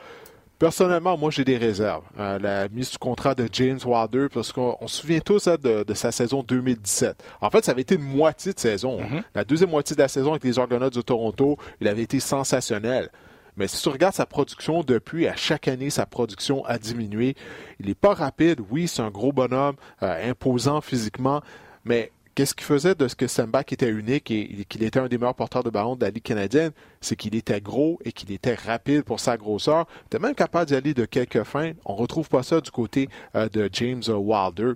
Personnellement, 0.57 1.17
moi, 1.17 1.31
j'ai 1.31 1.43
des 1.43 1.57
réserves. 1.57 2.03
Euh, 2.17 2.39
la 2.39 2.69
mise 2.69 2.87
sous 2.87 2.97
contrat 2.97 3.35
de 3.35 3.47
James 3.51 3.79
Wilder, 3.85 4.27
parce 4.33 4.53
qu'on 4.53 4.87
se 4.87 5.01
souvient 5.01 5.19
tous 5.19 5.47
hein, 5.47 5.57
de, 5.61 5.93
sa 5.93 6.13
saison 6.13 6.43
2017. 6.43 7.21
En 7.41 7.49
fait, 7.49 7.65
ça 7.65 7.71
avait 7.73 7.81
été 7.81 7.95
une 7.95 8.01
moitié 8.01 8.53
de 8.53 8.59
saison. 8.59 9.01
Mm-hmm. 9.01 9.23
La 9.35 9.43
deuxième 9.43 9.69
moitié 9.69 9.97
de 9.97 10.01
la 10.01 10.07
saison 10.07 10.31
avec 10.31 10.45
les 10.45 10.57
Argonauts 10.57 10.89
de 10.89 11.01
Toronto, 11.01 11.57
il 11.81 11.89
avait 11.89 12.03
été 12.03 12.21
sensationnel. 12.21 13.09
Mais 13.57 13.67
si 13.67 13.81
tu 13.81 13.89
regardes 13.89 14.15
sa 14.15 14.25
production 14.25 14.83
depuis, 14.83 15.27
à 15.27 15.35
chaque 15.35 15.67
année, 15.67 15.89
sa 15.89 16.05
production 16.05 16.65
a 16.65 16.77
diminué. 16.77 17.35
Il 17.79 17.87
n'est 17.87 17.95
pas 17.95 18.13
rapide. 18.13 18.61
Oui, 18.69 18.87
c'est 18.87 19.01
un 19.01 19.11
gros 19.11 19.31
bonhomme, 19.31 19.75
euh, 20.03 20.29
imposant 20.29 20.81
physiquement, 20.81 21.41
mais 21.83 22.11
Qu'est-ce 22.35 22.53
qui 22.53 22.65
faisait 22.65 22.95
de 22.95 23.07
ce 23.07 23.15
que 23.15 23.27
Sembach 23.27 23.71
était 23.71 23.89
unique 23.89 24.29
et 24.29 24.65
qu'il 24.67 24.83
était 24.83 24.99
un 24.99 25.07
des 25.07 25.17
meilleurs 25.17 25.35
porteurs 25.35 25.63
de 25.63 25.69
ballon 25.69 25.95
de 25.95 26.03
la 26.03 26.11
Ligue 26.11 26.21
canadienne? 26.21 26.71
C'est 26.99 27.15
qu'il 27.15 27.33
était 27.33 27.61
gros 27.61 27.97
et 28.03 28.11
qu'il 28.11 28.29
était 28.33 28.55
rapide 28.55 29.03
pour 29.03 29.21
sa 29.21 29.37
grosseur. 29.37 29.87
Il 30.11 30.19
même 30.19 30.35
capable 30.35 30.65
d'y 30.65 30.75
aller 30.75 30.93
de 30.93 31.05
quelques 31.05 31.43
fins. 31.43 31.71
On 31.85 31.95
retrouve 31.95 32.27
pas 32.27 32.43
ça 32.43 32.59
du 32.59 32.71
côté 32.71 33.07
euh, 33.35 33.47
de 33.47 33.69
James 33.71 34.03
Wilder. 34.09 34.73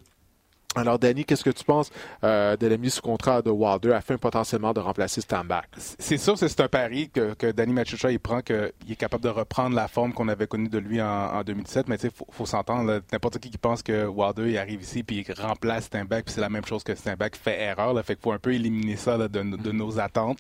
Alors, 0.76 1.00
Danny, 1.00 1.26
qu'est-ce 1.26 1.44
que 1.44 1.50
tu 1.50 1.64
penses 1.64 1.90
euh, 2.24 2.56
de 2.56 2.68
la 2.68 2.78
mise 2.78 2.94
sous 2.94 3.02
contrat 3.02 3.42
de 3.42 3.50
Wilder 3.50 3.92
afin 3.92 4.18
potentiellement 4.18 4.72
de 4.72 4.80
remplacer 4.80 5.20
Stambach? 5.20 5.66
C'est 5.76 6.18
sûr, 6.18 6.38
c'est 6.38 6.60
un 6.60 6.68
pari 6.68 7.10
que, 7.10 7.34
que 7.34 7.52
Danny 7.52 7.74
Machucha 7.74 8.12
il 8.12 8.20
prend, 8.20 8.42
qu'il 8.42 8.72
est 8.88 8.96
capable 8.96 9.24
de 9.24 9.30
reprendre 9.30 9.76
la 9.76 9.88
forme 9.88 10.14
qu'on 10.14 10.28
avait 10.28 10.46
connue 10.46 10.70
de 10.70 10.78
lui 10.78 11.02
en, 11.02 11.42
2017. 11.42 11.88
Mais 11.88 11.98
tu 11.98 12.04
sais, 12.04 12.14
faut, 12.16 12.28
faut 12.30 12.46
s'entendre. 12.46 13.02
N'importe 13.12 13.40
qui 13.40 13.50
qui 13.50 13.58
pense 13.58 13.82
que 13.82 14.06
Wilder 14.06 14.48
il 14.48 14.58
arrive 14.60 14.84
ici 14.84 15.02
puis 15.02 15.26
il 15.28 15.42
remplace 15.42 15.86
Stambach, 15.86 16.26
puis 16.26 16.36
c'est 16.36 16.42
la 16.42 16.50
même 16.50 16.66
chose 16.66 16.84
que 16.84 16.94
Stambach 16.94 17.32
fait 17.34 17.60
erreur. 17.60 17.96
Là, 17.96 18.04
fait 18.04 18.14
qu'il 18.14 18.22
faut 18.22 18.32
un 18.32 18.40
peu 18.40 18.54
éliminer 18.54 18.96
ça 18.96 19.18
de, 19.18 19.42
nos 19.72 20.00
attentes. 20.00 20.38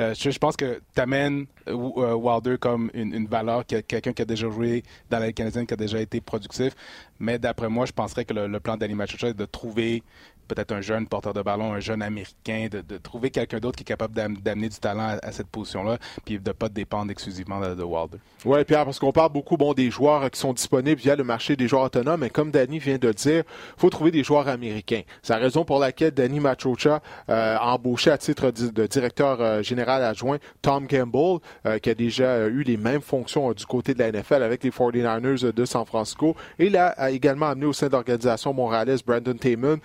Euh, 0.00 0.12
je, 0.12 0.38
pense 0.38 0.56
que 0.56 0.82
tu 0.92 1.00
amènes 1.00 1.46
euh, 1.68 2.14
Wilder 2.14 2.58
comme 2.58 2.90
une, 2.94 3.28
valeur, 3.28 3.64
quelqu'un 3.64 4.12
qui 4.12 4.22
a 4.22 4.24
déjà 4.24 4.50
joué 4.50 4.82
dans 5.08 5.20
la 5.20 5.32
canadienne, 5.32 5.66
qui 5.66 5.74
a 5.74 5.76
déjà 5.76 6.00
été 6.00 6.20
productif. 6.20 6.74
Mais 7.20 7.38
d'après 7.38 7.68
moi, 7.68 7.86
je 7.86 7.92
penserais 7.92 8.24
que 8.24 8.34
le, 8.34 8.60
plan 8.60 8.76
d'Annie 8.76 8.96
est 9.00 9.34
de 9.34 9.44
trouver 9.44 9.67
trouver 9.68 10.02
peut-être 10.48 10.72
un 10.72 10.80
jeune 10.80 11.06
porteur 11.06 11.34
de 11.34 11.42
ballon, 11.42 11.72
un 11.72 11.80
jeune 11.80 12.02
américain, 12.02 12.68
de, 12.70 12.96
trouver 12.98 13.30
quelqu'un 13.30 13.58
d'autre 13.58 13.76
qui 13.76 13.82
est 13.82 13.86
capable 13.86 14.14
d'amener 14.14 14.68
du 14.68 14.78
talent 14.78 15.18
à, 15.22 15.32
cette 15.32 15.48
position-là, 15.48 15.98
puis 16.24 16.38
de 16.38 16.48
ne 16.48 16.52
pas 16.52 16.68
dépendre 16.68 17.10
exclusivement 17.10 17.60
de, 17.60 17.82
Wilder. 17.82 18.18
Oui, 18.44 18.64
Pierre, 18.64 18.84
parce 18.84 18.98
qu'on 18.98 19.12
parle 19.12 19.32
beaucoup 19.32 19.56
bon, 19.56 19.72
des 19.72 19.90
joueurs 19.90 20.30
qui 20.30 20.40
sont 20.40 20.52
disponibles 20.52 21.00
via 21.00 21.16
le 21.16 21.24
marché 21.24 21.56
des 21.56 21.68
joueurs 21.68 21.84
autonomes, 21.84 22.20
mais 22.20 22.30
comme 22.30 22.50
Danny 22.50 22.78
vient 22.78 22.98
de 22.98 23.08
le 23.08 23.14
dire, 23.14 23.44
il 23.46 23.80
faut 23.80 23.90
trouver 23.90 24.10
des 24.10 24.24
joueurs 24.24 24.48
américains. 24.48 25.02
C'est 25.22 25.32
la 25.32 25.38
raison 25.38 25.64
pour 25.64 25.78
laquelle 25.78 26.10
Danny 26.10 26.40
Machocha 26.40 27.00
euh, 27.28 27.56
a 27.56 27.74
embauché 27.74 28.10
à 28.10 28.18
titre 28.18 28.50
de, 28.50 28.86
directeur 28.86 29.40
euh, 29.40 29.62
général 29.62 30.02
adjoint 30.02 30.38
Tom 30.62 30.86
Campbell, 30.86 31.38
euh, 31.66 31.78
qui 31.78 31.90
a 31.90 31.94
déjà 31.94 32.46
eu 32.46 32.62
les 32.62 32.76
mêmes 32.76 33.00
fonctions 33.00 33.52
du 33.52 33.66
côté 33.66 33.94
de 33.94 33.98
la 33.98 34.12
NFL 34.12 34.42
avec 34.42 34.64
les 34.64 34.70
49ers 34.70 35.52
de 35.52 35.64
San 35.64 35.84
Francisco. 35.84 36.36
Et 36.58 36.66
il 36.66 36.76
a, 36.76 37.10
également 37.10 37.46
amené 37.46 37.66
au 37.66 37.72
sein 37.72 37.86
de 37.86 37.92
l'organisation 37.92 38.52
montréalaise 38.52 39.02
Brandon 39.02 39.36
Taymon. 39.36 39.78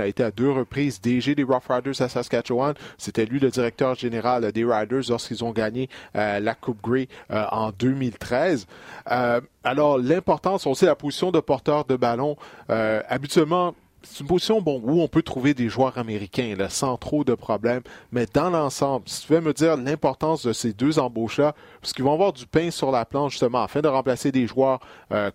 A 0.00 0.06
été 0.06 0.22
à 0.22 0.30
deux 0.30 0.50
reprises 0.50 1.00
DG 1.00 1.34
des 1.34 1.42
Rough 1.42 1.68
Riders 1.68 2.00
à 2.00 2.08
Saskatchewan. 2.08 2.74
C'était 2.98 3.26
lui 3.26 3.40
le 3.40 3.50
directeur 3.50 3.94
général 3.94 4.50
des 4.52 4.64
Riders 4.64 5.02
lorsqu'ils 5.08 5.44
ont 5.44 5.52
gagné 5.52 5.88
euh, 6.16 6.40
la 6.40 6.54
Coupe 6.54 6.82
Grey 6.82 7.08
euh, 7.30 7.44
en 7.50 7.70
2013. 7.70 8.66
Euh, 9.10 9.40
alors, 9.62 9.98
l'importance, 9.98 10.66
on 10.66 10.74
sait 10.74 10.86
la 10.86 10.94
position 10.94 11.30
de 11.30 11.40
porteur 11.40 11.84
de 11.84 11.96
ballon. 11.96 12.36
habituellement, 12.68 13.74
c'est 14.02 14.20
une 14.20 14.26
position 14.26 14.62
où 14.66 15.00
on 15.00 15.08
peut 15.08 15.22
trouver 15.22 15.54
des 15.54 15.70
joueurs 15.70 15.96
américains 15.96 16.54
sans 16.68 16.98
trop 16.98 17.24
de 17.24 17.34
problèmes. 17.34 17.80
Mais 18.12 18.26
dans 18.32 18.50
l'ensemble, 18.50 19.08
si 19.08 19.26
tu 19.26 19.32
veux 19.32 19.40
me 19.40 19.54
dire 19.54 19.78
l'importance 19.78 20.44
de 20.46 20.52
ces 20.52 20.74
deux 20.74 20.98
embauches-là, 20.98 21.54
parce 21.80 21.94
qu'ils 21.94 22.04
vont 22.04 22.12
avoir 22.12 22.34
du 22.34 22.46
pain 22.46 22.70
sur 22.70 22.90
la 22.90 23.06
planche 23.06 23.32
justement 23.32 23.62
afin 23.62 23.80
de 23.80 23.88
remplacer 23.88 24.30
des 24.30 24.46
joueurs 24.46 24.80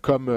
comme, 0.02 0.32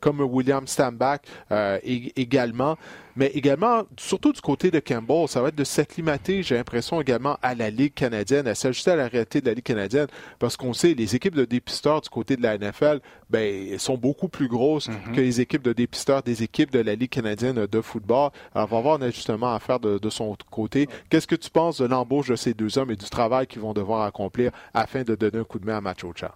comme 0.00 0.20
William 0.20 0.66
Stambach 0.66 1.20
euh, 1.52 1.78
également. 1.84 2.76
Mais 3.16 3.26
également, 3.28 3.84
surtout 3.96 4.32
du 4.32 4.40
côté 4.40 4.70
de 4.70 4.80
Campbell, 4.80 5.28
ça 5.28 5.40
va 5.40 5.48
être 5.48 5.54
de 5.54 5.64
s'acclimater, 5.64 6.42
j'ai 6.42 6.56
l'impression, 6.56 7.00
également 7.00 7.38
à 7.42 7.54
la 7.54 7.70
Ligue 7.70 7.94
canadienne, 7.94 8.46
à 8.46 8.54
s'ajuster 8.54 8.90
à 8.90 8.96
la 8.96 9.08
réalité 9.08 9.40
de 9.40 9.46
la 9.46 9.54
Ligue 9.54 9.64
canadienne, 9.64 10.08
parce 10.38 10.56
qu'on 10.56 10.72
sait, 10.72 10.94
les 10.94 11.14
équipes 11.14 11.34
de 11.34 11.44
dépisteurs 11.44 12.00
du 12.00 12.08
côté 12.08 12.36
de 12.36 12.42
la 12.42 12.58
NFL, 12.58 13.00
ben, 13.30 13.78
sont 13.78 13.96
beaucoup 13.96 14.28
plus 14.28 14.48
grosses 14.48 14.88
mm-hmm. 14.88 15.14
que 15.14 15.20
les 15.20 15.40
équipes 15.40 15.62
de 15.62 15.72
dépisteurs 15.72 16.22
des 16.22 16.42
équipes 16.42 16.70
de 16.72 16.80
la 16.80 16.94
Ligue 16.94 17.10
canadienne 17.10 17.66
de 17.66 17.76
de 17.76 17.82
football. 17.82 18.30
Alors, 18.54 18.68
on 18.70 18.72
va 18.72 18.78
avoir 18.78 18.94
un 18.96 19.02
ajustement 19.02 19.54
à 19.54 19.60
faire 19.60 19.80
de, 19.80 20.10
son 20.10 20.36
côté. 20.50 20.88
Qu'est-ce 21.10 21.26
que 21.26 21.34
tu 21.34 21.50
penses 21.50 21.78
de 21.80 21.86
l'embauche 21.86 22.28
de 22.28 22.36
ces 22.36 22.54
deux 22.54 22.78
hommes 22.78 22.90
et 22.90 22.96
du 22.96 23.08
travail 23.08 23.46
qu'ils 23.46 23.60
vont 23.60 23.74
devoir 23.74 24.02
accomplir 24.02 24.50
afin 24.72 25.02
de 25.02 25.14
donner 25.14 25.38
un 25.38 25.44
coup 25.44 25.58
de 25.58 25.66
main 25.66 25.76
à 25.76 25.80
Machocha? 25.80 26.34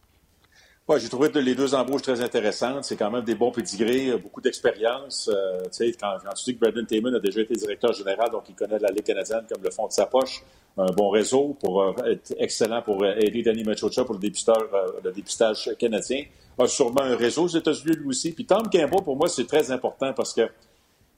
J'ai 0.98 1.08
trouvé 1.08 1.30
les 1.34 1.54
deux 1.54 1.74
embauches 1.74 2.02
très 2.02 2.20
intéressantes. 2.20 2.84
C'est 2.84 2.96
quand 2.96 3.10
même 3.10 3.22
des 3.22 3.36
bons 3.36 3.52
pédigrés, 3.52 4.16
beaucoup 4.16 4.40
d'expérience. 4.40 5.30
Euh, 5.32 5.62
quand, 6.00 6.16
quand, 6.24 6.34
tu 6.34 6.44
dis 6.44 6.56
que 6.56 6.60
Brandon 6.60 6.84
Taman 6.84 7.14
a 7.14 7.20
déjà 7.20 7.42
été 7.42 7.54
directeur 7.54 7.92
général, 7.92 8.30
donc 8.30 8.44
il 8.48 8.54
connaît 8.56 8.78
la 8.78 8.88
Ligue 8.88 9.04
canadienne 9.04 9.44
comme 9.48 9.62
le 9.62 9.70
fond 9.70 9.86
de 9.86 9.92
sa 9.92 10.06
poche, 10.06 10.42
un 10.76 10.86
bon 10.86 11.10
réseau 11.10 11.56
pour 11.60 11.82
euh, 11.82 11.92
être 12.06 12.34
excellent 12.38 12.82
pour 12.82 13.04
euh, 13.04 13.14
aider 13.18 13.42
Danny 13.42 13.62
Machocha 13.62 14.04
pour 14.04 14.14
le 14.14 14.20
dépistage, 14.20 14.56
le 15.04 15.12
dépistage 15.12 15.70
canadien. 15.78 16.24
A 16.58 16.66
sûrement 16.66 17.02
un 17.02 17.16
réseau 17.16 17.44
aux 17.44 17.48
États-Unis 17.48 17.96
lui 17.96 18.08
aussi. 18.08 18.32
Puis 18.32 18.44
Tom 18.44 18.64
Campbell, 18.64 19.02
pour 19.02 19.16
moi, 19.16 19.28
c'est 19.28 19.46
très 19.46 19.70
important 19.70 20.12
parce 20.12 20.34
que, 20.34 20.42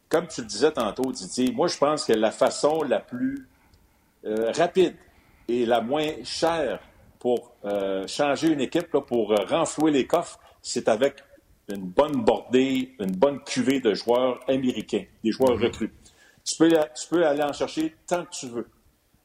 comme 0.08 0.28
tu 0.28 0.42
le 0.42 0.46
disais 0.46 0.70
tantôt, 0.70 1.10
Didier, 1.10 1.50
moi, 1.50 1.66
je 1.66 1.78
pense 1.78 2.04
que 2.04 2.12
la 2.12 2.30
façon 2.30 2.82
la 2.82 3.00
plus 3.00 3.48
rapide 4.24 4.94
et 5.48 5.66
la 5.66 5.80
moins 5.80 6.12
chère 6.22 6.78
pour 7.22 7.52
euh, 7.64 8.04
changer 8.08 8.48
une 8.48 8.60
équipe, 8.60 8.90
pour 8.90 9.30
euh, 9.30 9.36
renflouer 9.48 9.92
les 9.92 10.08
coffres, 10.08 10.40
c'est 10.60 10.88
avec 10.88 11.22
une 11.68 11.84
bonne 11.84 12.24
bordée, 12.24 12.96
une 12.98 13.12
bonne 13.12 13.38
cuvée 13.44 13.78
de 13.78 13.94
joueurs 13.94 14.40
américains, 14.48 15.04
des 15.22 15.30
joueurs 15.30 15.56
mhm. 15.56 15.62
recrues. 15.62 15.94
Tu 16.44 16.56
peux, 16.58 16.68
tu 16.68 17.08
peux 17.08 17.24
aller 17.24 17.44
en 17.44 17.52
chercher 17.52 17.94
tant 18.08 18.24
que 18.24 18.30
tu 18.30 18.48
veux. 18.48 18.66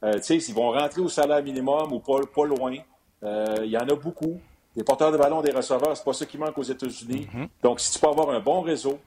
Euh, 0.04 0.14
tu 0.14 0.22
sais, 0.22 0.36
ils 0.36 0.54
vont 0.54 0.70
rentrer 0.70 1.00
au 1.00 1.08
salaire 1.08 1.42
minimum 1.42 1.92
ou 1.92 1.98
pas, 1.98 2.20
pas 2.32 2.46
loin. 2.46 2.76
Il 3.20 3.68
y 3.68 3.76
en 3.76 3.88
a 3.88 3.96
beaucoup. 3.96 4.40
Des 4.76 4.84
porteurs 4.84 5.10
de 5.10 5.16
ballon, 5.16 5.42
des 5.42 5.50
receveurs, 5.50 5.96
c'est 5.96 6.04
pas 6.04 6.12
ça 6.12 6.24
qui 6.24 6.38
manque 6.38 6.56
aux 6.56 6.62
États-Unis. 6.62 7.26
Mhm. 7.34 7.48
Donc, 7.64 7.80
si 7.80 7.90
tu 7.92 7.98
peux 7.98 8.06
avoir 8.06 8.30
un 8.30 8.38
bon 8.38 8.60
réseau, 8.60 9.00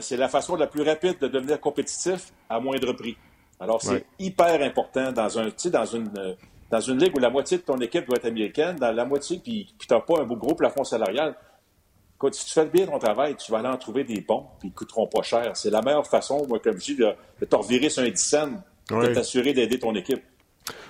c'est 0.00 0.16
la 0.16 0.30
façon 0.30 0.56
la 0.56 0.66
plus 0.66 0.80
rapide 0.80 1.18
de 1.20 1.28
devenir 1.28 1.60
compétitif 1.60 2.32
à 2.48 2.58
moindre 2.58 2.94
prix. 2.94 3.18
Alors, 3.60 3.82
c'est 3.82 4.06
hyper 4.18 4.62
important 4.62 5.12
dans 5.12 5.38
un, 5.38 5.48
dans 5.70 5.84
une, 5.84 6.10
dans 6.70 6.80
une 6.80 6.98
ligue 6.98 7.16
où 7.16 7.20
la 7.20 7.30
moitié 7.30 7.58
de 7.58 7.62
ton 7.62 7.78
équipe 7.78 8.06
doit 8.06 8.16
être 8.16 8.26
américaine, 8.26 8.76
dans 8.76 8.92
la 8.92 9.04
moitié, 9.04 9.38
puis, 9.38 9.72
puis 9.78 9.86
tu 9.86 9.94
n'as 9.94 10.00
pas 10.00 10.20
un 10.20 10.24
gros 10.24 10.54
plafond 10.54 10.84
salarial, 10.84 11.36
écoute, 12.16 12.34
si 12.34 12.46
tu 12.46 12.52
fais 12.52 12.66
bien 12.66 12.86
ton 12.86 12.98
travail, 12.98 13.36
tu 13.36 13.52
vas 13.52 13.58
aller 13.58 13.68
en 13.68 13.76
trouver 13.76 14.04
des 14.04 14.20
bons, 14.20 14.46
puis 14.58 14.68
ils 14.68 14.72
ne 14.72 14.74
coûteront 14.74 15.06
pas 15.06 15.22
cher. 15.22 15.56
C'est 15.56 15.70
la 15.70 15.82
meilleure 15.82 16.06
façon, 16.06 16.46
moi, 16.48 16.58
comme 16.58 16.74
je 16.80 16.84
dis, 16.84 16.96
de, 16.96 17.12
de 17.40 17.44
te 17.44 17.56
revirer 17.56 17.88
sur 17.88 18.02
un 18.02 18.08
10 18.08 18.16
cents, 18.16 18.50
de 18.90 19.14
t'assurer 19.14 19.52
d'aider 19.52 19.78
ton 19.78 19.94
équipe. 19.94 20.22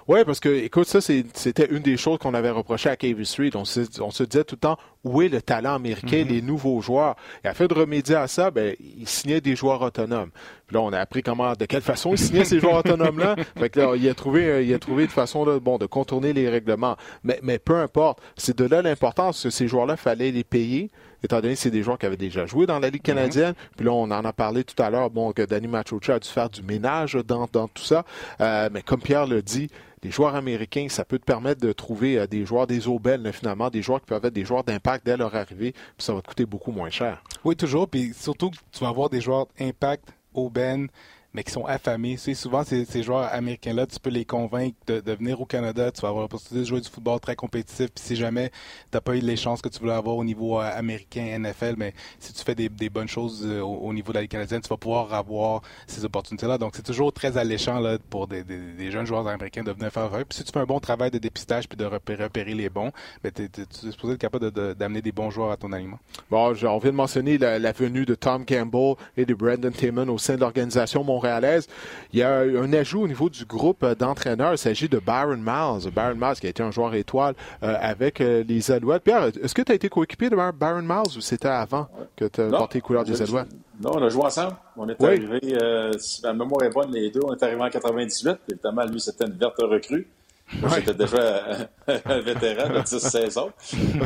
Oui, 0.07 0.21
parce 0.25 0.39
que, 0.41 0.49
écoute, 0.49 0.87
ça, 0.87 1.01
c'était 1.01 1.67
une 1.71 1.79
des 1.79 1.97
choses 1.97 2.19
qu'on 2.19 2.35
avait 2.35 2.51
reproché 2.51 2.91
à 2.91 2.97
KV 2.97 3.25
Street. 3.25 3.51
On 3.55 3.65
se, 3.65 3.81
on 4.01 4.11
se 4.11 4.23
disait 4.25 4.45
tout 4.45 4.57
le 4.57 4.61
temps, 4.61 4.79
où 5.03 5.23
est 5.23 5.29
le 5.29 5.41
talent 5.41 5.75
américain, 5.75 6.19
mm-hmm. 6.19 6.29
les 6.29 6.43
nouveaux 6.43 6.81
joueurs? 6.83 7.17
Et 7.43 7.49
afin 7.49 7.67
de 7.67 7.75
remédier 7.75 8.17
à 8.17 8.29
ça, 8.29 8.51
ben, 8.51 8.75
il 8.81 9.09
signait 9.09 9.41
des 9.41 9.57
joueurs 9.57 9.81
autonomes. 9.81 10.31
Puis 10.67 10.75
là, 10.75 10.83
on 10.83 10.93
a 10.93 10.99
appris 10.99 11.23
comment, 11.23 11.55
de 11.55 11.65
quelle 11.65 11.83
façon 11.83 12.13
il 12.13 12.19
signait 12.19 12.45
ces 12.45 12.61
joueurs 12.61 12.77
autonomes-là. 12.77 13.37
Fait 13.59 13.71
que 13.71 13.81
là, 13.81 13.95
il 13.97 14.07
a 14.09 14.15
trouvé, 14.15 14.67
il 14.67 14.75
a 14.75 14.79
trouvé 14.79 15.05
une 15.05 15.11
façon, 15.11 15.47
de, 15.47 15.59
bon, 15.59 15.79
de 15.79 15.87
contourner 15.87 16.33
les 16.35 16.51
règlements. 16.51 16.97
Mais, 17.23 17.41
mais 17.43 17.59
peu 17.59 17.77
importe. 17.77 18.21
C'est 18.37 18.57
de 18.59 18.65
là 18.65 18.83
l'importance 18.83 19.43
que 19.43 19.51
ces 19.51 19.69
joueurs-là, 19.69 19.97
fallait 19.97 20.31
les 20.31 20.45
payer 20.45 20.91
étant 21.27 21.41
donné 21.41 21.55
que 21.55 21.61
c'est 21.61 21.71
des 21.71 21.83
joueurs 21.83 21.99
qui 21.99 22.07
avaient 22.07 22.17
déjà 22.17 22.47
joué 22.47 22.67
dans 22.67 22.79
la 22.79 22.91
Ligue 22.91 23.03
mm-hmm. 23.03 23.05
canadienne. 23.05 23.55
Puis 23.77 23.87
là, 23.87 23.93
on 23.93 24.11
en 24.11 24.25
a 24.25 24.33
parlé 24.33 24.65
tout 24.65 24.81
à 24.83 24.91
l'heure, 24.91 25.11
bon, 25.11 25.33
que 25.33 25.43
Danny 25.43 25.69
Machocha 25.69 26.15
a 26.15 26.19
dû 26.19 26.29
faire 26.29 26.51
du 26.51 26.63
ménage 26.63 27.15
dans, 27.27 27.49
dans 27.53 27.69
tout 27.69 27.83
ça. 27.83 28.05
Euh, 28.41 28.69
mais 28.73 28.83
comme 28.83 29.01
Pierre 29.01 29.27
le 29.27 29.43
dit, 29.43 29.71
les 30.05 30.11
joueurs 30.11 30.35
américains, 30.35 30.87
ça 30.91 31.05
peut 31.05 31.19
te 31.19 31.25
permettre 31.25 31.61
de 31.61 31.73
trouver 31.73 32.19
euh, 32.19 32.27
des 32.27 32.45
joueurs 32.45 32.67
des 32.67 32.87
aubaines, 32.87 33.33
finalement, 33.33 33.71
des 33.71 33.83
joueurs 33.83 34.01
qui 34.01 34.07
peuvent 34.07 34.25
être 34.25 34.35
des 34.35 34.45
joueurs 34.45 34.63
d'impact 34.63 35.07
dès 35.07 35.17
leur 35.17 35.35
arrivée, 35.35 35.73
puis 35.73 36.05
ça 36.05 36.13
va 36.13 36.21
te 36.21 36.29
coûter 36.29 36.45
beaucoup 36.45 36.73
moins 36.73 36.91
cher. 36.91 37.23
Oui, 37.43 37.57
toujours, 37.57 37.89
puis 37.89 38.13
surtout, 38.15 38.51
tu 38.71 38.81
vas 38.81 38.89
avoir 38.89 39.09
des 39.09 39.23
joueurs 39.23 39.47
impact, 39.59 40.13
aubaines, 40.35 40.89
mais 41.35 41.43
qui 41.43 41.51
sont 41.51 41.67
affamés. 41.67 42.17
Tu 42.17 42.35
souvent, 42.35 42.63
ces, 42.65 42.85
ces 42.85 43.03
joueurs 43.03 43.29
américains-là, 43.33 43.87
tu 43.87 43.99
peux 43.99 44.11
les 44.11 44.25
convaincre 44.25 44.77
de, 44.87 45.01
de, 45.01 45.13
venir 45.13 45.41
au 45.41 45.45
Canada. 45.45 45.91
Tu 45.91 46.01
vas 46.01 46.09
avoir 46.09 46.29
possibilité 46.29 46.61
de 46.61 46.69
jouer 46.69 46.81
du 46.81 46.89
football 46.89 47.19
très 47.19 47.35
compétitif. 47.35 47.91
Puis 47.91 48.05
si 48.05 48.17
jamais 48.17 48.51
tu 48.51 48.55
n'as 48.95 49.01
pas 49.01 49.17
eu 49.17 49.21
les 49.21 49.37
chances 49.37 49.61
que 49.61 49.69
tu 49.69 49.81
voulais 49.81 49.93
avoir 49.93 50.17
au 50.17 50.25
niveau 50.25 50.61
euh, 50.61 50.79
américain, 50.79 51.37
NFL, 51.39 51.75
mais 51.77 51.93
si 52.21 52.33
tu 52.33 52.43
fais 52.43 52.55
des, 52.55 52.69
des 52.69 52.89
bonnes 52.89 53.09
choses 53.09 53.43
euh, 53.45 53.61
au, 53.61 53.93
niveau 53.93 54.13
de 54.13 54.19
la 54.19 54.23
Ligue 54.23 54.31
canadienne, 54.31 54.61
tu 54.61 54.69
vas 54.69 54.77
pouvoir 54.77 55.13
avoir 55.13 55.63
ces 55.89 56.05
opportunités-là. 56.05 56.57
Donc, 56.57 56.75
c'est 56.77 56.85
toujours 56.85 57.13
très 57.13 57.37
alléchant 57.37 57.81
là, 57.81 57.99
pour 58.11 58.29
des, 58.29 58.45
des, 58.45 58.91
jeunes 58.93 59.07
joueurs 59.07 59.27
américains 59.27 59.65
de 59.65 59.73
venir 59.73 59.91
faire. 59.91 60.11
Puis 60.11 60.39
si 60.39 60.45
tu 60.45 60.53
fais 60.53 60.61
un 60.61 60.67
bon 60.67 60.79
travail 60.79 61.11
de 61.11 61.19
dépistage 61.19 61.69
puis 61.69 61.77
de 61.77 61.85
repérer, 61.85 62.29
les 62.55 62.69
bons, 62.69 62.93
ben, 63.23 63.33
tu 63.33 63.43
es, 63.43 63.91
supposé 63.91 64.15
être 64.15 64.21
capable 64.21 64.51
d'amener 64.75 65.03
des 65.03 65.13
bons 65.13 65.31
joueurs 65.31 65.51
à 65.51 65.57
ton 65.57 65.73
aliment. 65.73 65.99
Bon, 66.31 66.49
on 66.51 66.79
vient 66.79 66.91
de 66.91 66.97
mentionner 66.97 67.39
la, 67.39 67.59
la, 67.59 67.73
venue 67.73 68.05
de 68.05 68.15
Tom 68.15 68.45
Campbell 68.45 68.95
et 69.17 69.25
de 69.25 69.35
Brandon 69.35 69.71
Taman 69.73 70.09
au 70.09 70.19
sein 70.19 70.37
de 70.37 70.41
l'organisation 70.41 71.03
montréalaise. 71.25 71.67
Il 72.13 72.19
y 72.19 72.23
a 72.23 72.41
un 72.41 72.73
ajout 72.73 73.03
au 73.03 73.09
niveau 73.09 73.31
du 73.31 73.45
groupe 73.45 73.85
d'entraîneurs. 73.99 74.53
Il 74.53 74.59
s'agit 74.59 74.89
de 74.89 74.99
Byron 74.99 75.41
Miles. 75.41 75.91
Byron 75.91 76.19
Miles 76.19 76.35
qui 76.41 76.47
a 76.47 76.51
été 76.51 76.63
un 76.63 76.71
joueur 76.71 76.95
étoile 76.95 77.35
euh, 77.63 77.75
avec 77.81 78.21
euh, 78.21 78.45
les 78.47 78.71
Alouettes. 78.71 79.03
Pierre, 79.03 79.25
est-ce 79.43 79.55
que 79.55 79.63
tu 79.63 79.73
as 79.73 79.75
été 79.75 79.89
coéquipier 79.89 80.31
de 80.31 80.37
Byron 80.37 80.87
Miles 80.87 81.17
ou 81.17 81.21
c'était 81.21 81.49
avant 81.49 81.89
que 82.17 82.27
tu 82.27 82.41
as 82.41 82.51
porté 82.51 82.79
les 82.79 82.83
couleurs 82.83 83.05
des 83.05 83.21
Alouettes? 83.21 83.49
Non, 83.81 83.91
on 83.95 84.03
a 84.03 84.09
joué 84.09 84.25
ensemble. 84.25 84.57
On 84.77 84.89
est 84.89 85.03
arrivé, 85.03 85.41
euh, 85.61 85.93
si 85.99 86.23
ma 86.23 86.33
mémoire 86.33 86.63
est 86.63 86.71
bonne, 86.71 86.93
les 86.93 87.11
deux, 87.11 87.21
on 87.25 87.35
est 87.35 87.43
arrivés 87.43 87.63
en 87.63 87.71
98. 87.71 88.37
Évidemment, 88.49 88.85
lui, 88.85 89.01
c'était 89.01 89.25
une 89.25 89.33
verte 89.33 89.59
recrue. 89.59 90.07
Moi, 90.53 90.71
j'étais 90.77 90.95
déjà 90.95 91.69
un 91.87 92.21
vétéran 92.21 92.69
de 92.69 92.81
10 92.81 92.99
saisons. 92.99 93.51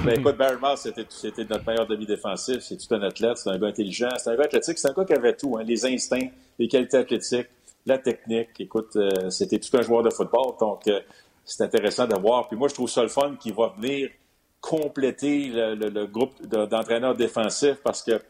Mais 0.04 0.14
écoute, 0.16 0.36
Barry 0.36 0.56
Miles, 0.62 0.76
c'était 1.08 1.44
notre 1.44 1.66
meilleur 1.66 1.86
demi-défensif. 1.86 2.58
C'est 2.60 2.76
tout 2.76 2.94
un 2.94 3.02
athlète, 3.02 3.38
c'est 3.38 3.50
un 3.50 3.58
gars 3.58 3.68
intelligent, 3.68 4.08
c'est 4.18 4.30
un 4.30 4.36
gars 4.36 4.44
athlétique, 4.44 4.78
c'est 4.78 4.88
un 4.88 4.92
gars 4.92 5.04
qui 5.04 5.14
avait 5.14 5.34
tout, 5.34 5.56
hein, 5.58 5.62
les 5.64 5.84
instincts, 5.84 6.28
les 6.58 6.68
qualités 6.68 6.96
athlétiques, 6.96 7.48
la 7.86 7.98
technique. 7.98 8.48
Écoute, 8.60 8.96
euh, 8.96 9.30
c'était 9.30 9.58
tout 9.58 9.76
un 9.76 9.82
joueur 9.82 10.02
de 10.02 10.10
football, 10.10 10.54
donc 10.60 10.86
euh, 10.86 11.00
c'est 11.44 11.64
intéressant 11.64 12.06
de 12.06 12.18
voir. 12.18 12.48
Puis 12.48 12.56
moi, 12.56 12.68
je 12.68 12.74
trouve 12.74 12.88
ça 12.88 13.02
le 13.02 13.08
fun 13.08 13.36
qui 13.38 13.50
va 13.50 13.74
venir 13.76 14.08
compléter 14.60 15.50
le, 15.52 16.06
groupe 16.06 16.34
d'entraîneurs 16.46 17.14
défensifs 17.14 17.78
parce 17.82 18.02
que 18.02 18.20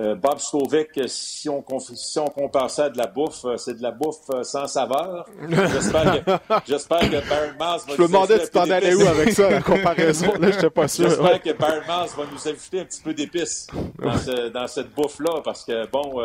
euh, 0.00 0.14
Bob 0.14 0.38
Stovek, 0.38 1.00
si 1.06 1.48
on, 1.48 1.64
si 1.78 2.18
on 2.18 2.26
compare 2.26 2.70
ça 2.70 2.84
à 2.86 2.90
de 2.90 2.98
la 2.98 3.06
bouffe, 3.06 3.44
c'est 3.56 3.76
de 3.76 3.82
la 3.82 3.90
bouffe 3.90 4.30
sans 4.42 4.66
saveur. 4.66 5.26
J'espère 5.48 6.24
que, 6.24 6.30
j'espère 6.66 7.00
que 7.00 7.28
Baron 7.28 7.52
Mars 7.58 7.86
va 7.86 7.94
Je 7.96 8.02
me 8.02 8.06
demandais 8.06 8.38
si 8.40 8.46
tu 8.46 8.50
t'en 8.50 8.70
allais 8.70 8.94
où 8.94 9.06
avec 9.06 9.30
ça, 9.32 9.50
la 9.50 9.62
comparaison. 9.62 10.32
Là, 10.40 10.50
je 10.50 10.66
pas 10.66 10.88
sûr. 10.88 11.08
J'espère 11.08 11.40
que 11.40 11.52
Baron 11.52 11.86
Mars 11.86 12.14
va 12.16 12.24
nous 12.30 12.48
ajouter 12.48 12.80
un 12.80 12.84
petit 12.84 13.02
peu 13.02 13.14
d'épices 13.14 13.66
dans, 13.98 14.50
dans, 14.50 14.66
cette 14.66 14.92
bouffe-là 14.94 15.42
parce 15.44 15.64
que, 15.64 15.86
bon, 15.90 16.22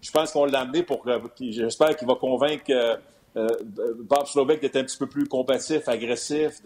je 0.00 0.10
pense 0.10 0.32
qu'on 0.32 0.44
l'a 0.44 0.60
amené 0.60 0.82
pour. 0.82 1.04
J'espère 1.40 1.96
qu'il 1.96 2.06
va 2.06 2.14
convaincre 2.14 2.98
euh, 3.36 3.48
euh, 3.78 3.94
Bob 3.98 4.26
Slovak 4.26 4.60
d'être 4.60 4.76
un 4.76 4.84
petit 4.84 4.96
peu 4.96 5.06
plus 5.06 5.26
combatif, 5.26 5.88
agressif, 5.88 6.62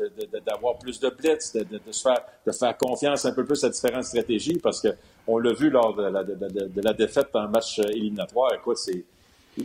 d'avoir 0.47 0.79
plus 0.79 1.01
de 1.01 1.11
blitz, 1.11 1.53
de, 1.53 1.81
se 1.91 2.03
faire, 2.03 2.21
de 2.47 2.53
faire 2.53 2.77
confiance 2.77 3.25
un 3.25 3.33
peu 3.33 3.45
plus 3.45 3.63
à 3.65 3.69
différentes 3.69 4.05
stratégies, 4.05 4.59
parce 4.63 4.81
qu'on 4.81 5.39
l'a 5.39 5.53
vu 5.53 5.69
lors 5.69 5.95
de 5.95 6.81
la, 6.81 6.93
défaite 6.93 7.29
dans 7.33 7.43
le 7.43 7.49
match 7.49 7.79
éliminatoire. 7.81 8.55
Écoute, 8.55 8.79
c'est, 8.79 9.05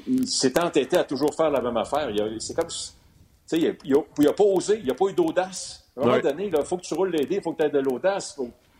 il 0.07 0.27
s'est 0.27 0.59
entêté 0.59 0.97
à 0.97 1.03
toujours 1.03 1.33
faire 1.35 1.51
la 1.51 1.61
même 1.61 1.77
affaire. 1.77 2.09
C'est 2.39 2.55
comme, 2.55 2.67
tu 2.67 2.73
sais, 3.45 3.77
il 3.83 3.95
n'a 4.19 4.33
pas 4.33 4.43
osé, 4.43 4.79
il 4.81 4.87
n'a 4.87 4.95
pas 4.95 5.05
eu 5.05 5.13
d'audace. 5.13 5.87
À 5.95 6.01
un 6.01 6.05
moment 6.05 6.19
donné, 6.19 6.47
il 6.47 6.65
faut 6.65 6.77
que 6.77 6.81
tu 6.81 6.93
roules 6.93 7.11
les 7.11 7.25
dés, 7.25 7.35
il 7.35 7.41
faut 7.41 7.53
que 7.53 7.61
tu 7.61 7.67
aies 7.67 7.71
de 7.71 7.79
l'audace 7.79 8.37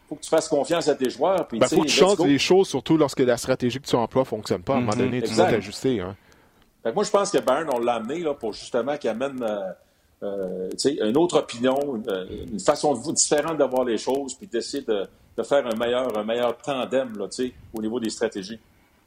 faut 0.08 0.16
que 0.16 0.22
tu 0.22 0.30
fasses 0.30 0.48
confiance 0.48 0.88
à 0.88 0.96
tes 0.96 1.10
joueurs. 1.10 1.48
Il 1.52 1.60
ben, 1.60 1.68
faut 1.68 1.82
que 1.82 1.88
tu 1.88 1.94
changes 1.94 2.20
les 2.20 2.38
choses, 2.38 2.68
surtout 2.70 2.98
lorsque 2.98 3.20
la 3.22 3.38
stratégie 3.38 3.80
que 3.80 3.88
tu 3.88 3.96
emploies 3.96 4.22
ne 4.22 4.28
fonctionne 4.28 4.62
pas. 4.62 4.76
À 4.76 4.78
un 4.78 4.82
moment 4.82 4.96
donné, 4.96 5.22
tu 5.22 5.34
dois 5.34 5.46
t'ajuster. 5.46 6.00
Hein. 6.00 6.16
Moi, 6.94 7.04
je 7.04 7.10
pense 7.10 7.32
que 7.32 7.40
Byrne, 7.40 7.70
on 7.74 7.80
l'a 7.80 7.96
amené 7.96 8.20
là, 8.20 8.34
pour 8.34 8.54
justement 8.54 8.98
qu'il 8.98 9.10
amène 9.10 9.42
euh, 9.42 9.72
euh, 10.24 10.70
une 10.86 11.18
autre 11.18 11.40
opinion, 11.40 11.96
une, 11.96 12.60
façon 12.60 12.94
différente 13.12 13.58
d'avoir 13.58 13.84
les 13.84 13.98
choses, 13.98 14.36
puis 14.36 14.48
d'essayer 14.48 14.84
de, 14.84 15.08
de, 15.38 15.44
faire 15.44 15.66
un 15.66 15.76
meilleur, 15.76 16.16
un 16.18 16.24
meilleur 16.24 16.58
tandem 16.58 17.18
là, 17.18 17.28
au 17.74 17.82
niveau 17.82 18.00
des 18.00 18.10
stratégies. 18.10 18.60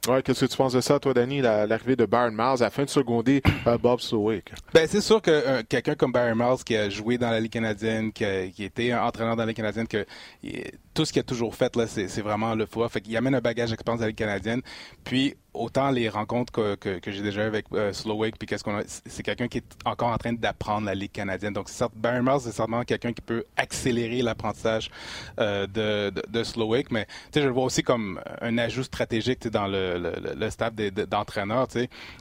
Ouais, 0.07 0.23
qu'est-ce 0.23 0.45
que 0.45 0.45
tu 0.45 0.55
penses 0.55 0.71
de 0.71 0.79
ça, 0.79 0.97
toi, 0.97 1.13
Danny, 1.13 1.41
l'arrivée 1.41 1.97
de 1.97 2.05
Byron 2.05 2.31
Miles 2.31 2.41
à 2.41 2.55
la 2.55 2.69
fin 2.69 2.85
de 2.85 2.89
seconder 2.89 3.41
euh, 3.67 3.77
Bob 3.77 3.99
Slowick? 3.99 4.53
Ben, 4.73 4.87
c'est 4.87 5.01
sûr 5.01 5.21
que 5.21 5.29
euh, 5.29 5.61
quelqu'un 5.67 5.95
comme 5.95 6.13
Byron 6.13 6.37
Miles 6.37 6.63
qui 6.63 6.77
a 6.77 6.89
joué 6.89 7.17
dans 7.17 7.29
la 7.29 7.41
Ligue 7.41 7.51
canadienne, 7.51 8.13
qui, 8.13 8.23
a, 8.23 8.47
qui 8.47 8.63
était 8.63 8.93
entraîneur 8.93 9.35
dans 9.35 9.43
la 9.43 9.47
Ligue 9.47 9.57
canadienne, 9.57 9.87
que 9.87 10.05
tout 10.93 11.03
ce 11.03 11.11
qu'il 11.11 11.19
a 11.19 11.23
toujours 11.23 11.53
fait, 11.53 11.75
là, 11.75 11.85
c'est 11.85 12.21
vraiment 12.21 12.55
le 12.55 12.65
foie. 12.65 12.87
Fait 12.87 13.01
qu'il 13.01 13.15
amène 13.17 13.35
un 13.35 13.41
bagage 13.41 13.71
d'expérience 13.71 13.99
dans 13.99 14.05
la 14.05 14.09
Ligue 14.09 14.17
canadienne. 14.17 14.61
Puis, 15.03 15.35
autant 15.59 15.91
les 15.91 16.09
rencontres 16.09 16.51
que, 16.51 16.75
que, 16.75 17.11
j'ai 17.11 17.21
déjà 17.21 17.43
eues 17.43 17.47
avec 17.47 17.65
euh, 17.73 17.93
Slowick, 17.93 18.37
puis 18.37 18.47
qu'est-ce 18.47 18.63
qu'on 18.63 18.77
a, 18.77 18.83
c'est 18.85 19.23
quelqu'un 19.23 19.47
qui 19.47 19.57
est 19.59 19.75
encore 19.85 20.09
en 20.09 20.17
train 20.17 20.33
d'apprendre 20.33 20.85
la 20.85 20.95
Ligue 20.95 21.11
canadienne. 21.11 21.53
Donc, 21.53 21.69
certes, 21.69 21.93
Barry 21.95 22.21
Miles, 22.21 22.39
c'est 22.41 22.51
certainement 22.51 22.83
quelqu'un 22.83 23.13
qui 23.13 23.21
peut 23.21 23.43
accélérer 23.57 24.21
l'apprentissage 24.21 24.89
euh, 25.39 25.67
de, 25.67 26.09
de, 26.11 26.21
de, 26.27 26.43
mais 26.91 27.07
je 27.35 27.41
le 27.41 27.49
vois 27.49 27.65
aussi 27.65 27.83
comme 27.83 28.21
un 28.41 28.57
ajout 28.57 28.83
stratégique 28.83 29.47
dans 29.47 29.67
le, 29.67 29.97
le, 30.35 30.49
staff 30.49 30.73
d'entraîneurs. 30.73 31.67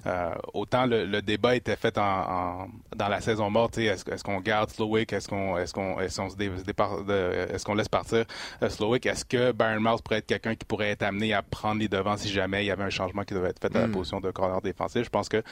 Euh, 0.06 0.34
autant 0.54 0.86
le, 0.86 1.04
le, 1.04 1.22
débat 1.22 1.54
était 1.56 1.76
fait 1.76 1.96
en, 1.98 2.68
dans 2.96 3.08
la 3.08 3.20
saison 3.20 3.50
morte. 3.50 3.78
Est-ce, 3.78 4.10
est-ce 4.10 4.24
qu'on 4.24 4.40
garde 4.40 4.70
Slowick, 4.70 5.12
est-ce 5.12 5.28
qu'on 5.28 5.56
est-ce 5.58 5.72
qu'on 5.72 6.00
est-ce 6.00 6.16
qu'on 6.16 6.28
est-ce 6.28 7.64
qu'on 7.64 7.74
laisse 7.74 7.88
partir 7.88 8.24
euh, 8.62 8.68
Slowick, 8.68 9.06
est-ce 9.06 9.24
que 9.24 9.52
Barry 9.52 9.80
Miles 9.80 10.02
pourrait 10.04 10.18
être 10.18 10.26
quelqu'un 10.26 10.54
qui 10.54 10.64
pourrait 10.64 10.90
être 10.90 11.02
amené 11.02 11.32
à 11.32 11.42
prendre 11.42 11.80
les 11.80 11.88
devants 11.88 12.16
si 12.16 12.28
jamais 12.28 12.64
il 12.64 12.66
y 12.66 12.70
avait 12.70 12.84
un 12.84 12.90
changement 12.90 13.22
qui 13.28 13.34
devait 13.34 13.50
être 13.50 13.60
fait 13.60 13.74
à 13.76 13.80
la 13.80 13.86
hmm. 13.86 13.92
position 13.92 14.20
de 14.20 14.30
corner 14.30 14.60
défensif. 14.60 15.04
Je 15.04 15.10
pense 15.10 15.28
que 15.28 15.42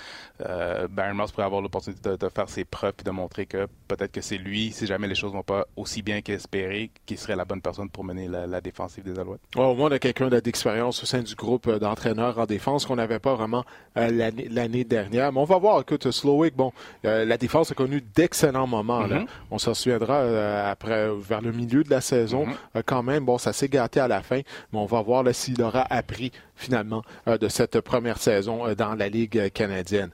euh, 0.41 0.89
Baron 0.89 1.15
Moss 1.15 1.31
pourrait 1.31 1.47
avoir 1.47 1.61
l'opportunité 1.61 2.17
de, 2.17 2.29
faire 2.29 2.49
ses 2.49 2.65
preuves 2.65 2.95
et 3.01 3.05
de 3.05 3.11
montrer 3.11 3.47
que 3.47 3.69
peut-être 3.87 4.13
que 4.13 4.21
c'est 4.21 4.39
lui, 4.39 4.73
si 4.73 4.87
jamais 4.87 5.07
les 5.07 5.15
choses 5.15 5.33
vont 5.33 5.43
pas 5.43 5.67
aussi 5.77 6.03
bien 6.03 6.23
qu'espéré, 6.23 6.91
qui 7.05 7.17
serait 7.17 7.37
la 7.37 7.45
bonne 7.45 7.61
personne 7.61 7.91
pour 7.91 8.05
mener 8.05 8.29
la, 8.29 8.61
défensive 8.61 9.05
des 9.05 9.19
Alouettes. 9.19 9.41
au 9.55 9.75
moins, 9.75 9.89
on 9.89 9.93
a 9.93 9.99
quelqu'un 9.99 10.29
d'expérience 10.29 11.03
au 11.03 11.07
sein 11.07 11.23
du 11.23 11.35
groupe 11.35 11.67
euh, 11.69 11.79
d'entraîneurs 11.79 12.39
en 12.39 12.47
défense 12.47 12.87
qu'on 12.87 12.97
n'avait 12.97 13.19
pas 13.19 13.35
vraiment 13.35 13.65
euh, 13.97 14.31
l'année 14.51 14.85
dernière. 14.85 15.33
Mais 15.33 15.41
on 15.41 15.45
va 15.45 15.59
voir. 15.59 15.81
Écoute, 15.81 16.11
Slowick, 16.11 16.57
bon, 16.57 16.73
euh, 17.05 17.25
la 17.25 17.37
défense 17.37 17.71
a 17.71 17.75
connu 17.75 18.03
d'excellents 18.15 18.67
moments. 18.67 19.07
Mm-hmm. 19.07 19.27
On 19.51 19.59
s'en 19.59 19.75
souviendra 19.75 20.69
après, 20.69 21.09
vers 21.19 21.43
le 21.43 21.53
milieu 21.53 21.85
de 21.85 21.91
la 21.91 22.01
saison. 22.01 22.47
Mm-hmm. 22.47 22.83
quand 22.85 23.03
même, 23.03 23.25
bon, 23.25 23.39
ça 23.39 23.53
s'est 23.53 23.69
gâté 23.69 24.01
à 24.01 24.09
la 24.09 24.23
fin, 24.23 24.41
mais 24.73 24.79
on 24.79 24.87
va 24.87 25.03
voir 25.03 25.25
s'il 25.33 25.61
aura 25.63 25.87
appris 25.91 26.33
finalement 26.57 27.03
de 27.27 27.49
cette 27.49 27.81
première 27.81 28.19
saison 28.19 28.75
dans 28.75 28.95
la 28.95 29.09
Ligue 29.09 29.51
canadienne. 29.53 30.11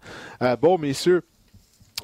bon, 0.61 0.79
messieurs, 0.79 1.23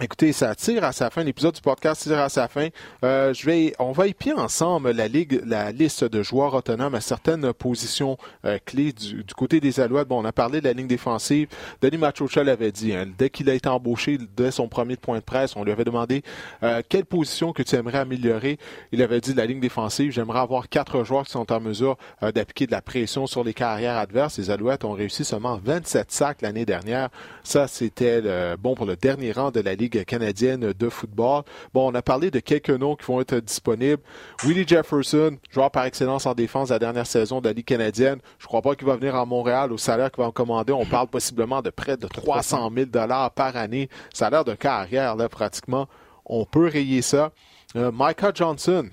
Écoutez, 0.00 0.32
ça 0.32 0.54
tire 0.54 0.84
à 0.84 0.92
sa 0.92 1.10
fin. 1.10 1.24
L'épisode 1.24 1.56
du 1.56 1.60
podcast 1.60 2.04
tire 2.04 2.20
à 2.20 2.28
sa 2.28 2.46
fin. 2.46 2.68
Euh, 3.04 3.34
je 3.34 3.44
vais, 3.44 3.74
on 3.80 3.90
va 3.90 4.06
épier 4.06 4.32
ensemble 4.32 4.92
la 4.92 5.08
ligue, 5.08 5.42
la 5.44 5.72
liste 5.72 6.04
de 6.04 6.22
joueurs 6.22 6.54
autonomes 6.54 6.94
à 6.94 7.00
certaines 7.00 7.52
positions 7.52 8.16
euh, 8.44 8.58
clés 8.64 8.92
du, 8.92 9.24
côté 9.36 9.58
des 9.58 9.80
Alouettes. 9.80 10.06
Bon, 10.06 10.22
on 10.22 10.24
a 10.24 10.30
parlé 10.30 10.60
de 10.60 10.66
la 10.66 10.72
ligne 10.72 10.86
défensive. 10.86 11.48
Denis 11.82 11.98
Machocha 11.98 12.44
l'avait 12.44 12.70
dit. 12.70 12.94
Hein, 12.94 13.08
dès 13.18 13.28
qu'il 13.28 13.50
a 13.50 13.54
été 13.54 13.68
embauché, 13.68 14.20
dès 14.36 14.52
son 14.52 14.68
premier 14.68 14.94
point 14.94 15.18
de 15.18 15.24
presse, 15.24 15.56
on 15.56 15.64
lui 15.64 15.72
avait 15.72 15.82
demandé 15.82 16.22
euh, 16.62 16.80
quelle 16.88 17.04
position 17.04 17.52
que 17.52 17.64
tu 17.64 17.74
aimerais 17.74 17.98
améliorer. 17.98 18.58
Il 18.92 19.02
avait 19.02 19.20
dit 19.20 19.34
la 19.34 19.46
ligne 19.46 19.58
défensive. 19.58 20.12
J'aimerais 20.12 20.38
avoir 20.38 20.68
quatre 20.68 21.02
joueurs 21.02 21.24
qui 21.24 21.32
sont 21.32 21.52
en 21.52 21.58
mesure 21.58 21.96
d'appliquer 22.22 22.68
de 22.68 22.72
la 22.72 22.82
pression 22.82 23.26
sur 23.26 23.42
les 23.42 23.52
carrières 23.52 23.96
adverses. 23.96 24.38
Les 24.38 24.50
Alouettes 24.50 24.84
ont 24.84 24.92
réussi 24.92 25.24
seulement 25.24 25.58
27 25.60 26.12
sacs 26.12 26.42
l'année 26.42 26.64
dernière. 26.64 27.08
Ça, 27.42 27.66
c'était 27.66 28.22
bon 28.58 28.76
pour 28.76 28.86
le 28.86 28.94
dernier 28.94 29.32
rang 29.32 29.50
de 29.50 29.58
la 29.58 29.74
ligue 29.74 29.87
canadienne 29.88 30.72
de 30.72 30.88
football. 30.88 31.42
Bon, 31.74 31.90
on 31.90 31.94
a 31.94 32.02
parlé 32.02 32.30
de 32.30 32.40
quelques 32.40 32.70
noms 32.70 32.96
qui 32.96 33.06
vont 33.06 33.20
être 33.20 33.36
disponibles. 33.36 34.02
Willie 34.44 34.66
Jefferson, 34.66 35.36
joueur 35.50 35.70
par 35.70 35.84
excellence 35.84 36.26
en 36.26 36.34
défense 36.34 36.70
la 36.70 36.78
dernière 36.78 37.06
saison 37.06 37.40
de 37.40 37.48
la 37.48 37.52
Ligue 37.52 37.66
canadienne. 37.66 38.18
Je 38.38 38.44
ne 38.44 38.48
crois 38.48 38.62
pas 38.62 38.74
qu'il 38.74 38.86
va 38.86 38.96
venir 38.96 39.14
à 39.14 39.24
Montréal 39.24 39.72
au 39.72 39.78
salaire 39.78 40.10
qu'il 40.10 40.22
va 40.22 40.28
en 40.28 40.32
commander. 40.32 40.72
On 40.72 40.86
parle 40.86 41.08
possiblement 41.08 41.62
de 41.62 41.70
près 41.70 41.96
de 41.96 42.06
300 42.06 42.70
000 42.74 42.86
dollars 42.86 43.30
par 43.32 43.56
année. 43.56 43.88
Salaire 44.12 44.44
de 44.44 44.54
carrière, 44.54 45.16
là, 45.16 45.28
pratiquement. 45.28 45.88
On 46.24 46.44
peut 46.44 46.68
rayer 46.68 47.02
ça. 47.02 47.32
Euh, 47.76 47.90
Micah 47.92 48.32
Johnson, 48.34 48.88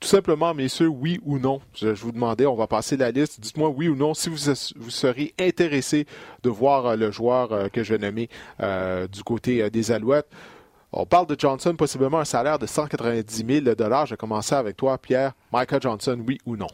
tout 0.00 0.08
simplement, 0.08 0.52
messieurs, 0.52 0.88
oui 0.88 1.20
ou 1.24 1.38
non. 1.38 1.60
Je, 1.74 1.88
vous 1.88 2.12
demandais, 2.12 2.46
on 2.46 2.54
va 2.54 2.66
passer 2.66 2.96
la 2.96 3.10
liste. 3.10 3.40
Dites-moi 3.40 3.70
oui 3.70 3.88
ou 3.88 3.96
non 3.96 4.14
si 4.14 4.28
vous, 4.28 4.36
vous 4.76 4.90
seriez 4.90 5.34
intéressé 5.38 6.06
de 6.42 6.50
voir 6.50 6.86
euh, 6.86 6.96
le 6.96 7.10
joueur 7.10 7.52
euh, 7.52 7.68
que 7.68 7.82
je 7.82 7.94
vais 7.94 8.06
nommer 8.06 8.28
euh, 8.60 9.06
du 9.08 9.22
côté 9.22 9.70
des 9.70 9.92
Alouettes. 9.92 10.28
On 10.92 11.06
parle 11.06 11.26
de 11.26 11.36
Johnson, 11.38 11.74
possiblement 11.76 12.18
un 12.18 12.24
salaire 12.24 12.58
de 12.58 12.66
190 12.66 13.36
000 13.36 13.48
Je 13.50 14.10
vais 14.10 14.16
commencer 14.16 14.54
avec 14.54 14.76
toi, 14.76 14.98
Pierre. 14.98 15.32
Michael 15.52 15.82
Johnson, 15.82 16.22
oui 16.26 16.38
ou 16.46 16.56
non? 16.56 16.68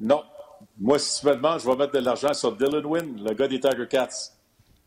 Non. 0.00 0.22
Moi, 0.78 0.98
si 0.98 1.20
tu 1.20 1.26
me 1.26 1.34
demandes, 1.34 1.60
je 1.60 1.66
vais 1.66 1.76
mettre 1.76 1.92
de 1.92 2.00
l'argent 2.00 2.32
sur 2.34 2.54
Dylan 2.56 2.84
Wynn, 2.84 3.24
le 3.24 3.34
gars 3.34 3.48
des 3.48 3.60
Tiger 3.60 3.86
Cats. 3.88 4.32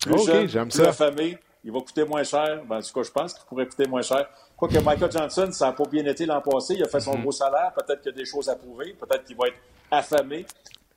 OK, 0.09 0.47
j'aime 0.47 0.69
ça. 0.69 0.83
la 0.83 0.93
famille, 0.93 1.37
il 1.63 1.71
va 1.71 1.79
coûter 1.79 2.05
moins 2.05 2.23
cher. 2.23 2.63
Ben, 2.67 2.77
en 2.77 2.81
tout 2.81 2.93
cas, 2.93 3.03
je 3.03 3.11
pense 3.11 3.33
qu'il 3.33 3.45
pourrait 3.45 3.67
coûter 3.67 3.87
moins 3.87 4.01
cher. 4.01 4.27
Quoique 4.57 4.79
Michael 4.79 5.11
Johnson, 5.11 5.49
ça 5.51 5.67
n'a 5.67 5.73
pas 5.73 5.85
bien 5.85 6.03
été 6.05 6.25
l'an 6.25 6.41
passé. 6.41 6.73
Il 6.73 6.83
a 6.83 6.87
fait 6.87 6.99
son 6.99 7.15
mhm. 7.15 7.21
gros 7.21 7.31
salaire. 7.31 7.71
Peut-être 7.75 8.01
qu'il 8.01 8.11
y 8.11 8.15
a 8.15 8.17
des 8.17 8.25
choses 8.25 8.49
à 8.49 8.55
prouver. 8.55 8.95
Peut-être 8.99 9.23
qu'il 9.23 9.37
va 9.37 9.47
être 9.49 9.59
affamé. 9.91 10.47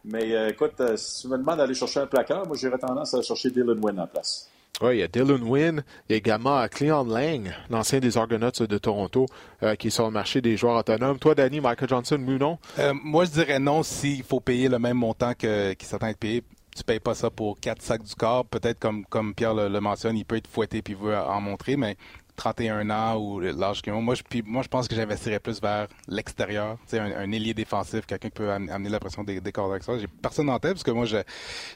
Mais 0.02 0.34
euh, 0.34 0.48
écoute, 0.48 0.80
euh, 0.80 0.96
si 0.96 1.22
tu 1.22 1.28
me 1.28 1.36
demandes 1.36 1.58
d'aller 1.58 1.74
chercher 1.74 2.00
un 2.00 2.06
placard, 2.06 2.46
moi, 2.46 2.56
j'aurais 2.58 2.78
tendance 2.78 3.12
à 3.12 3.20
chercher 3.20 3.50
Dylan 3.50 3.78
Wynn 3.78 4.00
en 4.00 4.06
place. 4.06 4.48
Oui, 4.80 4.96
il 4.96 5.00
y 5.00 5.02
a 5.02 5.08
Dylan 5.08 5.42
Wynn. 5.42 5.84
Il 6.08 6.12
y 6.12 6.14
a 6.14 6.16
également 6.16 6.66
Cleon 6.68 7.04
Lang, 7.04 7.52
l'ancien 7.68 8.00
des 8.00 8.16
Argonauts 8.16 8.50
de 8.50 8.78
Toronto, 8.78 9.26
euh, 9.62 9.74
qui 9.74 9.88
est 9.88 9.90
sur 9.90 10.06
le 10.06 10.10
marché 10.10 10.40
des 10.40 10.56
joueurs 10.56 10.78
autonomes. 10.78 11.18
Toi, 11.18 11.34
Danny, 11.34 11.60
Michael 11.60 11.88
Johnson, 11.90 12.16
ou 12.26 12.38
non? 12.38 12.58
moi, 13.02 13.26
je 13.26 13.30
dirais 13.30 13.58
non 13.58 13.82
s'il 13.82 14.22
faut 14.22 14.40
payer 14.40 14.70
le 14.70 14.78
même 14.78 14.96
montant 14.96 15.34
que, 15.34 15.74
qui 15.74 15.84
s'attend 15.84 16.06
à 16.06 16.10
être 16.10 16.18
payé 16.18 16.42
tu 16.76 16.84
payes 16.84 17.00
pas 17.00 17.14
ça 17.14 17.30
pour 17.30 17.58
quatre 17.58 17.82
sacs 17.82 18.02
du 18.02 18.14
corps. 18.14 18.46
Peut-être 18.46 18.78
comme, 18.78 19.04
comme 19.06 19.34
Pierre 19.34 19.54
le, 19.54 19.68
le, 19.68 19.80
mentionne, 19.80 20.16
il 20.16 20.24
peut 20.24 20.36
être 20.36 20.46
fouetté 20.46 20.82
puis 20.82 20.94
veut 20.94 21.16
en 21.16 21.40
montrer, 21.40 21.76
mais 21.76 21.96
31 22.36 22.90
ans 22.90 23.16
ou 23.16 23.40
l'âge 23.40 23.82
qu'ils 23.82 23.92
ont. 23.92 24.02
Moi 24.02 24.14
je, 24.14 24.22
moi, 24.44 24.62
je 24.62 24.68
pense 24.68 24.88
que 24.88 24.94
j'investirais 24.94 25.40
plus 25.40 25.60
vers 25.60 25.86
l'extérieur. 26.08 26.76
Un, 26.92 27.12
un 27.12 27.32
ailier 27.32 27.54
défensif, 27.54 28.06
quelqu'un 28.06 28.28
qui 28.28 28.34
peut 28.34 28.50
amener 28.50 28.88
la 28.88 29.00
pression 29.00 29.24
des, 29.24 29.40
des 29.40 29.52
corps 29.52 29.70
ça. 29.80 29.98
J'ai 29.98 30.06
personne 30.06 30.48
en 30.50 30.58
tête 30.58 30.72
parce 30.72 30.82
que 30.82 30.90
moi, 30.90 31.06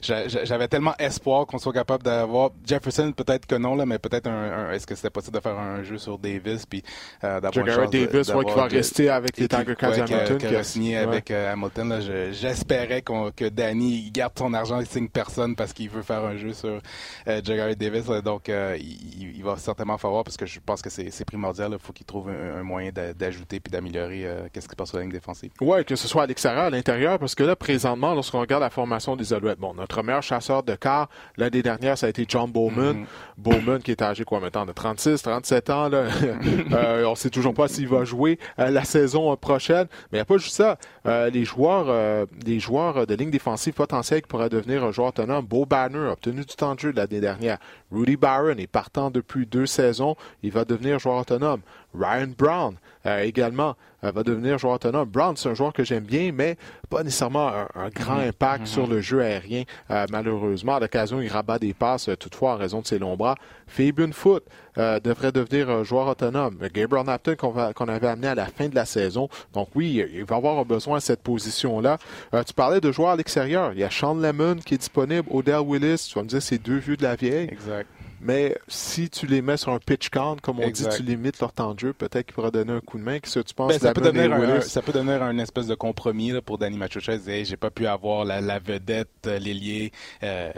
j'avais 0.02 0.68
tellement 0.68 0.94
espoir 0.98 1.46
qu'on 1.46 1.58
soit 1.58 1.72
capable 1.72 2.02
d'avoir 2.02 2.50
Jefferson, 2.66 3.12
peut-être 3.12 3.46
que 3.46 3.54
non, 3.54 3.74
là, 3.74 3.86
mais 3.86 3.98
peut-être 3.98 4.26
un, 4.26 4.72
est-ce 4.72 4.86
que 4.86 4.94
c'était 4.94 5.10
possible 5.10 5.36
de 5.36 5.40
faire 5.40 5.58
un 5.58 5.82
jeu 5.82 5.98
sur 5.98 6.18
Davis 6.18 6.66
puis 6.66 6.82
euh, 7.22 7.40
d'avoir 7.40 7.66
chance 7.66 7.90
Davis, 7.90 8.26
qui 8.26 8.54
va 8.54 8.64
rester 8.66 9.08
avec 9.10 9.36
les 9.36 9.48
Tiger 9.48 9.74
Cats 9.76 9.92
Hamilton. 9.92 10.38
Qui, 10.38 10.56
a 10.56 10.64
signé 10.64 10.96
avec 10.96 11.30
euh, 11.30 11.52
Hamilton. 11.52 12.00
J'espérais 12.32 13.02
que 13.02 13.48
Danny 13.48 14.10
garde 14.10 14.32
son 14.38 14.52
argent 14.54 14.80
et 14.80 14.84
signe 14.84 15.08
personne 15.08 15.56
parce 15.56 15.72
qu'il 15.72 15.90
veut 15.90 16.02
faire 16.02 16.24
un 16.24 16.36
jeu 16.36 16.52
sur 16.52 16.80
euh, 17.28 17.40
Davis. 17.40 18.06
Donc, 18.24 18.48
euh, 18.48 18.76
il, 18.78 19.36
il, 19.36 19.42
va 19.42 19.56
certainement 19.56 19.98
falloir 19.98 20.24
parce 20.24 20.36
que 20.36 20.46
je 20.46 20.53
pense 20.60 20.82
que 20.82 20.90
c'est 20.90 21.24
primordial. 21.24 21.70
Il 21.72 21.78
faut 21.78 21.92
qu'il 21.92 22.06
trouve 22.06 22.30
un, 22.30 22.62
moyen 22.62 22.90
d'ajouter 22.92 23.60
puis 23.60 23.70
d'améliorer 23.70 24.26
euh, 24.26 24.46
qu'est-ce 24.52 24.66
qui 24.66 24.72
se 24.72 24.76
passe 24.76 24.88
sur 24.88 24.98
la 24.98 25.04
ligne 25.04 25.12
défensive. 25.12 25.50
Oui, 25.60 25.84
que 25.84 25.96
ce 25.96 26.08
soit 26.08 26.24
à 26.24 26.26
l'extérieur, 26.26 26.64
à 26.64 26.70
l'intérieur, 26.70 27.18
parce 27.18 27.34
que 27.34 27.42
là, 27.42 27.56
présentement, 27.56 28.14
lorsqu'on 28.14 28.40
regarde 28.40 28.62
la 28.62 28.70
formation 28.70 29.16
des 29.16 29.32
Alouettes, 29.32 29.58
bon, 29.58 29.74
notre 29.74 30.02
meilleur 30.02 30.22
chasseur 30.22 30.62
de 30.62 30.74
quart 30.74 31.08
l'année 31.36 31.62
dernière, 31.62 31.98
ça 31.98 32.06
a 32.06 32.08
été 32.08 32.24
John 32.28 32.50
Bowman. 32.50 33.02
Mm-hmm. 33.02 33.06
Bowman 33.36 33.82
qui 33.82 33.90
est 33.90 34.02
âgé 34.02 34.24
quoi 34.24 34.40
maintenant 34.40 34.66
de 34.66 34.72
36, 34.72 35.22
37 35.22 35.70
ans. 35.70 35.88
Là. 35.88 36.06
euh, 36.72 37.04
on 37.04 37.14
sait 37.14 37.30
toujours 37.30 37.54
pas 37.54 37.68
s'il 37.68 37.88
va 37.88 38.04
jouer 38.04 38.38
euh, 38.58 38.70
la 38.70 38.84
saison 38.84 39.36
prochaine. 39.36 39.86
Mais 40.12 40.18
il 40.18 40.18
n'y 40.18 40.20
a 40.20 40.24
pas 40.24 40.36
juste 40.36 40.56
ça. 40.56 40.78
Euh, 41.06 41.30
les 41.30 41.44
joueurs, 41.44 42.26
les 42.44 42.60
joueurs 42.60 43.06
de 43.06 43.14
ligne 43.14 43.30
défensive 43.30 43.74
potentiels 43.74 44.22
qui 44.22 44.28
pourraient 44.28 44.48
devenir 44.48 44.84
un 44.84 44.92
joueur 44.92 45.08
autonome. 45.08 45.44
Beau 45.44 45.66
Banner 45.66 46.10
obtenu 46.10 46.40
du 46.40 46.54
temps 46.54 46.74
de 46.74 46.80
jeu 46.80 46.92
l'année 46.92 47.20
dernière. 47.20 47.58
Rudy 47.94 48.16
Barron 48.16 48.58
est 48.58 48.66
partant 48.66 49.10
depuis 49.10 49.46
deux 49.46 49.66
saisons. 49.66 50.16
Il 50.42 50.50
va 50.50 50.64
devenir 50.64 50.98
joueur 50.98 51.18
autonome. 51.18 51.60
Ryan 51.94 52.32
Brown 52.36 52.76
euh, 53.06 53.20
également 53.20 53.76
euh, 54.02 54.10
va 54.12 54.22
devenir 54.22 54.58
joueur 54.58 54.74
autonome. 54.74 55.08
Brown, 55.08 55.36
c'est 55.36 55.50
un 55.50 55.54
joueur 55.54 55.74
que 55.74 55.84
j'aime 55.84 56.04
bien, 56.04 56.32
mais 56.32 56.56
pas 56.88 57.02
nécessairement 57.02 57.48
un, 57.48 57.88
grand 57.90 58.16
mm-hmm. 58.16 58.28
impact 58.28 58.64
mm-hmm. 58.64 58.66
sur 58.66 58.86
le 58.86 59.00
jeu 59.02 59.20
aérien, 59.20 59.64
euh, 59.90 60.06
malheureusement. 60.10 60.76
À 60.76 60.80
l'occasion, 60.80 61.20
il 61.20 61.28
rabat 61.28 61.58
des 61.58 61.74
passes, 61.74 62.08
toutefois, 62.18 62.54
en 62.54 62.56
raison 62.56 62.80
de 62.80 62.86
ses 62.86 62.98
longs 62.98 63.16
bras. 63.16 63.34
Fabian 63.66 64.12
Foot 64.12 64.44
devrait 64.76 65.32
devenir 65.32 65.70
un 65.70 65.84
joueur 65.84 66.08
autonome. 66.08 66.58
Gabriel 66.72 67.06
Napton, 67.06 67.36
qu'on 67.36 67.88
avait 67.88 68.08
amené 68.08 68.28
à 68.28 68.34
la 68.34 68.46
fin 68.46 68.68
de 68.68 68.74
la 68.74 68.84
saison. 68.84 69.28
Donc 69.52 69.68
oui, 69.74 70.04
il 70.12 70.24
va 70.24 70.36
avoir 70.36 70.64
besoin 70.64 70.98
de 70.98 71.02
cette 71.02 71.22
position-là. 71.22 71.98
tu 72.46 72.54
parlais 72.54 72.80
de 72.80 72.90
joueurs 72.90 73.10
à 73.10 73.16
l'extérieur. 73.16 73.72
Il 73.72 73.78
y 73.78 73.84
a 73.84 73.90
Sean 73.90 74.14
Lemon 74.14 74.56
qui 74.56 74.74
est 74.74 74.78
disponible, 74.78 75.28
Odell 75.30 75.60
Willis. 75.60 76.08
Tu 76.08 76.14
vas 76.16 76.24
me 76.24 76.28
dire, 76.28 76.42
c'est 76.42 76.58
deux 76.58 76.78
vues 76.78 76.96
de 76.96 77.04
la 77.04 77.16
vieille. 77.16 77.48
Exact. 77.50 77.86
Mais 78.24 78.56
si 78.68 79.10
tu 79.10 79.26
les 79.26 79.42
mets 79.42 79.58
sur 79.58 79.70
un 79.72 79.78
pitch 79.78 80.08
count, 80.08 80.36
comme 80.40 80.58
on 80.58 80.70
dit, 80.70 80.86
tu 80.96 81.02
limites 81.02 81.38
leur 81.40 81.52
temps 81.52 81.74
de 81.74 81.78
jeu, 81.80 81.92
peut-être 81.92 82.24
qu'il 82.24 82.34
pourra 82.34 82.50
donner 82.50 82.72
un 82.72 82.80
coup 82.80 82.96
de 82.96 83.02
main. 83.02 83.18
Qu'est-ce 83.18 83.40
que 83.40 83.44
tu 83.44 83.54
penses 83.54 83.68
ben, 83.68 83.78
ça, 83.78 83.92
peut 83.92 84.00
donner 84.00 84.24
un, 84.24 84.60
ça 84.62 84.80
peut 84.80 84.92
donner 84.92 85.12
un 85.12 85.38
espèce 85.38 85.66
de 85.66 85.74
compromis 85.74 86.30
là, 86.30 86.40
pour 86.40 86.56
Danny 86.56 86.78
Machucha. 86.78 87.12
Hey, 87.26 87.44
j'ai 87.44 87.58
pas 87.58 87.70
pu 87.70 87.86
avoir 87.86 88.24
la, 88.24 88.40
la 88.40 88.58
vedette, 88.58 89.10
euh, 89.26 89.38
l'ailier 89.38 89.92
euh, 90.22 90.50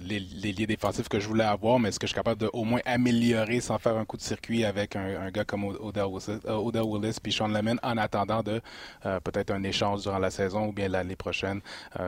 l'ailier 0.00 0.66
défensif 0.66 1.10
que 1.10 1.20
je 1.20 1.28
voulais 1.28 1.44
avoir, 1.44 1.78
mais 1.78 1.90
est-ce 1.90 1.98
que 1.98 2.06
je 2.06 2.12
suis 2.12 2.16
capable 2.16 2.40
de 2.40 2.48
au 2.54 2.64
moins 2.64 2.80
améliorer 2.86 3.60
sans 3.60 3.78
faire 3.78 3.98
un 3.98 4.06
coup 4.06 4.16
de 4.16 4.22
circuit 4.22 4.64
avec 4.64 4.96
un, 4.96 5.20
un 5.20 5.30
gars 5.30 5.44
comme 5.44 5.64
Odell 5.64 6.04
Willis, 6.04 6.40
euh, 6.46 6.54
Odell 6.54 6.84
Willis 6.84 7.18
puis 7.22 7.32
Sean 7.32 7.48
Lemon 7.48 7.76
en 7.82 7.98
attendant 7.98 8.42
de 8.42 8.62
euh, 9.04 9.20
peut-être 9.20 9.50
un 9.50 9.62
échange 9.62 10.02
durant 10.02 10.18
la 10.18 10.30
saison 10.30 10.68
ou 10.68 10.72
bien 10.72 10.88
l'année 10.88 11.16
prochaine 11.16 11.60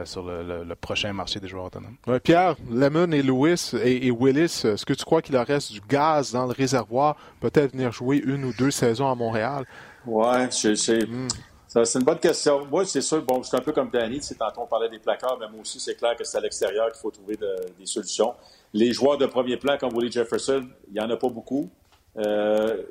sur 0.04 0.24
le, 0.24 0.64
le, 0.64 0.74
prochain 0.74 1.12
marché 1.12 1.38
des 1.38 1.48
joueurs 1.48 1.66
autonomes? 1.66 1.96
Pierre, 2.22 2.56
Lemon 2.70 3.12
et 3.12 3.22
Lewis 3.22 3.72
et, 3.74 4.06
et 4.06 4.10
Willis, 4.10 4.62
est-ce 4.64 4.86
que 4.86 4.94
tu 4.94 5.01
crois 5.04 5.22
qu'il 5.22 5.36
reste 5.36 5.72
du 5.72 5.80
gaz 5.80 6.32
dans 6.32 6.46
le 6.46 6.52
réservoir, 6.52 7.16
peut-être 7.40 7.72
venir 7.72 7.92
jouer 7.92 8.18
une 8.24 8.44
ou 8.44 8.52
deux 8.52 8.70
saisons 8.70 9.10
à 9.10 9.14
Montréal? 9.14 9.64
Oui, 10.06 10.26
c'est 10.50 11.06
hmm. 11.06 11.28
une 11.76 12.04
bonne 12.04 12.18
question. 12.18 12.66
Moi, 12.66 12.84
c'est 12.84 13.00
sûr, 13.00 13.22
bon, 13.22 13.42
c'est 13.42 13.56
un 13.56 13.60
peu 13.60 13.72
comme 13.72 13.90
Danny, 13.90 14.20
tantôt 14.38 14.62
on 14.62 14.66
parlait 14.66 14.88
des 14.88 14.98
placards, 14.98 15.38
mais 15.40 15.48
moi 15.48 15.60
aussi, 15.60 15.80
c'est 15.80 15.94
clair 15.94 16.16
que 16.16 16.24
c'est 16.24 16.38
à 16.38 16.40
l'extérieur 16.40 16.90
qu'il 16.92 17.00
faut 17.00 17.10
trouver 17.10 17.36
des 17.36 17.86
solutions. 17.86 18.34
Les 18.72 18.92
joueurs 18.92 19.18
de 19.18 19.26
premier 19.26 19.56
plan, 19.56 19.76
comme 19.78 19.94
Willie 19.94 20.10
Jefferson, 20.10 20.66
il 20.88 20.94
n'y 20.94 21.00
en 21.00 21.10
a 21.10 21.16
pas 21.16 21.28
beaucoup. 21.28 21.70
Euh, 22.18 22.82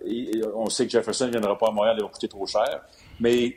on 0.56 0.70
sait 0.70 0.86
que 0.86 0.92
Jefferson 0.92 1.28
ne 1.28 1.32
viendra 1.32 1.58
pas 1.58 1.68
à 1.68 1.72
Montréal, 1.72 1.96
il 2.00 2.04
va 2.04 2.10
coûter 2.10 2.28
trop 2.28 2.46
cher. 2.46 2.82
Mais 3.20 3.56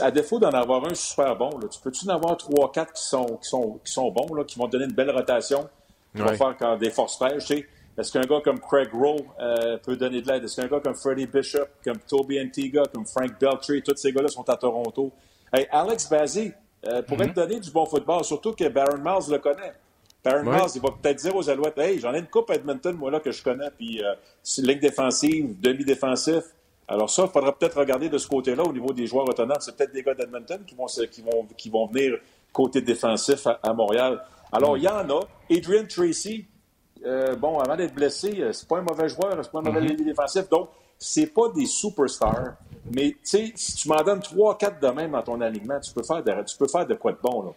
à 0.00 0.10
défaut 0.10 0.38
d'en 0.38 0.50
avoir 0.50 0.84
un 0.86 0.94
super 0.94 1.36
bon, 1.36 1.50
tu 1.70 1.80
peux-tu 1.82 2.08
en 2.08 2.14
avoir 2.14 2.36
trois, 2.36 2.70
quatre 2.70 2.92
qui 2.92 3.02
sont, 3.02 3.36
qui 3.42 3.48
sont, 3.48 3.80
qui 3.84 3.92
sont 3.92 4.10
bons, 4.10 4.34
là, 4.34 4.44
qui 4.44 4.58
vont 4.58 4.68
donner 4.68 4.84
une 4.84 4.92
belle 4.92 5.10
rotation, 5.10 5.68
qui 6.14 6.22
vont 6.22 6.34
faire 6.34 6.56
quand 6.58 6.76
des 6.76 6.90
forces 6.90 7.16
fraîches. 7.16 7.48
Est-ce 7.98 8.12
qu'un 8.12 8.22
gars 8.22 8.40
comme 8.44 8.60
Craig 8.60 8.90
Rowe 8.92 9.24
euh, 9.40 9.78
peut 9.78 9.96
donner 9.96 10.20
de 10.20 10.30
l'aide? 10.30 10.44
Est-ce 10.44 10.60
qu'un 10.60 10.68
gars 10.68 10.80
comme 10.80 10.94
Freddie 10.94 11.26
Bishop, 11.26 11.66
comme 11.82 11.98
Toby 11.98 12.40
Antiga, 12.40 12.82
comme 12.92 13.06
Frank 13.06 13.38
Beltry, 13.40 13.82
tous 13.82 13.96
ces 13.96 14.12
gars-là 14.12 14.28
sont 14.28 14.48
à 14.48 14.56
Toronto? 14.56 15.12
Hey, 15.52 15.66
Alex 15.70 16.08
Bazzi 16.08 16.52
euh, 16.86 17.02
pourrait 17.02 17.26
mm-hmm. 17.26 17.30
te 17.30 17.40
donner 17.40 17.60
du 17.60 17.70
bon 17.70 17.86
football, 17.86 18.24
surtout 18.24 18.52
que 18.52 18.68
Baron 18.68 18.98
Miles 18.98 19.30
le 19.32 19.38
connaît. 19.38 19.72
Barron 20.22 20.42
Miles, 20.42 20.72
il 20.74 20.82
va 20.82 20.90
peut-être 20.90 21.18
dire 21.18 21.34
aux 21.34 21.48
Alouettes 21.48 21.78
Hey, 21.78 21.98
j'en 21.98 22.12
ai 22.12 22.18
une 22.18 22.26
coupe 22.26 22.50
à 22.50 22.54
Edmonton, 22.54 22.94
moi, 22.96 23.10
là, 23.10 23.20
que 23.20 23.32
je 23.32 23.42
connais, 23.42 23.70
puis 23.76 24.02
euh, 24.04 24.14
ligne 24.58 24.80
défensive, 24.80 25.58
demi-défensif. 25.60 26.42
Alors, 26.88 27.10
ça, 27.10 27.24
il 27.26 27.32
faudra 27.32 27.56
peut-être 27.56 27.78
regarder 27.78 28.08
de 28.08 28.18
ce 28.18 28.28
côté-là 28.28 28.62
au 28.62 28.72
niveau 28.72 28.92
des 28.92 29.06
joueurs 29.06 29.28
autonomes. 29.28 29.56
C'est 29.60 29.76
peut-être 29.76 29.92
des 29.92 30.02
gars 30.02 30.14
d'Edmonton 30.14 30.60
qui 30.66 30.74
vont, 30.74 30.86
qui, 30.86 31.22
vont, 31.22 31.46
qui 31.56 31.70
vont 31.70 31.86
venir 31.86 32.18
côté 32.52 32.80
défensif 32.80 33.46
à, 33.46 33.72
Montréal. 33.72 34.22
Alors, 34.52 34.76
il 34.76 34.84
y 34.84 34.88
en 34.88 35.08
a. 35.10 35.20
Adrian 35.50 35.84
Tracy, 35.88 36.46
euh, 37.06 37.36
bon, 37.36 37.58
avant 37.58 37.76
d'être 37.76 37.94
blessé, 37.94 38.40
euh, 38.40 38.52
c'est 38.52 38.68
pas 38.68 38.78
un 38.78 38.82
mauvais 38.82 39.08
joueur, 39.08 39.38
c'est 39.42 39.50
pas 39.50 39.60
un 39.60 39.62
mauvais 39.62 39.80
mm 39.80 40.04
défensif. 40.04 40.48
Donc, 40.48 40.68
c'est 40.98 41.26
pas 41.26 41.48
des 41.54 41.66
superstars. 41.66 42.54
Mais, 42.92 43.10
tu 43.10 43.18
sais, 43.22 43.52
si 43.54 43.76
tu 43.76 43.88
m'en 43.88 44.02
donnes 44.02 44.20
3-4 44.20 44.80
de 44.80 44.88
même 44.88 45.12
dans 45.12 45.22
ton 45.22 45.40
alignement, 45.40 45.78
tu 45.80 45.92
peux 45.92 46.02
faire 46.02 46.22
de, 46.22 46.32
tu 46.44 46.56
peux 46.56 46.68
faire 46.68 46.86
de 46.86 46.94
quoi 46.94 47.12
de 47.12 47.18
bon, 47.22 47.42
là. 47.42 47.50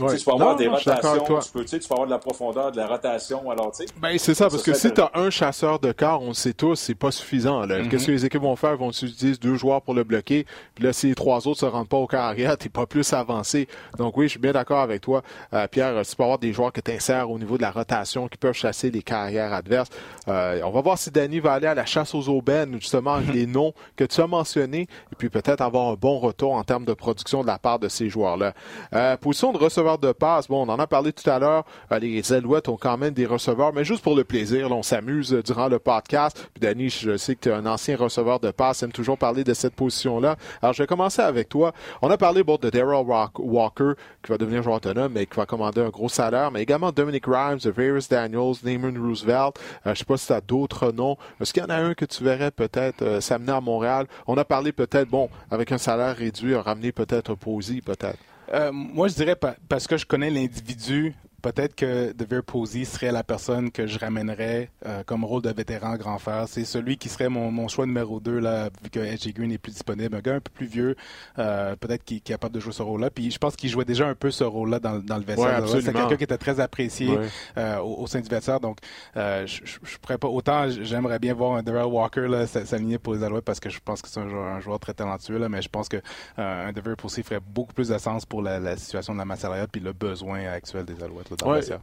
Ouais. 0.00 0.16
Tu 0.16 0.24
peux 0.24 0.32
avoir 0.32 0.56
des 0.56 0.66
rotations, 0.66 1.24
tu 1.40 1.52
peux, 1.52 1.64
tu 1.64 1.78
peux 1.78 1.94
avoir 1.94 2.06
de 2.06 2.10
la 2.10 2.18
profondeur, 2.18 2.72
de 2.72 2.78
la 2.78 2.88
rotation. 2.88 3.48
Alors, 3.48 3.72
ben, 4.00 4.18
c'est 4.18 4.34
ça, 4.34 4.48
parce 4.48 4.62
que 4.62 4.74
si 4.74 4.92
tu 4.92 5.00
as 5.00 5.10
un 5.14 5.30
chasseur 5.30 5.78
de 5.78 5.92
quart, 5.92 6.20
on 6.20 6.28
le 6.28 6.34
sait 6.34 6.52
tous, 6.52 6.74
c'est 6.74 6.96
pas 6.96 7.12
suffisant. 7.12 7.64
Mm-hmm. 7.64 7.88
Qu'est-ce 7.88 8.06
que 8.06 8.10
les 8.10 8.24
équipes 8.24 8.42
vont 8.42 8.56
faire? 8.56 8.72
Ils 8.72 8.78
vont 8.78 8.90
utiliser 8.90 9.36
deux 9.36 9.54
joueurs 9.54 9.82
pour 9.82 9.94
le 9.94 10.02
bloquer? 10.02 10.46
Puis 10.74 10.82
là, 10.82 10.92
si 10.92 11.06
les 11.06 11.14
trois 11.14 11.46
autres 11.46 11.60
se 11.60 11.66
rendent 11.66 11.88
pas 11.88 11.96
au 11.96 12.08
carrière, 12.08 12.58
t'es 12.58 12.68
pas 12.68 12.86
plus 12.86 13.12
avancé. 13.12 13.68
Donc 13.96 14.16
oui, 14.16 14.26
je 14.26 14.30
suis 14.30 14.40
bien 14.40 14.50
d'accord 14.50 14.80
avec 14.80 15.00
toi, 15.00 15.22
euh, 15.52 15.68
Pierre. 15.68 16.02
Tu 16.02 16.16
peux 16.16 16.24
avoir 16.24 16.38
des 16.38 16.52
joueurs 16.52 16.72
que 16.72 16.80
tu 16.80 16.90
insères 16.90 17.30
au 17.30 17.38
niveau 17.38 17.56
de 17.56 17.62
la 17.62 17.70
rotation 17.70 18.26
qui 18.26 18.36
peuvent 18.36 18.54
chasser 18.54 18.90
les 18.90 19.02
carrières 19.02 19.52
adverses. 19.52 19.90
Euh, 20.26 20.60
on 20.64 20.70
va 20.70 20.80
voir 20.80 20.98
si 20.98 21.12
Danny 21.12 21.38
va 21.38 21.52
aller 21.52 21.68
à 21.68 21.74
la 21.74 21.86
chasse 21.86 22.16
aux 22.16 22.28
aubaines, 22.28 22.74
justement, 22.80 23.14
avec 23.14 23.28
mm-hmm. 23.28 23.32
les 23.32 23.46
noms 23.46 23.72
que 23.94 24.04
tu 24.04 24.20
as 24.20 24.26
mentionnés, 24.26 24.88
et 25.12 25.16
puis 25.16 25.28
peut-être 25.28 25.60
avoir 25.60 25.90
un 25.90 25.94
bon 25.94 26.18
retour 26.18 26.54
en 26.54 26.64
termes 26.64 26.84
de 26.84 26.94
production 26.94 27.42
de 27.42 27.46
la 27.46 27.58
part 27.58 27.78
de 27.78 27.88
ces 27.88 28.08
joueurs-là. 28.08 28.54
Euh, 28.92 29.16
position 29.16 29.52
de 29.52 29.58
de 29.84 30.12
passe, 30.12 30.48
bon, 30.48 30.66
on 30.66 30.72
en 30.72 30.78
a 30.78 30.86
parlé 30.86 31.12
tout 31.12 31.28
à 31.28 31.38
l'heure. 31.38 31.64
Euh, 31.92 31.98
les 31.98 32.32
Alouettes 32.32 32.68
ont 32.68 32.76
quand 32.76 32.96
même 32.96 33.12
des 33.12 33.26
receveurs, 33.26 33.72
mais 33.72 33.84
juste 33.84 34.02
pour 34.02 34.16
le 34.16 34.24
plaisir, 34.24 34.70
on 34.72 34.82
s'amuse 34.82 35.34
euh, 35.34 35.42
durant 35.42 35.68
le 35.68 35.78
podcast. 35.78 36.48
Puis 36.54 36.60
Danny, 36.60 36.88
je 36.88 37.16
sais 37.16 37.34
que 37.34 37.40
tu 37.40 37.48
es 37.50 37.52
un 37.52 37.66
ancien 37.66 37.96
receveur 37.96 38.40
de 38.40 38.50
passe, 38.50 38.82
aime 38.82 38.92
toujours 38.92 39.18
parler 39.18 39.44
de 39.44 39.54
cette 39.54 39.74
position-là. 39.74 40.36
Alors, 40.62 40.72
je 40.72 40.82
vais 40.82 40.86
commencer 40.86 41.22
avec 41.22 41.48
toi. 41.48 41.72
On 42.02 42.10
a 42.10 42.16
parlé 42.16 42.42
de 42.42 42.70
Daryl 42.70 43.04
Walker, 43.38 43.92
qui 44.22 44.30
va 44.30 44.38
devenir 44.38 44.62
joueur 44.62 44.76
autonome, 44.76 45.12
mais 45.12 45.26
qui 45.26 45.36
va 45.36 45.46
commander 45.46 45.80
un 45.80 45.90
gros 45.90 46.08
salaire, 46.08 46.50
mais 46.50 46.62
également 46.62 46.92
Dominic 46.92 47.26
Rhymes, 47.26 47.58
Varys 47.64 48.06
Daniels, 48.08 48.54
Naaman 48.64 48.96
Roosevelt. 48.98 49.58
Euh, 49.86 49.94
je 49.94 49.98
sais 49.98 50.04
pas 50.04 50.16
si 50.16 50.26
tu 50.26 50.32
as 50.32 50.40
d'autres 50.40 50.92
noms. 50.92 51.16
Est-ce 51.40 51.52
qu'il 51.52 51.62
y 51.62 51.66
en 51.66 51.70
a 51.70 51.76
un 51.76 51.94
que 51.94 52.06
tu 52.06 52.24
verrais 52.24 52.50
peut-être 52.50 53.20
s'amener 53.20 53.52
à 53.52 53.60
Montréal? 53.60 54.06
On 54.26 54.36
a 54.36 54.44
parlé 54.44 54.72
peut-être, 54.72 55.08
bon, 55.08 55.28
avec 55.50 55.72
un 55.72 55.78
salaire 55.78 56.16
réduit, 56.16 56.54
ramener 56.54 56.92
peut-être 56.92 57.34
Posey, 57.34 57.80
peut-être. 57.80 58.18
Euh, 58.52 58.72
moi, 58.72 59.08
je 59.08 59.14
dirais 59.14 59.36
parce 59.68 59.86
que 59.86 59.96
je 59.96 60.04
connais 60.04 60.30
l'individu 60.30 61.14
peut-être 61.44 61.74
que 61.74 62.12
Devere 62.12 62.42
Posey 62.42 62.86
serait 62.86 63.12
la 63.12 63.22
personne 63.22 63.70
que 63.70 63.86
je 63.86 63.98
ramènerais 63.98 64.70
euh, 64.86 65.02
comme 65.04 65.24
rôle 65.24 65.42
de 65.42 65.50
vétéran 65.50 65.96
grand 65.96 66.18
frère. 66.18 66.46
C'est 66.48 66.64
celui 66.64 66.96
qui 66.96 67.10
serait 67.10 67.28
mon, 67.28 67.68
choix 67.68 67.84
numéro 67.84 68.18
2, 68.18 68.38
là, 68.38 68.70
vu 68.82 68.88
que 68.88 69.00
Edge 69.00 69.28
Green 69.34 69.50
n'est 69.50 69.58
plus 69.58 69.72
disponible. 69.72 70.16
Un 70.16 70.20
gars 70.20 70.36
un 70.36 70.40
peu 70.40 70.50
plus 70.50 70.66
vieux, 70.66 70.96
euh, 71.38 71.76
peut-être 71.76 72.02
qui, 72.02 72.16
est 72.16 72.20
capable 72.20 72.54
de 72.54 72.60
jouer 72.60 72.72
ce 72.72 72.82
rôle-là. 72.82 73.10
Puis 73.10 73.30
je 73.30 73.38
pense 73.38 73.56
qu'il 73.56 73.68
jouait 73.68 73.84
déjà 73.84 74.08
un 74.08 74.14
peu 74.14 74.30
ce 74.30 74.42
rôle-là 74.42 74.78
dans, 74.78 74.98
dans, 75.00 75.18
le 75.18 75.24
vestiaire. 75.24 75.68
c'est 75.68 75.92
quelqu'un 75.92 76.16
qui 76.16 76.24
était 76.24 76.38
très 76.38 76.60
apprécié 76.60 77.10
euh, 77.58 77.78
au, 77.80 78.06
sein 78.06 78.20
du 78.20 78.28
vestiaire. 78.28 78.60
Donc, 78.60 78.78
je, 79.14 79.44
je, 79.46 79.98
pourrais 79.98 80.18
pas. 80.18 80.28
Autant 80.28 80.70
j'aimerais 80.70 81.18
bien 81.18 81.34
voir 81.34 81.56
un 81.56 81.62
Darrell 81.62 81.92
Walker 81.92 82.46
s'aligner 82.46 82.98
pour 82.98 83.14
les 83.14 83.22
Alouettes 83.22 83.44
parce 83.44 83.60
que 83.60 83.68
je 83.68 83.80
pense 83.84 84.00
que 84.00 84.08
c'est 84.08 84.20
un 84.20 84.60
joueur, 84.60 84.78
très 84.78 84.94
talentueux, 84.94 85.38
là, 85.38 85.50
mais 85.50 85.60
je 85.60 85.68
pense 85.68 85.90
que 85.90 85.98
un 86.38 86.72
Devere 86.72 86.96
Posey 86.96 87.22
ferait 87.22 87.40
beaucoup 87.40 87.74
plus 87.74 87.88
de 87.88 87.98
sens 87.98 88.24
pour 88.24 88.40
la, 88.40 88.76
situation 88.78 89.12
de 89.12 89.18
la 89.18 89.26
masse 89.26 89.40
salariale 89.40 89.68
puis 89.70 89.82
le 89.82 89.92
besoin 89.92 90.46
actuel 90.46 90.86
des 90.86 91.02
Alouettes 91.02 91.33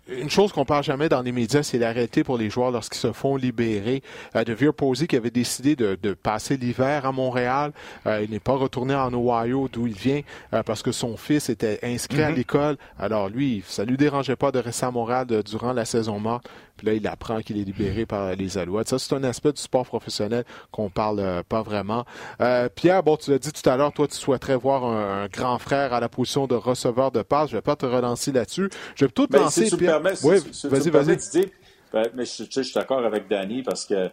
une 0.08 0.30
chose 0.30 0.52
qu'on 0.52 0.66
parle 0.66 0.84
jamais 0.84 1.10
dans 1.10 1.22
les 1.22 1.32
médias, 1.32 1.64
c'est 1.64 1.78
la 1.78 1.91
réalité 1.91 2.24
pour 2.24 2.38
les 2.38 2.49
joueurs 2.49 2.72
lorsqu'ils 2.72 2.99
se 2.99 3.12
font 3.12 3.36
libérer. 3.36 4.02
Euh, 4.36 4.43
de 4.43 4.54
Veer 4.54 4.74
Posey 4.74 5.08
qui 5.08 5.16
avait 5.16 5.32
décidé 5.32 5.76
de, 5.76 6.14
passer 6.14 6.58
l'hiver 6.58 7.06
à 7.06 7.12
Montréal, 7.12 7.72
euh, 8.06 8.22
il 8.24 8.30
n'est 8.32 8.39
pas 8.39 8.54
retourné 8.54 8.93
en 8.93 9.14
Ohio 9.14 9.70
d'où 9.72 9.88
il 9.88 9.93
vient 9.93 10.22
euh, 10.54 10.62
parce 10.64 10.84
que 10.84 10.91
son 10.91 11.18
fils 11.18 11.49
était 11.49 11.80
inscrit 11.84 12.22
à 12.22 12.32
mm-hmm. 12.32 12.36
l'école. 12.36 12.78
Alors 12.99 13.30
lui, 13.30 13.64
ça 13.66 13.86
lui 13.86 13.97
dérangeait 13.97 14.36
pas 14.36 14.52
de 14.52 14.60
rester 14.60 14.86
à 14.86 14.91
Montréal 14.91 15.28
durant 15.45 15.74
la 15.74 15.86
saison 15.86 16.20
morte. 16.20 16.49
Puis 16.82 16.88
là, 16.88 16.95
il 16.95 17.07
apprend 17.07 17.41
qu'il 17.41 17.59
est 17.59 17.63
libéré 17.63 18.07
par 18.07 18.36
les 18.36 18.57
Alouettes. 18.57 18.88
Ça, 18.88 18.97
c'est 18.97 19.13
un 19.13 19.23
aspect 19.23 19.51
du 19.51 19.61
sport 19.61 19.86
professionnel 19.86 20.45
qu'on 20.71 20.89
parle 20.89 21.43
pas 21.47 21.61
vraiment. 21.61 22.05
Pierre, 22.75 23.03
bon, 23.03 23.17
tu 23.17 23.29
l'as 23.29 23.38
dit 23.38 23.51
tout 23.51 23.69
à 23.69 23.77
l'heure, 23.77 23.93
toi, 23.93 24.07
tu 24.07 24.15
souhaiterais 24.15 24.55
voir 24.55 24.84
un, 24.84 25.27
grand 25.27 25.59
frère 25.59 25.93
à 25.93 25.99
la 25.99 26.09
position 26.09 26.47
de 26.47 26.55
receveur 26.55 27.11
de 27.11 27.21
passe. 27.21 27.51
Je 27.51 27.57
vais 27.57 27.61
pas 27.61 27.75
te 27.75 27.86
relancer 27.86 28.32
là-dessus. 28.32 28.71
Je 28.95 29.05
vais 29.05 29.09
plutôt 29.09 29.27
te 29.27 29.34
ben, 29.34 29.41
lancer 29.41 29.69
tu 29.69 29.77
permets, 29.77 30.13
oui, 30.23 30.38
vas-y, 30.63 30.89
vas-y. 30.89 31.51
Ben, 31.93 32.09
mais 32.15 32.25
je, 32.25 32.45
je, 32.49 32.61
suis 32.61 32.73
d'accord 32.73 33.05
avec 33.05 33.27
Danny 33.27 33.61
parce 33.61 33.86
que, 33.86 34.09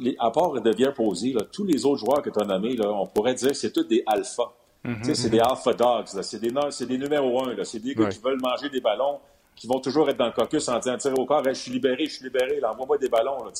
les, 0.00 0.16
à 0.18 0.30
part 0.30 0.52
de 0.52 0.90
Posey, 0.90 1.32
là, 1.32 1.42
tous 1.52 1.64
les 1.64 1.84
autres 1.84 2.04
joueurs 2.06 2.22
que 2.22 2.30
tu 2.30 2.40
as 2.40 2.46
nommés, 2.46 2.76
là, 2.76 2.90
on 2.90 3.06
pourrait 3.06 3.34
dire 3.34 3.48
que 3.48 3.54
c'est 3.54 3.72
tous 3.72 3.84
des 3.84 4.02
alphas. 4.06 4.52
Mm-hmm. 4.84 5.14
C'est 5.14 5.30
des 5.30 5.40
alpha 5.40 5.74
dogs, 5.74 6.06
c'est 6.06 6.40
des, 6.40 6.50
des 6.86 6.98
numéros 6.98 7.42
un. 7.44 7.64
C'est 7.64 7.80
des 7.80 7.94
gars 7.94 8.08
qui 8.08 8.20
veulent 8.20 8.40
manger 8.40 8.70
des 8.70 8.80
ballons, 8.80 9.18
qui 9.56 9.66
vont 9.66 9.80
toujours 9.80 10.08
être 10.08 10.18
dans 10.18 10.26
le 10.26 10.32
caucus 10.32 10.68
en 10.68 10.78
disant 10.78 10.96
tirer 10.98 11.14
au 11.18 11.24
corps, 11.24 11.42
je 11.44 11.52
suis 11.52 11.72
libéré, 11.72 12.06
je 12.06 12.14
suis 12.16 12.24
libéré, 12.24 12.60
envoie-moi 12.62 12.98
des 12.98 13.08
ballons. 13.08 13.42
Là, 13.44 13.50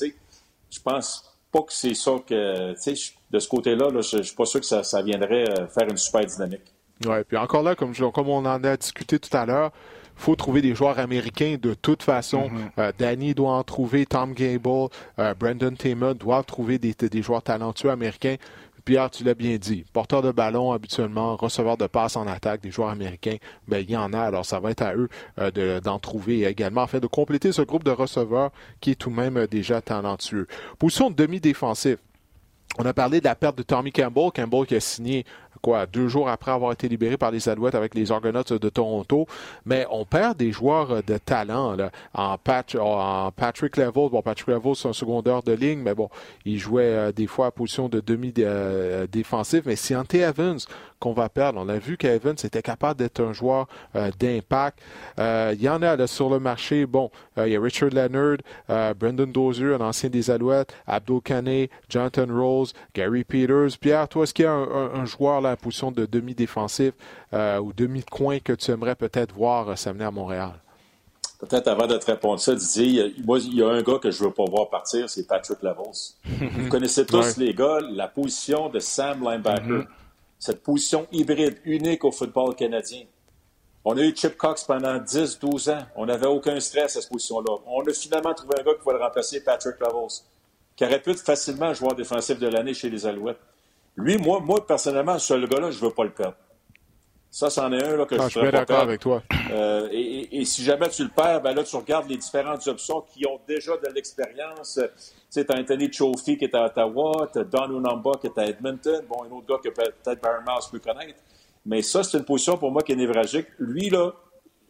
je 0.70 0.80
pense 0.80 1.24
pas 1.50 1.62
que 1.62 1.72
c'est 1.72 1.94
ça 1.94 2.12
que. 2.26 2.72
De 3.28 3.40
ce 3.40 3.48
côté-là, 3.48 3.90
là, 3.90 4.02
je 4.02 4.18
ne 4.18 4.22
suis 4.22 4.36
pas 4.36 4.44
sûr 4.44 4.60
que 4.60 4.66
ça, 4.66 4.84
ça 4.84 5.02
viendrait 5.02 5.50
euh, 5.50 5.66
faire 5.66 5.88
une 5.88 5.96
super 5.96 6.24
dynamique. 6.24 6.72
Oui, 7.04 7.16
puis 7.26 7.36
encore 7.36 7.64
là, 7.64 7.74
comme, 7.74 7.92
comme 7.94 8.28
on 8.28 8.46
en 8.46 8.62
a 8.62 8.76
discuté 8.76 9.18
tout 9.18 9.36
à 9.36 9.44
l'heure, 9.44 9.72
faut 10.14 10.34
trouver 10.34 10.62
des 10.62 10.74
joueurs 10.74 10.98
américains 10.98 11.56
de 11.60 11.74
toute 11.74 12.02
façon. 12.02 12.48
Mhm. 12.48 12.70
Euh, 12.78 12.92
Danny 12.98 13.34
doit 13.34 13.52
en 13.52 13.64
trouver, 13.64 14.06
Tom 14.06 14.32
Gable, 14.32 14.88
euh, 15.18 15.34
Brandon 15.34 15.74
Tamer 15.74 16.14
doivent 16.14 16.44
trouver 16.44 16.78
des, 16.78 16.94
des 16.94 17.22
joueurs 17.22 17.42
talentueux 17.42 17.90
américains. 17.90 18.36
Pierre, 18.86 19.10
tu 19.10 19.24
l'as 19.24 19.34
bien 19.34 19.56
dit, 19.56 19.84
porteur 19.92 20.22
de 20.22 20.30
ballon 20.30 20.70
habituellement, 20.70 21.34
receveur 21.34 21.76
de 21.76 21.88
passes 21.88 22.14
en 22.14 22.28
attaque, 22.28 22.60
des 22.60 22.70
joueurs 22.70 22.90
américains, 22.90 23.38
ben, 23.66 23.78
il 23.78 23.90
y 23.90 23.96
en 23.96 24.12
a, 24.12 24.20
alors 24.20 24.46
ça 24.46 24.60
va 24.60 24.70
être 24.70 24.82
à 24.82 24.94
eux 24.94 25.08
euh, 25.40 25.80
d'en 25.80 25.98
trouver 25.98 26.44
également 26.44 26.82
afin 26.82 27.00
de 27.00 27.08
compléter 27.08 27.50
ce 27.50 27.62
groupe 27.62 27.82
de 27.82 27.90
receveurs 27.90 28.52
qui 28.80 28.92
est 28.92 28.94
tout 28.94 29.10
de 29.10 29.16
même 29.16 29.48
déjà 29.48 29.80
talentueux. 29.80 30.46
Position 30.78 31.10
de 31.10 31.16
demi-défensif. 31.16 31.96
On 32.78 32.86
a 32.86 32.94
parlé 32.94 33.18
de 33.18 33.24
la 33.24 33.34
perte 33.34 33.58
de 33.58 33.64
Tommy 33.64 33.90
Campbell. 33.90 34.30
Campbell 34.32 34.66
qui 34.66 34.76
a 34.76 34.80
signé 34.80 35.24
quoi, 35.62 35.86
deux 35.86 36.08
jours 36.08 36.28
après 36.28 36.50
avoir 36.50 36.72
été 36.72 36.88
libéré 36.88 37.16
par 37.16 37.30
les 37.30 37.48
Alouettes 37.48 37.74
avec 37.74 37.94
les 37.94 38.12
Argonauts 38.12 38.42
de 38.42 38.68
Toronto. 38.68 39.26
Mais 39.64 39.86
on 39.90 40.04
perd 40.04 40.36
des 40.36 40.52
joueurs 40.52 41.02
de 41.02 41.18
talent 41.18 41.76
en, 42.14 42.38
Patrick 42.38 43.76
Level. 43.76 44.10
Bon, 44.10 44.22
Patrick 44.22 44.48
Level, 44.48 44.74
c'est 44.74 44.88
un 44.88 44.92
secondaire 44.92 45.42
de 45.42 45.52
ligne, 45.52 45.80
mais 45.80 45.94
bon, 45.94 46.08
il 46.44 46.58
jouait 46.58 46.82
euh, 46.84 47.12
des 47.12 47.26
fois 47.26 47.46
à 47.46 47.50
position 47.50 47.88
de 47.88 48.00
demi-défensif. 48.00 49.60
Euh, 49.60 49.62
mais 49.66 49.76
c'est 49.76 49.96
Ante 49.96 50.14
Evans 50.14 50.58
qu'on 50.98 51.12
va 51.12 51.28
perdre. 51.28 51.60
On 51.60 51.68
a 51.68 51.78
vu 51.78 51.96
qu'Evans 51.96 52.32
était 52.32 52.62
capable 52.62 52.98
d'être 52.98 53.20
un 53.20 53.32
joueur 53.32 53.66
euh, 53.94 54.10
d'impact. 54.18 54.78
il 55.18 55.62
y 55.62 55.68
en 55.68 55.82
a 55.82 55.96
là, 55.96 56.06
sur 56.06 56.30
le 56.30 56.38
marché. 56.38 56.86
Bon, 56.86 57.10
il 57.36 57.48
y 57.48 57.56
a 57.56 57.60
Richard 57.60 57.90
Leonard, 57.90 58.38
Brendan 58.94 59.30
Dozier, 59.30 59.74
un 59.74 59.80
ancien 59.80 60.08
des 60.08 60.30
Alouettes, 60.30 60.72
Abdul 60.86 61.20
Kane, 61.22 61.66
Jonathan 61.88 62.26
Rose, 62.28 62.72
Gary 62.94 63.24
Peters. 63.24 63.78
Pierre, 63.80 64.08
toi, 64.08 64.24
est-ce 64.24 64.34
qu'il 64.34 64.44
y 64.44 64.48
a 64.48 64.52
un, 64.52 64.94
un 64.94 65.04
joueur 65.04 65.40
là, 65.40 65.56
position 65.56 65.90
de 65.90 66.06
demi-défensif 66.06 66.92
euh, 67.32 67.58
ou 67.58 67.72
demi-coin 67.72 68.38
que 68.38 68.52
tu 68.52 68.70
aimerais 68.70 68.94
peut-être 68.94 69.34
voir 69.34 69.68
euh, 69.68 69.76
s'amener 69.76 70.04
à 70.04 70.10
Montréal? 70.10 70.52
Peut-être 71.38 71.68
avant 71.68 71.86
de 71.86 71.96
te 71.98 72.06
répondre 72.06 72.40
ça, 72.40 72.54
Didier, 72.54 73.14
moi, 73.24 73.38
il 73.40 73.56
y 73.56 73.62
a 73.62 73.68
un 73.68 73.82
gars 73.82 73.98
que 73.98 74.10
je 74.10 74.22
ne 74.22 74.28
veux 74.28 74.32
pas 74.32 74.44
voir 74.44 74.70
partir, 74.70 75.10
c'est 75.10 75.26
Patrick 75.26 75.62
Levels. 75.62 76.50
Vous 76.58 76.68
connaissez 76.70 77.04
tous 77.06 77.36
les 77.36 77.52
gars, 77.52 77.78
la 77.90 78.08
position 78.08 78.70
de 78.70 78.78
Sam 78.78 79.22
Linebacker. 79.22 79.82
Mm-hmm. 79.82 79.86
Cette 80.38 80.62
position 80.62 81.06
hybride, 81.12 81.58
unique 81.64 82.04
au 82.04 82.12
football 82.12 82.54
canadien. 82.54 83.04
On 83.84 83.96
a 83.96 84.00
eu 84.00 84.14
Chip 84.14 84.36
Cox 84.36 84.64
pendant 84.64 84.96
10-12 84.98 85.70
ans. 85.70 85.86
On 85.94 86.06
n'avait 86.06 86.26
aucun 86.26 86.58
stress 86.60 86.96
à 86.96 87.00
cette 87.00 87.10
position-là. 87.10 87.56
On 87.66 87.82
a 87.82 87.92
finalement 87.92 88.34
trouvé 88.34 88.54
un 88.58 88.64
gars 88.64 88.74
qui 88.74 88.84
va 88.84 88.92
le 88.92 88.98
remplacer, 88.98 89.42
Patrick 89.42 89.76
Levels, 89.80 90.22
qui 90.74 90.84
aurait 90.84 91.00
pu 91.00 91.10
être 91.10 91.20
facilement 91.20 91.72
joueur 91.72 91.94
défensif 91.94 92.38
de 92.38 92.48
l'année 92.48 92.74
chez 92.74 92.90
les 92.90 93.06
Alouettes. 93.06 93.38
Lui, 93.96 94.18
moi, 94.18 94.40
moi 94.40 94.66
personnellement, 94.66 95.18
ce 95.18 95.34
gars-là, 95.34 95.70
je 95.70 95.78
ne 95.78 95.88
veux 95.88 95.94
pas 95.94 96.04
le 96.04 96.10
perdre. 96.10 96.36
Ça, 97.36 97.50
c'en 97.50 97.70
est 97.70 97.84
un 97.84 97.98
là, 97.98 98.06
que 98.06 98.14
ah, 98.18 98.28
je 98.30 98.38
suis 98.38 98.50
d'accord 98.50 98.80
avec 98.80 98.98
toi. 98.98 99.22
Euh, 99.50 99.90
et, 99.92 100.42
si 100.46 100.64
jamais 100.64 100.88
tu 100.88 101.02
le 101.02 101.10
perds, 101.10 101.42
ben 101.42 101.54
là, 101.54 101.64
tu 101.64 101.76
regardes 101.76 102.08
les 102.08 102.16
différentes 102.16 102.66
options 102.66 103.02
qui 103.12 103.26
ont 103.26 103.38
déjà 103.46 103.76
de 103.76 103.92
l'expérience. 103.94 104.80
Tu 104.82 105.10
sais, 105.28 105.52
as 105.52 105.58
Anthony 105.58 105.92
Chofi 105.92 106.38
qui 106.38 106.46
est 106.46 106.54
à 106.54 106.64
Ottawa, 106.64 107.28
tu 107.30 107.40
as 107.40 107.44
Don 107.44 107.78
Unamba 107.78 108.12
qui 108.18 108.28
est 108.28 108.38
à 108.38 108.46
Edmonton. 108.46 109.04
Bon, 109.06 109.24
un 109.24 109.36
autre 109.36 109.46
gars 109.48 109.60
que 109.62 109.68
peut-être 109.68 110.22
Baron 110.22 110.44
Miles 110.46 110.64
peut 110.72 110.78
connaître. 110.78 111.20
Mais 111.66 111.82
ça, 111.82 112.02
c'est 112.02 112.16
une 112.16 112.24
position 112.24 112.56
pour 112.56 112.72
moi 112.72 112.80
qui 112.80 112.92
est 112.92 112.96
névragique. 112.96 113.48
Lui, 113.58 113.90
là, 113.90 114.12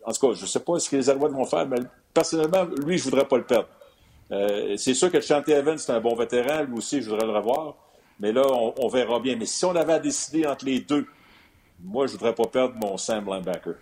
en 0.05 0.11
tout 0.11 0.27
cas, 0.27 0.35
je 0.35 0.43
ne 0.43 0.49
sais 0.49 0.59
pas 0.59 0.77
ce 0.81 0.91
que 0.91 0.97
les 0.97 1.09
Alouettes 1.09 1.35
vont 1.35 1.45
faire, 1.45 1.69
mais 1.69 1.79
personnellement, 2.13 2.65
lui, 2.65 2.99
je 2.99 3.07
ne 3.07 3.11
voudrais 3.11 3.29
pas 3.29 3.37
le 3.37 3.45
perdre. 3.45 3.69
Euh, 4.33 4.75
c'est 4.77 4.95
sûr 4.95 5.13
que 5.13 5.21
Chanté 5.21 5.53
Evans, 5.53 5.79
c'est 5.79 5.93
un 5.93 6.01
bon 6.01 6.17
vétéran. 6.17 6.65
Lui 6.65 6.79
aussi, 6.79 7.01
je 7.01 7.11
voudrais 7.11 7.29
le 7.29 7.33
revoir. 7.33 7.77
Mais 8.19 8.33
là, 8.33 8.43
on, 8.45 8.89
verra 8.89 9.21
bien. 9.21 9.37
Mais 9.37 9.47
si 9.47 9.65
on 9.65 9.77
avait 9.77 9.93
à 9.93 9.99
décider 10.01 10.49
entre 10.49 10.65
les 10.65 10.81
deux, 10.81 11.07
moi, 11.83 12.07
je 12.07 12.13
ne 12.13 12.19
voudrais 12.19 12.35
pas 12.35 12.47
perdre 12.47 12.75
mon 12.75 12.97
Sam 12.97 13.27
linebacker. 13.27 13.75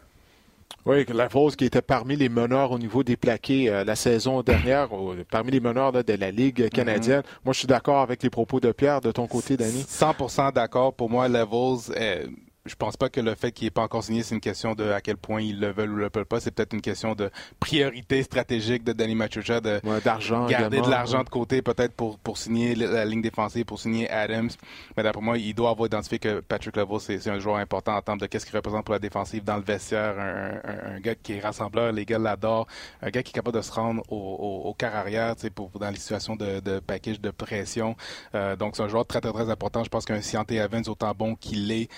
Oui, 0.87 1.07
la 1.09 1.29
Fausse 1.31 1.57
qui 1.57 1.65
était 1.65 1.81
parmi 1.81 2.15
les 2.15 2.29
meneurs 2.29 2.71
au 2.71 2.79
niveau 2.79 3.03
des 3.03 3.17
plaqués 3.17 3.71
euh, 3.71 3.85
la 3.85 3.97
saison 3.97 4.43
dernière, 4.43 4.89
parmi 5.31 5.51
les 5.51 5.61
meneurs 5.61 5.93
de 5.93 6.13
la 6.13 6.31
Ligue 6.31 6.69
canadienne. 6.69 7.21
Mm-hmm. 7.21 7.45
Moi, 7.45 7.53
je 7.55 7.59
suis 7.61 7.67
d'accord 7.67 8.01
avec 8.01 8.23
les 8.23 8.29
propos 8.29 8.61
de 8.61 8.71
Pierre. 8.73 9.01
De 9.01 9.11
ton 9.11 9.27
côté, 9.27 9.57
Danny? 9.57 9.83
100% 9.83 10.53
d'accord. 10.53 10.93
Pour 10.93 11.09
moi, 11.09 11.29
Levels, 11.29 11.97
est 11.97 12.27
je 12.67 12.77
pense 12.77 12.97
pas 12.97 13.11
que 13.11 13.21
le 13.21 13.35
fait 13.35 13.53
qu'il 13.53 13.67
n'ait 13.67 13.71
pas 13.71 13.83
encore 13.83 14.03
signé, 14.03 14.23
c'est 14.23 14.35
une 14.35 14.41
question 14.41 14.75
de 14.75 14.91
à 14.91 15.03
quel 15.03 15.19
point 15.19 15.43
ils 15.43 15.61
le 15.61 15.71
veulent 15.71 15.91
ou 15.91 15.97
le 15.97 16.09
veulent 16.15 16.25
pas. 16.25 16.41
C'est 16.41 16.51
peut-être 16.51 16.73
une 16.73 16.81
question 16.81 17.15
de 17.15 17.31
priorité 17.61 18.23
stratégique 18.23 18.85
de 18.85 18.95
Danny 18.95 19.15
Machucha 19.15 19.61
de 19.61 19.83
d'argent 20.03 20.47
garder 20.47 20.81
de 20.81 20.89
l'argent 20.89 21.23
de 21.23 21.29
côté 21.29 21.61
peut-être 21.61 21.93
pour, 21.93 22.19
pour 22.19 22.39
signer 22.39 22.75
la 22.75 23.05
ligne 23.05 23.21
défensive, 23.21 23.67
pour 23.67 23.79
signer 23.79 24.09
Adams. 24.09 24.49
Mais 24.97 25.03
d'après 25.03 25.21
moi, 25.21 25.37
il 25.37 25.55
doit 25.55 25.71
avoir 25.71 25.87
identifié 25.87 26.19
que 26.19 26.41
Patrick 26.41 26.77
Level, 26.77 27.01
c'est 27.01 27.29
un 27.29 27.39
joueur 27.39 27.57
important 27.57 27.97
en 27.97 28.01
termes 28.01 28.19
de 28.19 28.27
qu'est-ce 28.27 28.47
qu'il 28.47 28.57
représente 28.57 28.85
pour 28.87 28.95
la 28.95 28.99
défensive 28.99 29.45
dans 29.45 29.57
le 29.57 29.63
vestiaire. 29.63 30.19
Un, 30.19 30.95
un, 30.95 31.01
gars 31.01 31.15
qui 31.17 31.35
est 31.35 31.41
rassembleur, 31.41 31.93
les 31.93 32.07
gars 32.07 32.19
l'adorent. 32.19 32.67
Un 33.03 33.11
gars 33.11 33.23
qui 33.23 33.31
est 33.31 33.35
capable 33.35 33.59
de 33.59 33.63
se 33.63 33.73
rendre 33.73 34.03
au, 34.09 34.17
au, 34.17 34.71
au 34.71 34.73
quart 34.75 34.95
arrière 34.95 35.35
pour, 35.55 35.69
dans 35.79 35.91
les 35.91 35.97
situations 35.97 36.35
de, 36.35 36.61
de 36.61 36.79
package, 36.81 37.21
de 37.21 37.31
pression. 37.31 37.95
Euh, 38.35 38.57
donc, 38.57 38.77
c'est 38.77 38.83
un 38.83 38.89
joueur 38.89 39.05
très, 39.07 39.21
très, 39.21 39.33
très 39.33 39.51
important. 39.51 39.85
Je 39.85 39.91
pense 39.91 40.07
qu'un 40.07 40.23
Siante 40.23 40.51
Evans, 40.51 40.85
autant 40.89 41.13
bon 41.15 41.35
qu'il 41.35 41.71
est, 41.71 41.91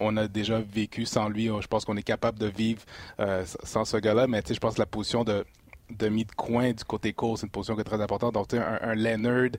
on 0.00 0.16
a 0.16 0.28
déjà 0.28 0.60
vécu 0.60 1.06
sans 1.06 1.28
lui. 1.28 1.46
Je 1.46 1.66
pense 1.66 1.84
qu'on 1.84 1.96
est 1.96 2.02
capable 2.02 2.38
de 2.38 2.46
vivre 2.46 2.82
euh, 3.20 3.44
sans 3.62 3.84
ce 3.84 3.96
gars-là. 3.96 4.26
Mais 4.26 4.42
je 4.48 4.58
pense 4.58 4.74
que 4.74 4.80
la 4.80 4.86
position 4.86 5.24
de 5.24 5.44
demi 5.90 6.24
de 6.24 6.32
coin 6.32 6.72
du 6.72 6.84
côté 6.84 7.14
court, 7.14 7.38
c'est 7.38 7.46
une 7.46 7.50
position 7.50 7.74
qui 7.74 7.80
est 7.80 7.84
très 7.84 8.00
importante. 8.00 8.34
Donc, 8.34 8.52
un, 8.52 8.78
un 8.82 8.94
Leonard 8.94 9.50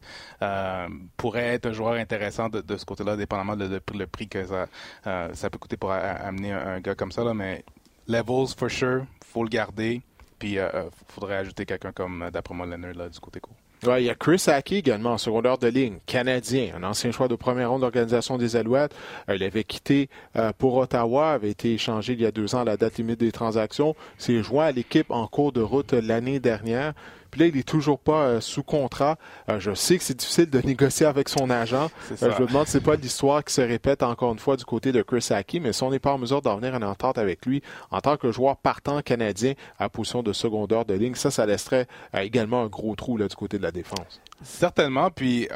euh, 0.42 0.88
pourrait 1.18 1.56
être 1.56 1.66
un 1.66 1.74
joueur 1.74 1.94
intéressant 1.94 2.50
de, 2.50 2.78
ce 2.78 2.86
côté-là, 2.86 3.16
dépendamment 3.16 3.56
de, 3.56 3.82
le 3.96 4.08
prix 4.08 4.28
que 4.28 4.46
ça, 4.46 4.68
euh, 5.08 5.50
peut 5.52 5.58
coûter 5.58 5.78
pour 5.78 5.92
amener 5.92 6.52
un, 6.52 6.80
gars 6.80 6.96
comme 6.96 7.12
ça. 7.12 7.34
Mais 7.34 7.64
levels, 8.08 8.56
for 8.56 8.70
sure, 8.70 9.06
faut 9.26 9.44
le 9.44 9.50
garder. 9.50 10.02
Puis, 10.38 10.54
il 10.54 10.70
faudrait 11.08 11.38
ajouter 11.38 11.66
quelqu'un 11.66 11.92
comme, 11.92 12.30
d'après 12.32 12.54
moi, 12.54 12.66
Leonard 12.66 13.10
du 13.10 13.20
côté 13.20 13.40
court. 13.40 13.56
Il 13.82 14.04
y 14.04 14.10
a 14.10 14.16
Chris 14.16 14.44
Hackey 14.48 14.76
également, 14.76 15.14
en 15.14 15.18
secondaire 15.18 15.58
de 15.58 15.68
ligne, 15.68 16.00
canadien, 16.06 16.74
un 16.76 16.84
ancien 16.84 17.12
choix 17.12 17.30
de 17.30 17.36
première 17.36 17.70
ronde 17.70 17.82
d'organisation 17.82 18.38
des 18.38 18.58
Alouettes. 18.58 18.94
Euh, 19.30 19.36
il 19.38 19.44
avait 19.44 19.64
quitté 19.64 20.10
euh, 20.36 20.52
pour 20.58 20.76
Ottawa, 20.76 21.32
avait 21.32 21.52
été 21.52 21.74
échangé 21.74 22.14
il 22.14 22.22
y 22.22 22.26
a 22.26 22.32
deux 22.32 22.56
ans 22.56 22.62
à 22.62 22.66
la 22.66 22.76
date 22.76 22.98
limite 22.98 23.22
des 23.22 23.32
transactions. 23.32 23.96
S'est 24.18 24.44
joint 24.44 24.66
à 24.66 24.72
l'équipe 24.74 25.10
en 25.12 25.28
cours 25.28 25.54
de 25.54 25.62
route 25.62 25.94
l'année 25.94 26.42
dernière. 26.42 26.94
Puis 27.32 27.42
là, 27.42 27.48
il 27.48 27.58
est 27.58 27.68
toujours 27.68 28.00
pas 28.00 28.24
euh, 28.24 28.42
sous 28.42 28.64
contrat. 28.64 29.18
Euh, 29.50 29.60
je 29.60 29.74
sais 29.74 29.98
que 29.98 30.04
c'est 30.04 30.18
difficile 30.18 30.50
de 30.50 30.60
négocier 30.66 31.06
avec 31.06 31.30
son 31.30 31.50
agent. 31.50 31.90
Euh, 32.12 32.32
je 32.38 32.42
me 32.42 32.48
demande 32.48 32.66
si 32.66 32.74
c'est 32.74 32.84
pas 32.84 32.96
l'histoire 32.96 33.44
qui 33.44 33.54
se 33.54 33.62
répète 33.62 34.04
encore 34.04 34.34
une 34.34 34.40
fois 34.40 34.58
du 34.58 34.66
côté 34.66 34.92
de 34.92 35.02
Chris 35.02 35.28
Hackey, 35.30 35.60
mais 35.60 35.74
si 35.74 35.84
on 35.84 35.92
n'est 35.92 36.00
pas 36.00 36.14
en 36.14 36.18
mesure 36.18 36.42
d'en 36.42 36.58
venir 36.58 36.74
en 36.74 36.82
entente 36.82 37.18
avec 37.18 37.46
lui 37.46 37.62
en 37.92 38.02
tant 38.02 38.18
que 38.18 38.32
joueur 38.32 38.58
partant 38.58 39.02
canadien 39.02 39.54
à 39.78 39.90
position 39.90 40.24
de 40.24 40.34
secondaire 40.34 40.86
de 40.86 40.94
ligne, 40.94 41.16
ça, 41.16 41.32
ça 41.32 41.46
laisserait 41.46 41.88
également 42.14 42.64
un 42.64 42.68
gros 42.68 42.96
trou 42.96 43.18
là, 43.18 43.28
du 43.28 43.36
côté 43.36 43.58
de 43.58 43.64
la 43.64 43.72
défense. 43.72 44.22
Certainement. 44.42 45.10
Puis 45.12 45.48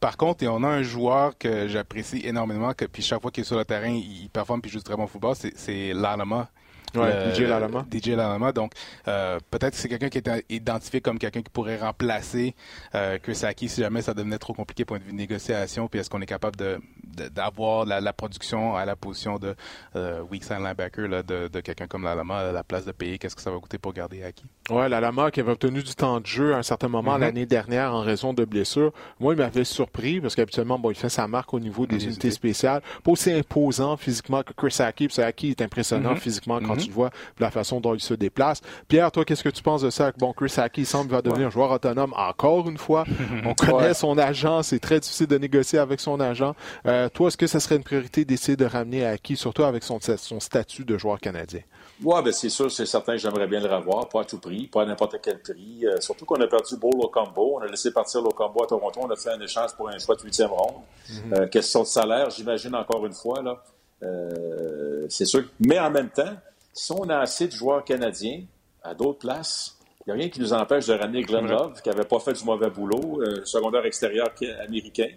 par 0.00 0.16
contre, 0.16 0.46
on 0.46 0.64
a 0.64 0.68
un 0.68 0.82
joueur 0.82 1.36
que 1.36 1.68
j'apprécie 1.68 2.22
énormément, 2.24 2.72
que 2.72 2.86
puis 2.86 3.02
chaque 3.02 3.20
fois 3.20 3.30
qu'il 3.30 3.42
est 3.42 3.46
sur 3.46 3.58
le 3.58 3.66
terrain, 3.66 3.90
il 3.90 4.30
performe 4.30 4.62
puis 4.62 4.70
joue 4.70 4.80
très 4.80 4.96
bon 4.96 5.06
football, 5.06 5.34
c'est 5.36 5.92
Lalama. 5.92 6.48
Ouais, 6.94 7.34
DJ 7.34 7.40
Lalama. 7.40 7.84
DJ 7.90 8.08
Lalama. 8.08 8.52
Donc, 8.52 8.72
euh, 9.06 9.38
peut-être 9.50 9.72
que 9.72 9.76
c'est 9.76 9.88
quelqu'un 9.88 10.08
qui 10.08 10.18
est 10.18 10.44
identifié 10.48 11.00
comme 11.00 11.18
quelqu'un 11.18 11.42
qui 11.42 11.50
pourrait 11.50 11.78
remplacer 11.78 12.54
euh, 12.94 13.18
Chris 13.22 13.36
si 13.56 13.80
jamais 13.80 14.02
ça 14.02 14.14
devenait 14.14 14.38
trop 14.38 14.54
compliqué 14.54 14.84
point 14.84 14.98
de 14.98 15.04
vue 15.04 15.12
de 15.12 15.16
négociation. 15.16 15.88
Puis 15.88 16.00
est-ce 16.00 16.10
qu'on 16.10 16.20
est 16.20 16.26
capable 16.26 16.56
de, 16.56 16.80
d'avoir 17.28 17.84
la, 17.84 18.12
production 18.12 18.76
à 18.76 18.84
la 18.84 18.96
position 18.96 19.38
de 19.38 19.54
euh, 19.96 20.22
weak 20.30 20.44
side 20.44 20.58
linebacker 20.58 21.08
là, 21.08 21.22
de, 21.22 21.48
de 21.48 21.60
quelqu'un 21.60 21.86
comme 21.86 22.02
Lalama 22.02 22.38
à 22.38 22.52
la 22.52 22.64
place 22.64 22.84
de 22.84 22.92
payer? 22.92 23.18
Qu'est-ce 23.18 23.36
que 23.36 23.42
ça 23.42 23.50
va 23.50 23.58
coûter 23.58 23.78
pour 23.78 23.92
garder 23.92 24.22
Aki? 24.22 24.44
Ouais, 24.70 24.88
Lalama 24.88 25.30
qui 25.30 25.40
avait 25.40 25.52
obtenu 25.52 25.82
du 25.82 25.94
temps 25.94 26.20
de 26.20 26.26
jeu 26.26 26.54
à 26.54 26.58
un 26.58 26.62
certain 26.62 26.88
moment 26.88 27.16
mm-hmm. 27.16 27.20
l'année 27.20 27.46
dernière 27.46 27.94
en 27.94 28.00
raison 28.00 28.32
de 28.32 28.44
blessures. 28.44 28.92
Moi, 29.20 29.34
il 29.34 29.38
m'avait 29.38 29.64
surpris 29.64 30.20
parce 30.20 30.34
qu'habituellement, 30.34 30.78
bon, 30.78 30.90
il 30.90 30.96
fait 30.96 31.08
sa 31.08 31.28
marque 31.28 31.54
au 31.54 31.60
niveau 31.60 31.86
des 31.86 32.04
unités 32.04 32.30
spéciales. 32.30 32.82
Pas 33.04 33.12
aussi 33.12 33.32
imposant 33.32 33.96
physiquement 33.96 34.42
que 34.42 34.52
Chris 34.52 34.76
Aki. 34.80 35.08
Puis 35.08 35.22
Aki 35.22 35.50
est 35.50 35.62
impressionnant 35.62 36.14
mm-hmm. 36.14 36.18
physiquement 36.18 36.60
quand. 36.60 36.79
Tu 36.84 36.90
vois 36.90 37.10
la 37.38 37.50
façon 37.50 37.80
dont 37.80 37.94
il 37.94 38.00
se 38.00 38.14
déplace. 38.14 38.60
Pierre, 38.88 39.10
toi, 39.12 39.24
qu'est-ce 39.24 39.44
que 39.44 39.48
tu 39.48 39.62
penses 39.62 39.82
de 39.82 39.90
ça? 39.90 40.12
Bon, 40.18 40.32
Chris 40.32 40.54
Aki 40.56 40.84
semble 40.84 41.10
va 41.10 41.22
devenir 41.22 41.48
un 41.48 41.50
joueur 41.50 41.70
autonome 41.70 42.14
encore 42.16 42.68
une 42.68 42.78
fois. 42.78 43.04
On 43.44 43.54
connaît 43.54 43.94
son 43.94 44.18
agent. 44.18 44.62
C'est 44.62 44.80
très 44.80 45.00
difficile 45.00 45.26
de 45.26 45.38
négocier 45.38 45.78
avec 45.78 46.00
son 46.00 46.20
agent. 46.20 46.54
Euh, 46.86 47.08
toi, 47.08 47.28
est-ce 47.28 47.36
que 47.36 47.46
ce 47.46 47.58
serait 47.58 47.76
une 47.76 47.84
priorité 47.84 48.24
d'essayer 48.24 48.56
de 48.56 48.64
ramener 48.64 49.06
Aki, 49.06 49.36
surtout 49.36 49.64
avec 49.64 49.82
son, 49.82 49.98
son 50.00 50.40
statut 50.40 50.84
de 50.84 50.98
joueur 50.98 51.20
canadien? 51.20 51.60
Oui, 52.02 52.22
ben 52.24 52.32
c'est 52.32 52.48
sûr, 52.48 52.70
c'est 52.70 52.86
certain 52.86 53.12
que 53.12 53.18
j'aimerais 53.18 53.46
bien 53.46 53.60
le 53.60 53.68
revoir, 53.68 54.08
pas 54.08 54.22
à 54.22 54.24
tout 54.24 54.38
prix, 54.38 54.66
pas 54.66 54.82
à 54.82 54.86
n'importe 54.86 55.16
quel 55.22 55.38
prix. 55.40 55.86
Euh, 55.86 56.00
surtout 56.00 56.24
qu'on 56.24 56.40
a 56.40 56.46
perdu 56.46 56.76
Beau 56.76 56.90
Combo, 57.12 57.56
on 57.56 57.60
a 57.60 57.66
laissé 57.66 57.92
partir 57.92 58.22
Combo 58.22 58.64
à 58.64 58.66
Toronto, 58.66 59.00
on 59.02 59.10
a 59.10 59.16
fait 59.16 59.30
un 59.30 59.40
échange 59.40 59.74
pour 59.76 59.88
un 59.88 59.98
choix 59.98 60.16
de 60.16 60.22
huitième 60.22 60.50
ronde. 60.50 60.82
Mhm. 61.08 61.34
Euh, 61.34 61.46
question 61.48 61.82
de 61.82 61.86
salaire, 61.86 62.30
j'imagine 62.30 62.74
encore 62.74 63.04
une 63.04 63.12
fois, 63.12 63.42
là. 63.42 63.62
Euh, 64.02 65.06
c'est 65.10 65.26
sûr. 65.26 65.44
Mais 65.58 65.78
en 65.78 65.90
même 65.90 66.08
temps, 66.08 66.34
si 66.72 66.92
on 66.92 67.08
a 67.08 67.18
assez 67.18 67.46
de 67.46 67.52
joueurs 67.52 67.84
canadiens 67.84 68.42
à 68.82 68.94
d'autres 68.94 69.18
places, 69.18 69.76
il 70.00 70.02
n'y 70.06 70.12
a 70.12 70.22
rien 70.22 70.28
qui 70.28 70.40
nous 70.40 70.52
empêche 70.52 70.86
de 70.86 70.94
ramener 70.94 71.22
Glenn 71.22 71.46
Love, 71.46 71.82
qui 71.82 71.88
n'avait 71.88 72.04
pas 72.04 72.18
fait 72.20 72.32
du 72.32 72.44
mauvais 72.44 72.70
boulot, 72.70 73.20
secondaire 73.44 73.84
extérieur 73.84 74.30
américain. 74.66 75.08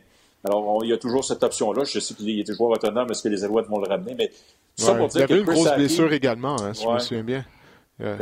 Alors, 0.43 0.83
il 0.83 0.89
y 0.89 0.93
a 0.93 0.97
toujours 0.97 1.23
cette 1.23 1.41
option-là. 1.41 1.85
Je 1.85 1.99
sais 1.99 2.13
qu'il 2.13 2.37
est 2.37 2.43
toujours 2.43 2.69
autonome. 2.69 3.09
Est-ce 3.09 3.23
que 3.23 3.29
les 3.29 3.45
Alouettes 3.45 3.67
vont 3.67 3.79
le 3.79 3.87
ramener? 3.87 4.13
Mais 4.13 4.29
ça 4.75 4.93
pour 4.93 5.07
dire 5.07 5.25
il 5.25 5.29
y 5.29 5.33
avait 5.33 5.41
une 5.41 5.47
grosse 5.47 5.75
blessure 5.75 6.11
également, 6.11 6.61
hein, 6.61 6.73
si 6.73 6.83
je 6.83 6.89
me 6.89 6.99
souviens 6.99 7.23
bien. 7.23 7.45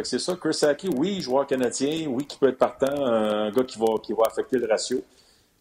C'est 0.03 0.19
ça, 0.19 0.35
Chris 0.35 0.53
Saki, 0.53 0.89
oui, 0.95 1.21
joueur 1.21 1.47
canadien, 1.47 2.05
oui, 2.07 2.25
qui 2.27 2.37
peut 2.37 2.49
être 2.49 2.59
partant, 2.59 3.05
un 3.05 3.49
gars 3.49 3.63
qui 3.63 3.79
va, 3.79 3.87
qui 4.03 4.13
va 4.13 4.25
affecter 4.27 4.57
le 4.57 4.67
ratio. 4.67 5.01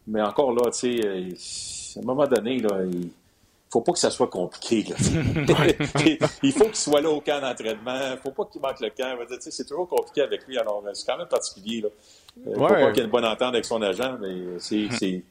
Mais 0.06 0.20
encore 0.20 0.52
là, 0.52 0.70
tu 0.70 0.98
sais, 0.98 1.06
euh, 1.06 1.30
à 1.96 2.02
un 2.02 2.06
moment 2.06 2.26
donné, 2.26 2.58
là, 2.58 2.80
il 2.84 3.10
faut 3.70 3.80
pas 3.82 3.92
que 3.92 3.98
ça 3.98 4.10
soit 4.10 4.28
compliqué. 4.28 4.84
il 6.42 6.52
faut 6.52 6.64
qu'il 6.64 6.74
soit 6.74 7.00
là 7.00 7.10
au 7.10 7.20
camp 7.20 7.40
d'entraînement. 7.40 8.12
Il 8.12 8.18
faut 8.22 8.32
pas 8.32 8.44
qu'il 8.46 8.60
manque 8.60 8.80
le 8.80 8.90
camp. 8.90 9.16
C'est 9.38 9.66
toujours 9.66 9.88
compliqué 9.88 10.22
avec 10.22 10.46
lui. 10.46 10.58
Alors, 10.58 10.82
c'est 10.92 11.06
quand 11.06 11.16
même 11.16 11.28
particulier. 11.28 11.82
Là. 11.82 11.88
Euh, 12.48 12.54
faut 12.54 12.66
pas 12.66 12.90
qu'il 12.90 13.02
ait 13.02 13.04
une 13.04 13.10
bonne 13.10 13.24
entente 13.24 13.54
avec 13.54 13.64
son 13.64 13.80
agent, 13.82 14.18
mais 14.20 14.58
c'est 14.58 15.22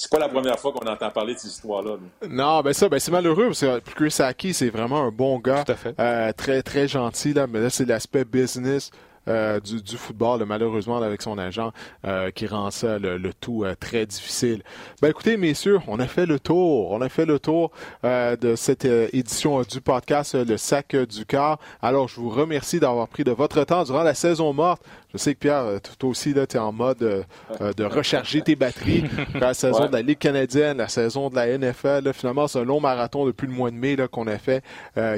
c'est 0.00 0.12
pas 0.12 0.20
la 0.20 0.28
première 0.28 0.56
fois 0.60 0.70
qu'on 0.70 0.86
entend 0.86 1.10
parler 1.10 1.34
de 1.34 1.40
cette 1.40 1.50
histoire-là. 1.50 1.96
Non, 2.30 2.60
ben 2.60 2.72
ça, 2.72 2.88
ben 2.88 3.00
c'est 3.00 3.10
malheureux 3.10 3.46
parce 3.46 3.62
que 3.62 3.80
Chris 3.96 4.14
Aki, 4.20 4.54
c'est 4.54 4.70
vraiment 4.70 5.02
un 5.02 5.10
bon 5.10 5.40
gars. 5.40 5.64
Euh, 5.98 6.32
très, 6.34 6.62
très 6.62 6.86
gentil, 6.86 7.32
là, 7.32 7.48
mais 7.48 7.58
là, 7.60 7.68
c'est 7.68 7.84
l'aspect 7.84 8.24
business. 8.24 8.92
Euh, 9.28 9.60
du, 9.60 9.96
football, 9.96 10.44
malheureusement, 10.46 10.96
avec 10.98 11.20
son 11.20 11.36
agent, 11.38 11.72
euh, 12.06 12.30
qui 12.30 12.46
rend 12.46 12.70
ça 12.70 12.98
le, 12.98 13.18
tout 13.34 13.64
euh, 13.64 13.74
très 13.78 14.06
difficile. 14.06 14.62
Ben 15.02 15.10
écoutez, 15.10 15.36
messieurs, 15.36 15.80
on 15.86 15.98
a 16.00 16.06
fait 16.06 16.24
le 16.24 16.40
tour. 16.40 16.90
On 16.92 17.02
a 17.02 17.08
fait 17.08 17.26
le 17.26 17.38
tour 17.38 17.70
de 18.04 18.54
cette 18.56 18.84
édition 18.84 19.62
du 19.62 19.80
podcast 19.80 20.34
Le 20.34 20.56
Sac 20.56 20.96
du 20.96 21.26
Cœur. 21.26 21.58
Alors, 21.82 22.08
je 22.08 22.20
vous 22.20 22.30
remercie 22.30 22.80
d'avoir 22.80 23.08
pris 23.08 23.24
de 23.24 23.32
votre 23.32 23.64
temps 23.64 23.84
durant 23.84 24.02
la 24.02 24.14
saison 24.14 24.52
morte. 24.52 24.82
Je 25.12 25.18
sais 25.18 25.34
que 25.34 25.40
Pierre, 25.40 25.64
toi 25.98 26.10
aussi, 26.10 26.34
tu 26.34 26.40
es 26.40 26.58
en 26.58 26.72
mode 26.72 26.98
de 26.98 27.84
recharger 27.84 28.42
tes 28.42 28.56
batteries. 28.56 29.04
La 29.34 29.54
saison 29.54 29.86
de 29.86 29.92
la 29.92 30.02
Ligue 30.02 30.18
canadienne, 30.18 30.78
la 30.78 30.88
saison 30.88 31.30
de 31.30 31.36
la 31.36 31.56
NFL, 31.56 32.12
finalement, 32.12 32.46
c'est 32.46 32.58
un 32.58 32.64
long 32.64 32.80
marathon 32.80 33.24
depuis 33.24 33.46
le 33.46 33.52
mois 33.52 33.70
de 33.70 33.76
mai 33.76 33.96
qu'on 34.10 34.26
a 34.26 34.38
fait 34.38 34.62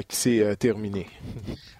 qui 0.07 0.15
s'est 0.15 0.55
terminé. 0.57 1.07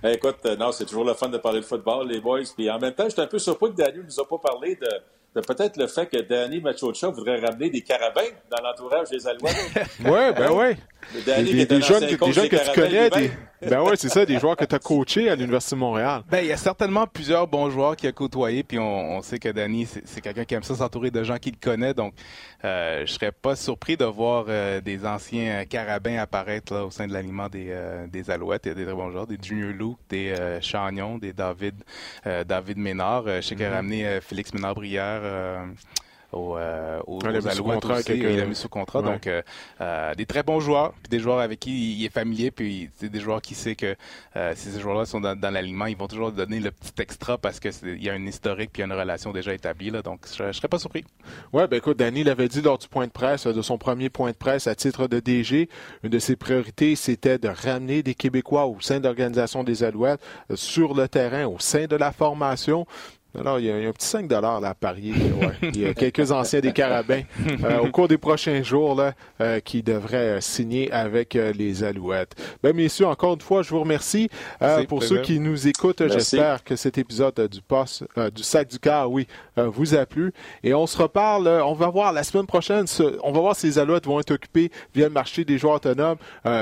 Eh, 0.03 0.13
écoute, 0.13 0.43
non, 0.57 0.71
c'est 0.71 0.85
toujours 0.85 1.05
le 1.05 1.13
fun 1.13 1.29
de 1.29 1.37
parler 1.37 1.59
de 1.59 1.65
football. 1.65 2.07
Les 2.07 2.19
boys. 2.19 2.39
Puis 2.55 2.67
en 2.71 2.79
même 2.79 2.93
temps, 2.93 3.07
j'étais 3.07 3.21
un 3.21 3.27
peu 3.27 3.37
surpris 3.37 3.69
que 3.69 3.75
Daniel 3.75 4.01
ne 4.01 4.05
nous 4.05 4.19
a 4.19 4.27
pas 4.27 4.39
parlé 4.39 4.75
de, 4.75 4.87
de 5.35 5.41
peut-être 5.41 5.77
le 5.77 5.87
fait 5.87 6.07
que 6.07 6.21
Danny 6.21 6.59
Machocha 6.59 7.09
voudrait 7.09 7.39
ramener 7.39 7.69
des 7.69 7.81
carabins 7.81 8.21
dans 8.49 8.63
l'entourage 8.63 9.09
des 9.09 9.25
Alouettes. 9.27 9.55
oui, 9.99 10.33
ben 10.35 10.51
oui. 10.51 10.75
Des, 11.25 11.65
des, 11.65 11.81
jeunes, 11.81 12.05
que, 12.07 12.25
des 12.25 12.33
jeunes 12.33 12.49
que 12.49 12.55
tu 12.55 12.79
connais, 12.79 13.09
des, 13.09 13.31
ben 13.69 13.81
ouais, 13.81 13.95
c'est 13.95 14.09
ça, 14.09 14.25
des 14.25 14.39
joueurs 14.39 14.55
que 14.55 14.65
tu 14.65 14.75
as 14.75 14.79
coachés 14.79 15.29
à 15.29 15.35
l'Université 15.35 15.75
de 15.75 15.79
Montréal. 15.79 16.23
Ben, 16.29 16.39
il 16.39 16.47
y 16.47 16.51
a 16.51 16.57
certainement 16.57 17.07
plusieurs 17.07 17.47
bons 17.47 17.69
joueurs 17.69 17.95
qu'il 17.95 18.09
a 18.09 18.11
côtoyés, 18.11 18.63
puis 18.63 18.79
on, 18.79 19.17
on 19.17 19.21
sait 19.21 19.39
que 19.39 19.49
Danny, 19.49 19.85
c'est 19.85 20.21
quelqu'un 20.21 20.45
qui 20.45 20.53
aime 20.53 20.63
ça 20.63 20.75
s'entourer 20.75 21.11
de 21.11 21.23
gens 21.23 21.37
qu'il 21.37 21.57
connaît, 21.57 21.93
donc 21.93 22.13
euh, 22.63 23.03
je 23.05 23.13
serais 23.13 23.31
pas 23.31 23.55
surpris 23.55 23.97
de 23.97 24.05
voir 24.05 24.45
euh, 24.47 24.81
des 24.81 25.05
anciens 25.05 25.65
carabins 25.65 26.17
apparaître 26.17 26.73
là, 26.73 26.85
au 26.85 26.91
sein 26.91 27.07
de 27.07 27.13
l'aliment 27.13 27.49
des, 27.49 27.67
euh, 27.69 28.07
des 28.07 28.29
Alouettes. 28.29 28.65
Il 28.65 28.69
y 28.69 28.71
a 28.71 28.75
des 28.75 28.85
très 28.85 28.93
bons 28.93 29.11
joueurs, 29.11 29.27
des 29.27 29.37
Junior 29.41 29.73
Lou, 29.73 29.97
des 30.09 30.31
euh, 30.31 30.61
Chagnon, 30.61 31.17
des 31.17 31.33
David, 31.33 31.75
David 32.25 32.77
Ménard. 32.77 33.25
je 33.27 33.41
sais 33.41 33.55
qu'il 33.55 33.65
a 33.65 33.69
mm-hmm. 33.69 33.73
ramené 33.73 34.19
Félix 34.21 34.53
Ménard-Brière 34.53 35.21
aux, 36.31 36.57
aux, 37.07 37.25
Alouettes 37.25 37.85
aussi. 37.85 38.13
Il 38.13 38.39
a 38.39 38.45
mis 38.45 38.55
sous 38.55 38.69
contrat. 38.69 39.01
Donc, 39.01 39.29
des 40.17 40.25
très 40.25 40.43
bons 40.43 40.59
joueurs, 40.59 40.93
puis 41.03 41.09
des 41.09 41.19
joueurs 41.19 41.39
avec 41.39 41.59
qui 41.59 41.99
il 41.99 42.05
est 42.05 42.13
familier, 42.13 42.51
puis 42.51 42.89
c'est 42.95 43.09
des 43.09 43.19
joueurs 43.19 43.41
qui 43.41 43.55
sait 43.55 43.75
que 43.75 43.95
si 44.55 44.69
ces 44.69 44.79
joueurs-là 44.79 45.05
sont 45.05 45.21
dans, 45.21 45.53
l'alignement, 45.53 45.85
ils 45.85 45.97
vont 45.97 46.07
toujours 46.07 46.31
donner 46.31 46.59
le 46.59 46.71
petit 46.71 47.01
extra 47.01 47.37
parce 47.37 47.59
qu'il 47.59 48.01
y 48.01 48.09
a 48.09 48.15
une 48.15 48.27
historique 48.27 48.71
puis 48.71 48.83
une 48.83 48.93
relation 48.93 49.31
déjà 49.31 49.53
établie. 49.53 49.89
Là, 49.89 50.01
donc, 50.01 50.21
je, 50.35 50.43
ne 50.43 50.51
serais 50.51 50.67
pas 50.67 50.79
surpris. 50.79 51.03
Ouais, 51.53 51.67
ben 51.67 51.77
écoute, 51.77 51.97
Danny 51.97 52.23
l'avait 52.23 52.47
dit 52.47 52.61
lors 52.61 52.77
du 52.77 52.87
point 52.87 53.07
de 53.07 53.11
presse, 53.11 53.47
de 53.47 53.61
son 53.61 53.77
premier 53.77 54.09
point 54.09 54.31
de 54.31 54.35
presse 54.35 54.67
à 54.67 54.75
titre 54.75 55.07
de 55.07 55.19
DG, 55.19 55.69
une 56.03 56.09
de 56.09 56.19
ses 56.19 56.35
priorités, 56.35 56.95
c'était 56.95 57.37
de 57.37 57.47
ramener 57.47 58.03
des 58.03 58.15
Québécois 58.15 58.65
au 58.65 58.79
sein 58.81 58.99
de 58.99 59.05
l'organisation 59.05 59.63
des 59.63 59.83
Alouettes, 59.83 60.21
sur 60.53 60.93
le 60.93 61.07
terrain, 61.07 61.45
au 61.45 61.59
sein 61.59 61.85
de 61.85 61.95
la 61.95 62.11
formation. 62.11 62.85
Alors, 63.39 63.59
il 63.59 63.65
y, 63.65 63.71
a, 63.71 63.75
un 63.75 63.91
petit 63.93 64.07
5 64.07 64.29
là 64.29 64.59
à 64.61 64.73
parier. 64.73 65.13
Il 65.61 65.79
y 65.79 65.85
a 65.85 65.93
quelques 65.93 66.31
anciens 66.31 66.59
des 66.59 66.73
Carabins 66.73 67.21
euh, 67.63 67.79
au 67.79 67.87
cours 67.87 68.09
des 68.09 68.17
prochains 68.17 68.61
jours 68.61 68.95
là, 68.95 69.13
euh, 69.39 69.61
qui 69.61 69.83
devraient 69.83 70.37
euh, 70.37 70.41
signer 70.41 70.91
avec 70.91 71.33
les 71.33 71.83
Alouettes. 71.83 72.35
Ben, 72.61 72.75
messieurs, 72.75 73.07
encore 73.07 73.35
une 73.35 73.41
fois, 73.41 73.61
je 73.61 73.69
vous 73.69 73.79
remercie. 73.79 74.29
pour 74.89 75.03
ceux 75.03 75.21
qui 75.21 75.39
nous 75.39 75.67
écoutent, 75.67 76.07
j'espère 76.09 76.63
que 76.63 76.75
cet 76.75 76.97
épisode 76.97 77.47
du 77.47 77.61
poste, 77.61 78.03
du 78.35 78.43
sac 78.43 78.67
du 78.67 78.79
car, 78.79 79.09
oui, 79.09 79.27
vous 79.55 79.95
a 79.95 80.05
plu. 80.05 80.33
Et 80.63 80.73
on 80.73 80.85
se 80.85 80.97
reparle, 80.97 81.47
on 81.47 81.73
va 81.73 81.87
voir 81.87 82.11
la 82.11 82.23
semaine 82.23 82.45
prochaine, 82.45 82.85
on 83.23 83.31
va 83.31 83.39
voir 83.39 83.55
si 83.55 83.67
les 83.67 83.79
Alouettes 83.79 84.05
vont 84.05 84.19
être 84.19 84.31
occupés 84.31 84.71
via 84.93 85.07
le 85.07 85.13
marché 85.13 85.45
des 85.45 85.57
joueurs 85.57 85.75
autonomes. 85.75 86.17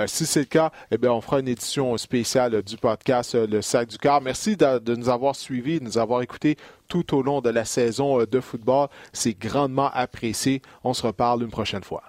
si 0.06 0.26
c'est 0.26 0.42
le 0.42 0.46
cas, 0.46 0.72
eh 0.92 0.98
bien, 0.98 1.12
on 1.12 1.22
fera 1.22 1.40
une 1.40 1.48
édition 1.48 1.98
spéciale 1.98 2.62
du 2.62 2.78
podcast 2.78 3.36
Le 3.36 3.62
sac 3.62 3.88
du 3.88 3.98
car. 3.98 4.22
Merci 4.22 4.56
de, 4.56 4.78
de 4.78 4.96
nous 4.96 5.10
avoir 5.10 5.36
suivis, 5.36 5.80
de 5.80 5.86
nous 5.86 5.98
avoir 5.98 6.22
écoutés 6.22 6.58
tout 6.88 7.16
au 7.16 7.22
long 7.22 7.42
de 7.42 7.50
la 7.50 7.66
saison 7.66 8.20
euh, 8.20 8.26
de 8.26 8.40
football. 8.40 8.90
C'est 9.14 9.38
grandement 9.40 9.90
apprécié. 9.94 10.62
On 10.84 10.94
se 10.94 11.06
reparle 11.06 11.44
une 11.44 11.50
prochaine 11.50 11.84
fois. 11.84 12.04